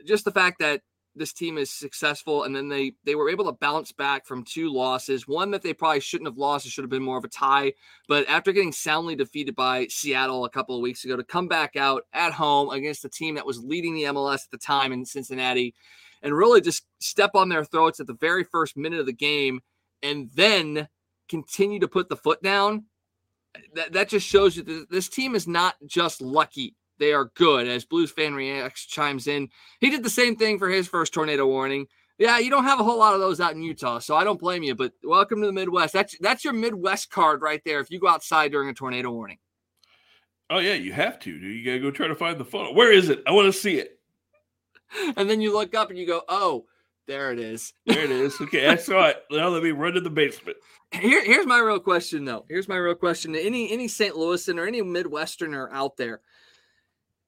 [0.06, 0.82] just the fact that
[1.14, 4.70] this team is successful, and then they they were able to bounce back from two
[4.70, 5.26] losses.
[5.26, 7.72] One that they probably shouldn't have lost; it should have been more of a tie.
[8.08, 11.76] But after getting soundly defeated by Seattle a couple of weeks ago, to come back
[11.76, 15.06] out at home against the team that was leading the MLS at the time in
[15.06, 15.74] Cincinnati,
[16.22, 19.60] and really just step on their throats at the very first minute of the game,
[20.02, 20.88] and then
[21.32, 22.84] continue to put the foot down,
[23.74, 26.76] that, that just shows you that this team is not just lucky.
[26.98, 27.66] They are good.
[27.66, 29.48] As Blues fan reacts chimes in,
[29.80, 31.86] he did the same thing for his first tornado warning.
[32.18, 34.38] Yeah, you don't have a whole lot of those out in Utah, so I don't
[34.38, 34.74] blame you.
[34.74, 35.94] But welcome to the Midwest.
[35.94, 37.80] That's that's your Midwest card right there.
[37.80, 39.38] If you go outside during a tornado warning.
[40.50, 41.40] Oh yeah, you have to.
[41.40, 42.74] Do you gotta go try to find the photo.
[42.74, 43.22] Where is it?
[43.26, 43.98] I want to see it.
[45.16, 46.66] And then you look up and you go, "Oh,
[47.06, 47.72] there it is.
[47.86, 48.40] There it is.
[48.40, 49.24] Okay, I saw it.
[49.30, 50.56] Now let me run to the basement.
[50.92, 52.44] Here, here's my real question, though.
[52.48, 54.14] Here's my real question to any any St.
[54.14, 56.20] Louisan or any Midwesterner out there.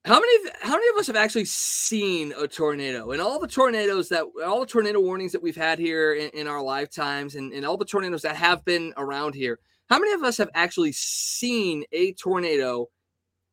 [0.04, 3.12] How many how many of us have actually seen a tornado?
[3.12, 6.46] And all the tornadoes that all the tornado warnings that we've had here in, in
[6.46, 10.22] our lifetimes, and, and all the tornadoes that have been around here, how many of
[10.22, 12.88] us have actually seen a tornado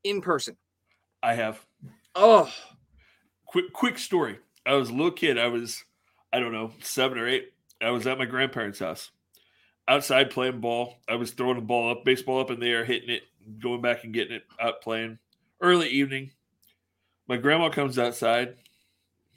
[0.04, 0.58] in person?
[1.24, 1.66] I have.
[2.16, 2.52] Oh,
[3.46, 4.40] quick quick story.
[4.66, 5.38] I was a little kid.
[5.38, 5.86] I was
[6.34, 7.54] I don't know seven or eight.
[7.82, 9.12] I was at my grandparents' house
[9.88, 10.96] outside playing ball.
[11.10, 13.24] I was throwing the ball up, baseball up in the air, hitting it,
[13.60, 15.20] going back and getting it out playing.
[15.60, 16.32] Early evening,
[17.28, 18.56] my grandma comes outside.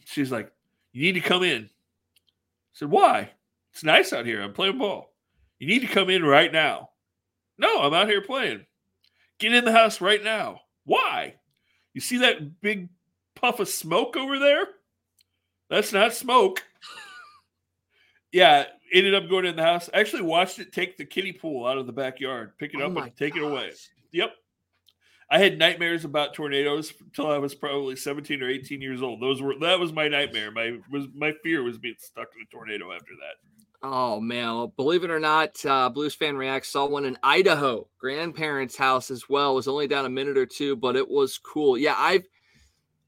[0.05, 0.53] She's like,
[0.93, 1.65] You need to come in.
[1.65, 1.69] I
[2.73, 3.31] said, Why?
[3.73, 4.41] It's nice out here.
[4.41, 5.13] I'm playing ball.
[5.59, 6.91] You need to come in right now.
[7.59, 8.67] No, I'm out here playing.
[9.39, 10.61] Get in the house right now.
[10.85, 11.35] Why?
[11.93, 12.89] You see that big
[13.35, 14.67] puff of smoke over there?
[15.71, 16.63] That's not smoke.
[18.33, 19.91] yeah, ended up going in the house.
[19.93, 22.97] Actually watched it take the kiddie pool out of the backyard, pick it oh up
[22.97, 23.43] and take gosh.
[23.43, 23.73] it away.
[24.13, 24.33] Yep.
[25.31, 29.21] I had nightmares about tornadoes until I was probably 17 or 18 years old.
[29.21, 30.51] Those were that was my nightmare.
[30.51, 33.87] My was my fear was being stuck in a tornado after that.
[33.87, 37.87] Oh man, well, believe it or not, uh, Blues fan react saw one in Idaho,
[37.99, 39.53] grandparents' house as well.
[39.53, 41.77] It was only down a minute or two, but it was cool.
[41.77, 42.25] Yeah, I've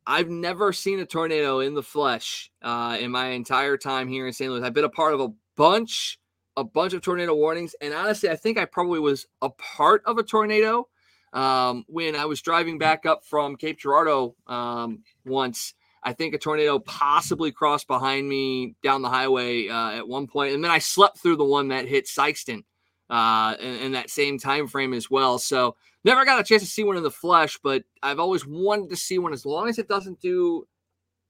[0.06, 4.32] I've never seen a tornado in the flesh uh, in my entire time here in
[4.32, 4.50] St.
[4.50, 4.62] Louis.
[4.62, 6.18] I've been a part of a bunch,
[6.56, 10.18] a bunch of tornado warnings, and honestly, I think I probably was a part of
[10.18, 10.86] a tornado
[11.32, 15.74] um, when I was driving back up from Cape Girardeau um, once.
[16.04, 20.54] I think a tornado possibly crossed behind me down the highway uh, at one point,
[20.54, 22.62] and then I slept through the one that hit Sikeston
[23.10, 25.38] uh, in, in, that same time frame as well.
[25.38, 28.90] So never got a chance to see one in the flesh, but I've always wanted
[28.90, 30.66] to see one as long as it doesn't do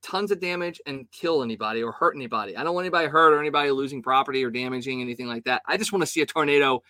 [0.03, 2.57] tons of damage and kill anybody or hurt anybody.
[2.57, 5.63] I don't want anybody hurt or anybody losing property or damaging anything like that.
[5.67, 6.83] I just want to see a tornado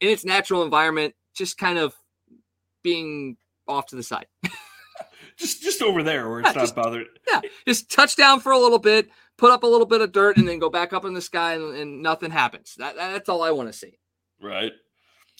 [0.00, 1.94] in its natural environment, just kind of
[2.82, 3.36] being
[3.68, 4.26] off to the side.
[5.36, 7.06] just just over there where it's yeah, not just, bothered.
[7.30, 10.36] Yeah, just touch down for a little bit, put up a little bit of dirt,
[10.36, 12.74] and then go back up in the sky, and, and nothing happens.
[12.78, 13.98] That, that's all I want to see.
[14.42, 14.72] Right.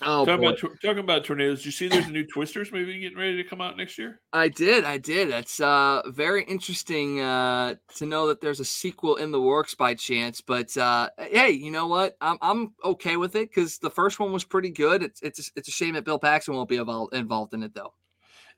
[0.04, 1.58] Oh, talking about, talking about tornadoes.
[1.58, 4.20] Did you see there's a new Twisters maybe getting ready to come out next year?
[4.32, 4.84] I did.
[4.84, 5.30] I did.
[5.30, 9.94] That's uh, very interesting uh, to know that there's a sequel in the works by
[9.94, 10.40] chance.
[10.40, 12.16] But uh, hey, you know what?
[12.20, 15.02] I'm, I'm okay with it because the first one was pretty good.
[15.02, 17.92] It's it's it's a shame that Bill Paxton won't be involved involved in it though.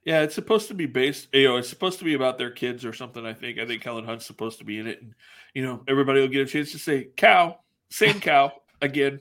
[0.04, 1.28] Yeah, it's supposed to be based.
[1.32, 3.26] You know, it's supposed to be about their kids or something.
[3.26, 3.58] I think.
[3.58, 5.14] I think Helen Hunt's supposed to be in it, and
[5.52, 7.58] you know, everybody will get a chance to say "cow,"
[7.90, 9.20] same cow again.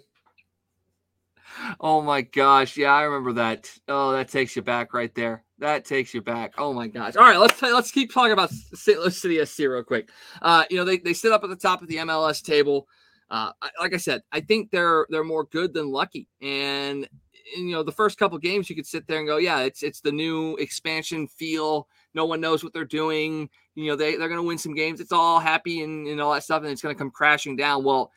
[1.80, 3.72] Oh my gosh, yeah, I remember that.
[3.88, 5.44] Oh, that takes you back right there.
[5.60, 6.54] That takes you back.
[6.58, 7.16] Oh my gosh.
[7.16, 9.00] All right, let's let's keep talking about St.
[9.00, 10.10] Louis City SC real quick.
[10.42, 12.88] Uh, you know, they they sit up at the top of the MLS table.
[13.30, 16.28] Uh, like I said, I think they're they're more good than lucky.
[16.42, 17.08] And,
[17.56, 20.02] you know, the first couple games, you could sit there and go, yeah, it's it's
[20.02, 21.88] the new expansion feel.
[22.14, 23.50] No one knows what they're doing.
[23.76, 25.00] You know, they they're going to win some games.
[25.00, 27.84] It's all happy and, and all that stuff, and it's going to come crashing down.
[27.84, 28.12] Well,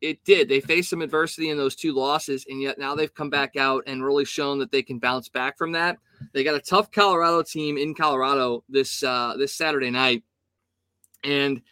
[0.00, 0.48] it did.
[0.48, 3.84] They faced some adversity in those two losses, and yet now they've come back out
[3.86, 5.96] and really shown that they can bounce back from that.
[6.32, 10.22] They got a tough Colorado team in Colorado this uh, this Saturday night,
[11.24, 11.62] and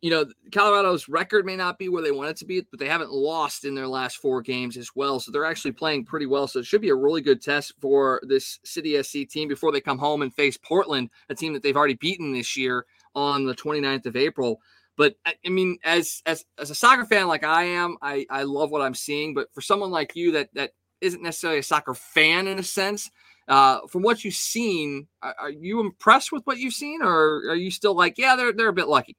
[0.00, 2.88] you know Colorado's record may not be where they want it to be, but they
[2.88, 5.18] haven't lost in their last four games as well.
[5.18, 6.46] So they're actually playing pretty well.
[6.46, 9.80] So it should be a really good test for this City SC team before they
[9.80, 12.86] come home and face Portland, a team that they've already beaten this year
[13.16, 14.60] on the 29th of April.
[14.96, 18.70] But I mean, as as as a soccer fan like I am, I I love
[18.70, 19.34] what I'm seeing.
[19.34, 23.10] But for someone like you that that isn't necessarily a soccer fan in a sense,
[23.48, 27.54] uh, from what you've seen, are, are, you impressed with what you've seen, or are
[27.54, 29.16] you still like, yeah, they're they're a bit lucky?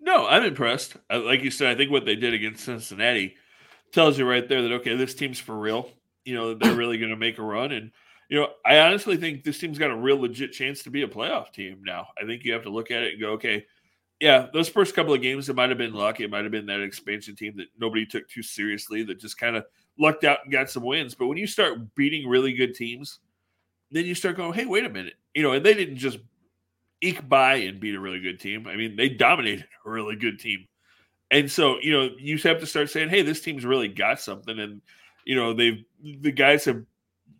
[0.00, 0.96] No, I'm impressed.
[1.10, 3.36] Like you said, I think what they did against Cincinnati
[3.92, 5.88] tells you right there that okay, this team's for real.
[6.24, 7.90] You know, they're really going to make a run, and
[8.28, 11.08] you know, I honestly think this team's got a real legit chance to be a
[11.08, 12.08] playoff team now.
[12.20, 13.66] I think you have to look at it and go, okay,
[14.20, 16.20] yeah, those first couple of games, it might have been luck.
[16.20, 19.56] It might have been that expansion team that nobody took too seriously, that just kind
[19.56, 19.64] of
[19.98, 21.14] lucked out and got some wins.
[21.14, 23.18] But when you start beating really good teams,
[23.90, 25.14] then you start going, hey, wait a minute.
[25.34, 26.18] You know, and they didn't just
[27.00, 28.66] eke by and beat a really good team.
[28.66, 30.66] I mean, they dominated a really good team.
[31.30, 34.58] And so, you know, you have to start saying, hey, this team's really got something.
[34.58, 34.80] And,
[35.24, 36.84] you know, they've, the guys have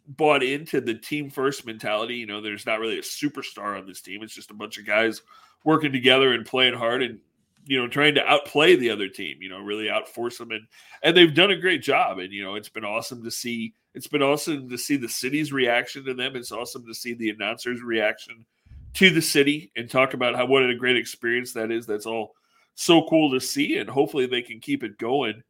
[0.06, 2.16] bought into the team first mentality.
[2.16, 4.86] You know, there's not really a superstar on this team, it's just a bunch of
[4.86, 5.22] guys
[5.64, 7.18] working together and playing hard and
[7.66, 10.66] you know trying to outplay the other team you know really outforce them and
[11.02, 14.06] and they've done a great job and you know it's been awesome to see it's
[14.06, 17.80] been awesome to see the city's reaction to them it's awesome to see the announcers
[17.82, 18.44] reaction
[18.92, 22.34] to the city and talk about how what a great experience that is that's all
[22.74, 25.42] so cool to see and hopefully they can keep it going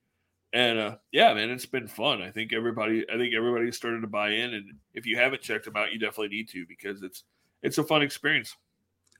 [0.54, 4.06] and uh, yeah man it's been fun i think everybody i think everybody started to
[4.06, 7.24] buy in and if you haven't checked them out you definitely need to because it's
[7.62, 8.56] it's a fun experience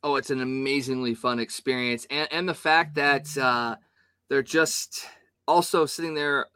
[0.05, 3.75] oh, it's an amazingly fun experience, and and the fact that uh,
[4.29, 5.07] they're just
[5.49, 6.47] also sitting there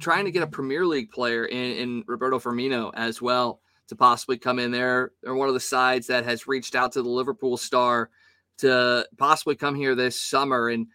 [0.00, 4.36] trying to get a Premier League player in, in Roberto Firmino as well to possibly
[4.36, 5.12] come in there.
[5.22, 8.10] They're one of the sides that has reached out to the Liverpool star
[8.58, 10.68] to possibly come here this summer.
[10.68, 10.88] And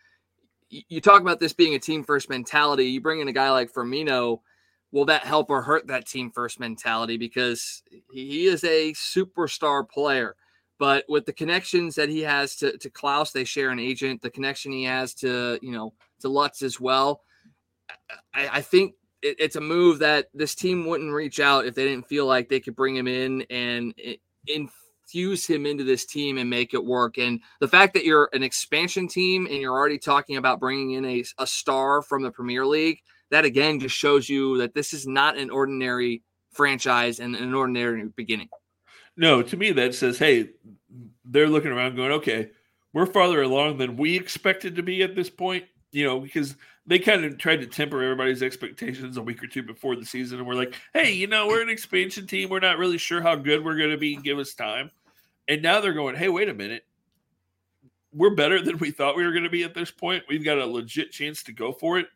[0.90, 2.86] you talk about this being a team first mentality.
[2.86, 4.40] You bring in a guy like Firmino.
[4.92, 7.18] Will that help or hurt that team first mentality?
[7.18, 10.36] Because he is a superstar player.
[10.80, 14.22] But with the connections that he has to, to Klauss, they share an agent.
[14.22, 17.22] The connection he has to, you know, to Lutz as well.
[18.34, 21.86] I, I think it, it's a move that this team wouldn't reach out if they
[21.86, 23.94] didn't feel like they could bring him in and
[25.14, 27.20] infuse him into this team and make it work.
[27.20, 31.06] And the fact that you're an expansion team and you're already talking about bringing in
[31.06, 33.00] a, a star from the Premier League,
[33.30, 38.06] that again just shows you that this is not an ordinary franchise and an ordinary
[38.16, 38.50] beginning.
[39.16, 40.50] No, to me that says, hey,
[41.26, 42.50] they're looking around going, okay,
[42.92, 45.66] we're farther along than we expected to be at this point.
[45.92, 46.56] You know, because
[46.88, 50.40] they kind of tried to temper everybody's expectations a week or two before the season,
[50.40, 52.50] and we're like, hey, you know, we're an expansion team.
[52.50, 54.16] We're not really sure how good we're going to be.
[54.16, 54.90] Give us time.
[55.48, 56.86] And now they're going, hey, wait a minute.
[58.14, 60.24] We're better than we thought we were going to be at this point.
[60.30, 62.08] We've got a legit chance to go for it.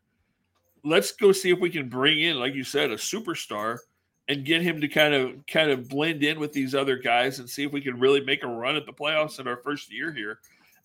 [0.84, 3.80] Let's go see if we can bring in, like you said, a superstar
[4.28, 7.50] and get him to kind of kind of blend in with these other guys and
[7.50, 10.14] see if we can really make a run at the playoffs in our first year
[10.14, 10.40] here.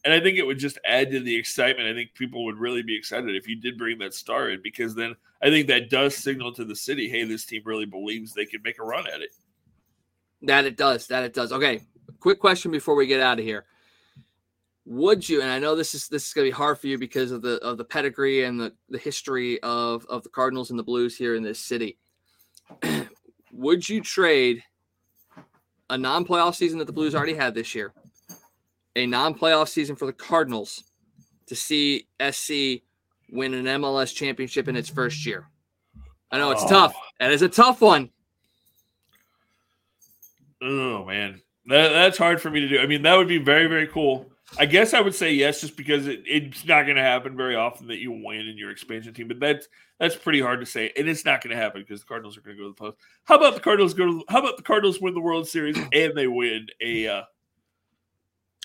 [0.04, 1.88] And I think it would just add to the excitement.
[1.88, 4.94] I think people would really be excited if you did bring that star in because
[4.94, 8.46] then I think that does signal to the city, hey, this team really believes they
[8.46, 9.30] can make a run at it.
[10.42, 11.06] That it does.
[11.06, 11.52] That it does.
[11.52, 11.82] Okay.
[12.20, 13.64] Quick question before we get out of here.
[14.84, 17.30] Would you, and I know this is this is gonna be hard for you because
[17.30, 20.82] of the of the pedigree and the, the history of, of the Cardinals and the
[20.82, 21.98] Blues here in this city.
[23.52, 24.62] would you trade
[25.90, 27.92] a non-playoff season that the Blues already had this year,
[28.96, 30.82] a non-playoff season for the Cardinals
[31.46, 32.82] to see SC
[33.30, 35.46] win an MLS championship in its first year?
[36.30, 36.68] I know it's oh.
[36.68, 36.94] tough.
[37.20, 38.10] That is a tough one.
[40.62, 42.78] Oh man, that, that's hard for me to do.
[42.78, 44.32] I mean, that would be very very cool.
[44.58, 47.56] I guess I would say yes, just because it, it's not going to happen very
[47.56, 49.28] often that you win in your expansion team.
[49.28, 49.68] But that's
[49.98, 52.42] that's pretty hard to say, and it's not going to happen because the Cardinals are
[52.42, 52.96] going to go to the post.
[53.24, 54.06] How about the Cardinals go?
[54.06, 57.22] To, how about the Cardinals win the World Series and they win a uh,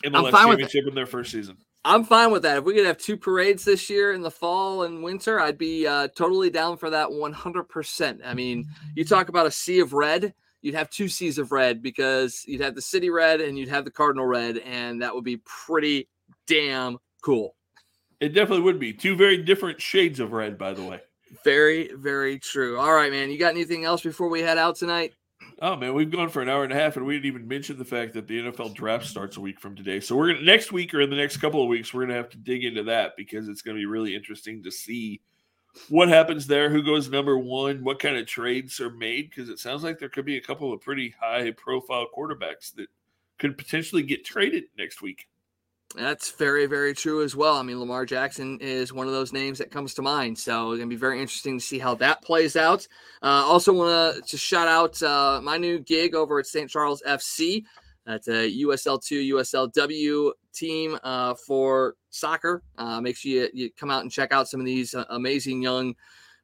[0.05, 1.57] MLS championship in their first season?
[1.85, 2.57] I'm fine with that.
[2.57, 5.87] If we could have two parades this year in the fall and winter, I'd be
[5.87, 8.19] uh, totally down for that 100%.
[8.25, 11.81] I mean, you talk about a sea of red you'd have two seas of red
[11.81, 15.23] because you'd have the city red and you'd have the cardinal red, and that would
[15.23, 16.07] be pretty
[16.47, 17.55] damn cool.
[18.19, 21.01] It definitely would be two very different shades of red, by the way.
[21.43, 22.79] Very, very true.
[22.79, 23.29] All right, man.
[23.29, 25.13] You got anything else before we head out tonight?
[25.61, 27.77] Oh man, we've gone for an hour and a half, and we didn't even mention
[27.77, 29.99] the fact that the NFL draft starts a week from today.
[29.99, 32.29] So we're gonna next week or in the next couple of weeks, we're gonna have
[32.29, 35.21] to dig into that because it's gonna be really interesting to see
[35.89, 39.59] what happens there, who goes number one, what kind of trades are made, because it
[39.59, 42.87] sounds like there could be a couple of pretty high profile quarterbacks that
[43.37, 45.27] could potentially get traded next week.
[45.95, 47.55] That's very, very true as well.
[47.55, 50.37] I mean, Lamar Jackson is one of those names that comes to mind.
[50.37, 52.85] So it's going to be very interesting to see how that plays out.
[53.21, 56.69] Uh, also, want to shout out uh, my new gig over at St.
[56.69, 57.63] Charles FC.
[58.07, 62.63] That's a USL2, USLW team uh, for soccer.
[62.77, 65.61] Uh, make sure you, you, come out and check out some of these uh, amazing
[65.61, 65.93] young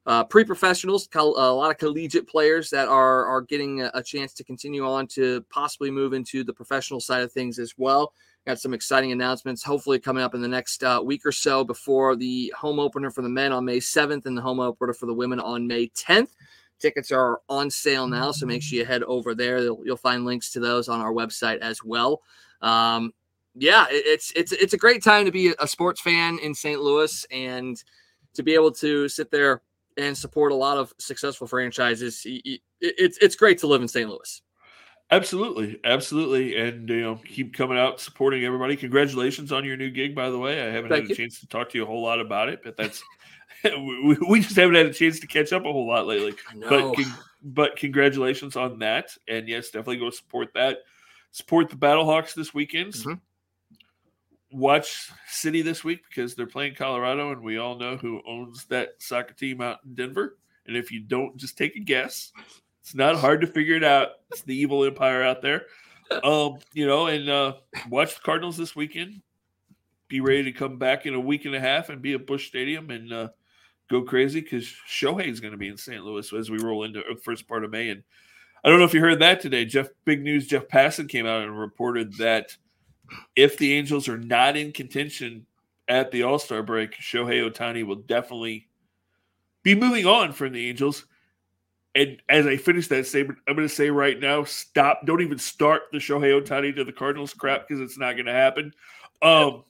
[0.05, 4.43] uh, pre-professionals, a lot of collegiate players that are are getting a, a, chance to
[4.43, 8.13] continue on to possibly move into the professional side of things as well.
[8.45, 12.17] Got some exciting announcements, hopefully coming up in the next uh, week or so before
[12.17, 15.13] the home opener for the men on May 7th and the home opener for the
[15.13, 16.31] women on May 10th.
[16.83, 19.59] Tickets are on sale now, so make sure you head over there.
[19.59, 22.21] You'll, you'll find links to those on our website as well.
[22.61, 23.13] Um,
[23.55, 26.81] yeah, it, it's it's it's a great time to be a sports fan in St.
[26.81, 27.81] Louis and
[28.33, 29.61] to be able to sit there
[29.95, 32.21] and support a lot of successful franchises.
[32.25, 34.09] It, it's it's great to live in St.
[34.09, 34.41] Louis.
[35.09, 38.75] Absolutely, absolutely, and you know, keep coming out supporting everybody.
[38.75, 40.61] Congratulations on your new gig, by the way.
[40.61, 41.15] I haven't Thank had a you.
[41.15, 43.01] chance to talk to you a whole lot about it, but that's
[44.03, 46.35] we, we just haven't had a chance to catch up a whole lot lately.
[46.69, 50.79] But con- but congratulations on that, and yes, definitely go support that.
[51.31, 52.93] Support the Battlehawks this weekend.
[52.93, 53.13] Mm-hmm.
[54.51, 58.95] Watch City this week because they're playing Colorado, and we all know who owns that
[58.99, 60.37] soccer team out in Denver.
[60.67, 62.31] And if you don't, just take a guess.
[62.81, 64.09] It's not hard to figure it out.
[64.31, 65.65] It's the evil empire out there.
[66.23, 67.53] Um, you know, and uh,
[67.89, 69.21] watch the Cardinals this weekend.
[70.09, 72.45] Be ready to come back in a week and a half and be at Busch
[72.45, 73.29] Stadium and uh,
[73.93, 76.03] go crazy because Shohei is going to be in St.
[76.03, 77.89] Louis as we roll into the first part of May.
[77.89, 78.03] And
[78.63, 79.65] I don't know if you heard that today.
[79.65, 80.47] Jeff, big news.
[80.47, 82.55] Jeff Passan came out and reported that
[83.35, 85.45] if the Angels are not in contention
[85.87, 88.67] at the All Star break, Shohei Ohtani will definitely
[89.61, 91.05] be moving on from the Angels.
[91.95, 95.05] And as I finish that statement, I'm going to say right now, stop.
[95.05, 98.33] Don't even start the Shohei Ohtani to the Cardinals crap because it's not going to
[98.33, 98.73] happen.
[99.21, 99.63] Um,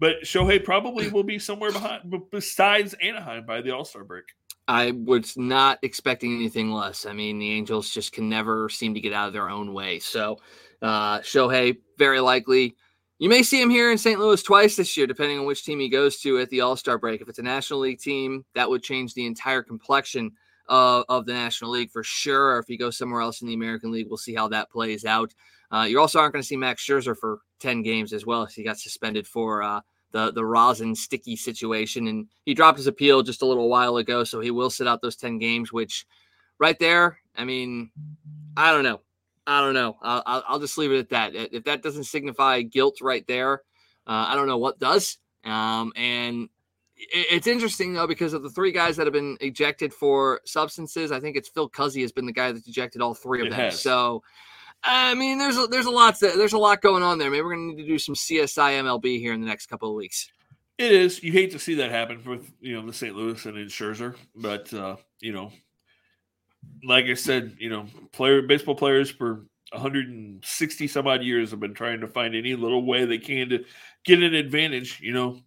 [0.00, 4.24] but Shohei probably will be somewhere behind, besides Anaheim by the All Star break.
[4.66, 7.04] I was not expecting anything less.
[7.04, 9.98] I mean, the Angels just can never seem to get out of their own way.
[9.98, 10.38] So,
[10.80, 12.76] uh, Shohei, very likely.
[13.18, 14.18] You may see him here in St.
[14.18, 16.96] Louis twice this year, depending on which team he goes to at the All Star
[16.96, 17.20] break.
[17.20, 20.32] If it's a National League team, that would change the entire complexion
[20.68, 22.54] of, of the National League for sure.
[22.54, 25.04] Or if he goes somewhere else in the American League, we'll see how that plays
[25.04, 25.34] out.
[25.70, 28.46] Uh, you also aren't going to see Max Scherzer for 10 games as well.
[28.46, 29.80] He got suspended for uh,
[30.12, 34.24] the the rosin sticky situation, and he dropped his appeal just a little while ago,
[34.24, 35.72] so he will sit out those ten games.
[35.72, 36.06] Which,
[36.58, 37.90] right there, I mean,
[38.56, 39.00] I don't know.
[39.46, 39.96] I don't know.
[40.02, 41.34] I'll, I'll just leave it at that.
[41.34, 43.62] If that doesn't signify guilt right there,
[44.06, 45.18] uh, I don't know what does.
[45.44, 46.48] Um, and
[46.96, 51.10] it's interesting though because of the three guys that have been ejected for substances.
[51.10, 53.50] I think it's Phil Cuzzi has been the guy that's ejected all three of it
[53.50, 53.58] them.
[53.58, 53.80] Has.
[53.80, 54.22] So,
[54.82, 57.30] I mean, there's a, there's a lot to, there's a lot going on there.
[57.30, 59.94] Maybe we're gonna need to do some CSI MLB here in the next couple of
[59.94, 60.30] weeks.
[60.78, 61.22] It is.
[61.22, 63.14] You hate to see that happen with you know the St.
[63.14, 65.52] Louis and in Scherzer, but uh, you know,
[66.82, 71.74] like I said, you know, player baseball players for 160 some odd years have been
[71.74, 73.64] trying to find any little way they can to
[74.04, 75.00] get an advantage.
[75.02, 75.40] You know,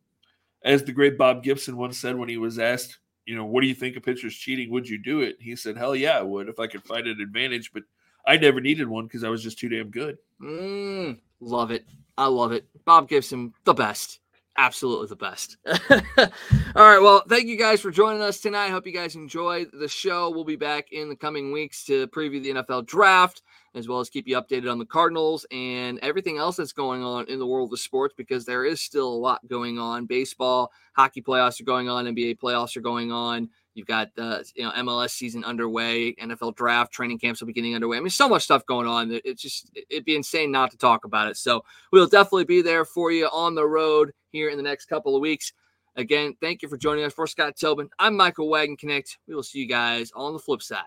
[0.64, 3.68] as the great Bob Gibson once said when he was asked, you know, what do
[3.68, 4.70] you think a pitcher's cheating?
[4.70, 5.38] Would you do it?
[5.40, 7.84] He said, hell yeah, I would if I could find an advantage, but
[8.26, 10.18] I never needed one because I was just too damn good.
[10.42, 11.86] Mm, love it.
[12.18, 12.66] I love it.
[12.86, 14.20] Bob Gibson, the best.
[14.56, 15.58] Absolutely the best.
[15.66, 17.00] All right.
[17.00, 18.70] Well, thank you guys for joining us tonight.
[18.70, 20.30] Hope you guys enjoyed the show.
[20.30, 23.42] We'll be back in the coming weeks to preview the NFL draft
[23.76, 27.26] as well as keep you updated on the Cardinals and everything else that's going on
[27.28, 30.06] in the world of sports because there is still a lot going on.
[30.06, 33.50] Baseball, hockey playoffs are going on, NBA playoffs are going on.
[33.74, 37.98] You've got the you know MLS season underway, NFL draft, training camps are beginning underway.
[37.98, 39.20] I mean, so much stuff going on.
[39.24, 41.38] It's just it'd be insane not to talk about it.
[41.38, 45.16] So we'll definitely be there for you on the road here in the next couple
[45.16, 45.54] of weeks.
[45.96, 47.14] Again, thank you for joining us.
[47.14, 49.18] For Scott Tobin, I'm Michael Wagenknecht.
[49.28, 50.84] We will see you guys on the flip side.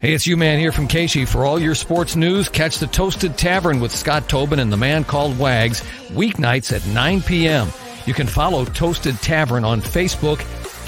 [0.00, 1.28] Hey, it's you man here from KSHE.
[1.28, 5.04] For all your sports news, catch the Toasted Tavern with Scott Tobin and the man
[5.04, 5.80] called Wags
[6.10, 7.68] weeknights at 9 p.m.
[8.04, 10.40] You can follow Toasted Tavern on Facebook,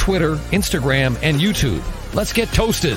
[0.06, 1.82] Twitter, Instagram, and YouTube.
[2.14, 2.96] Let's get toasted.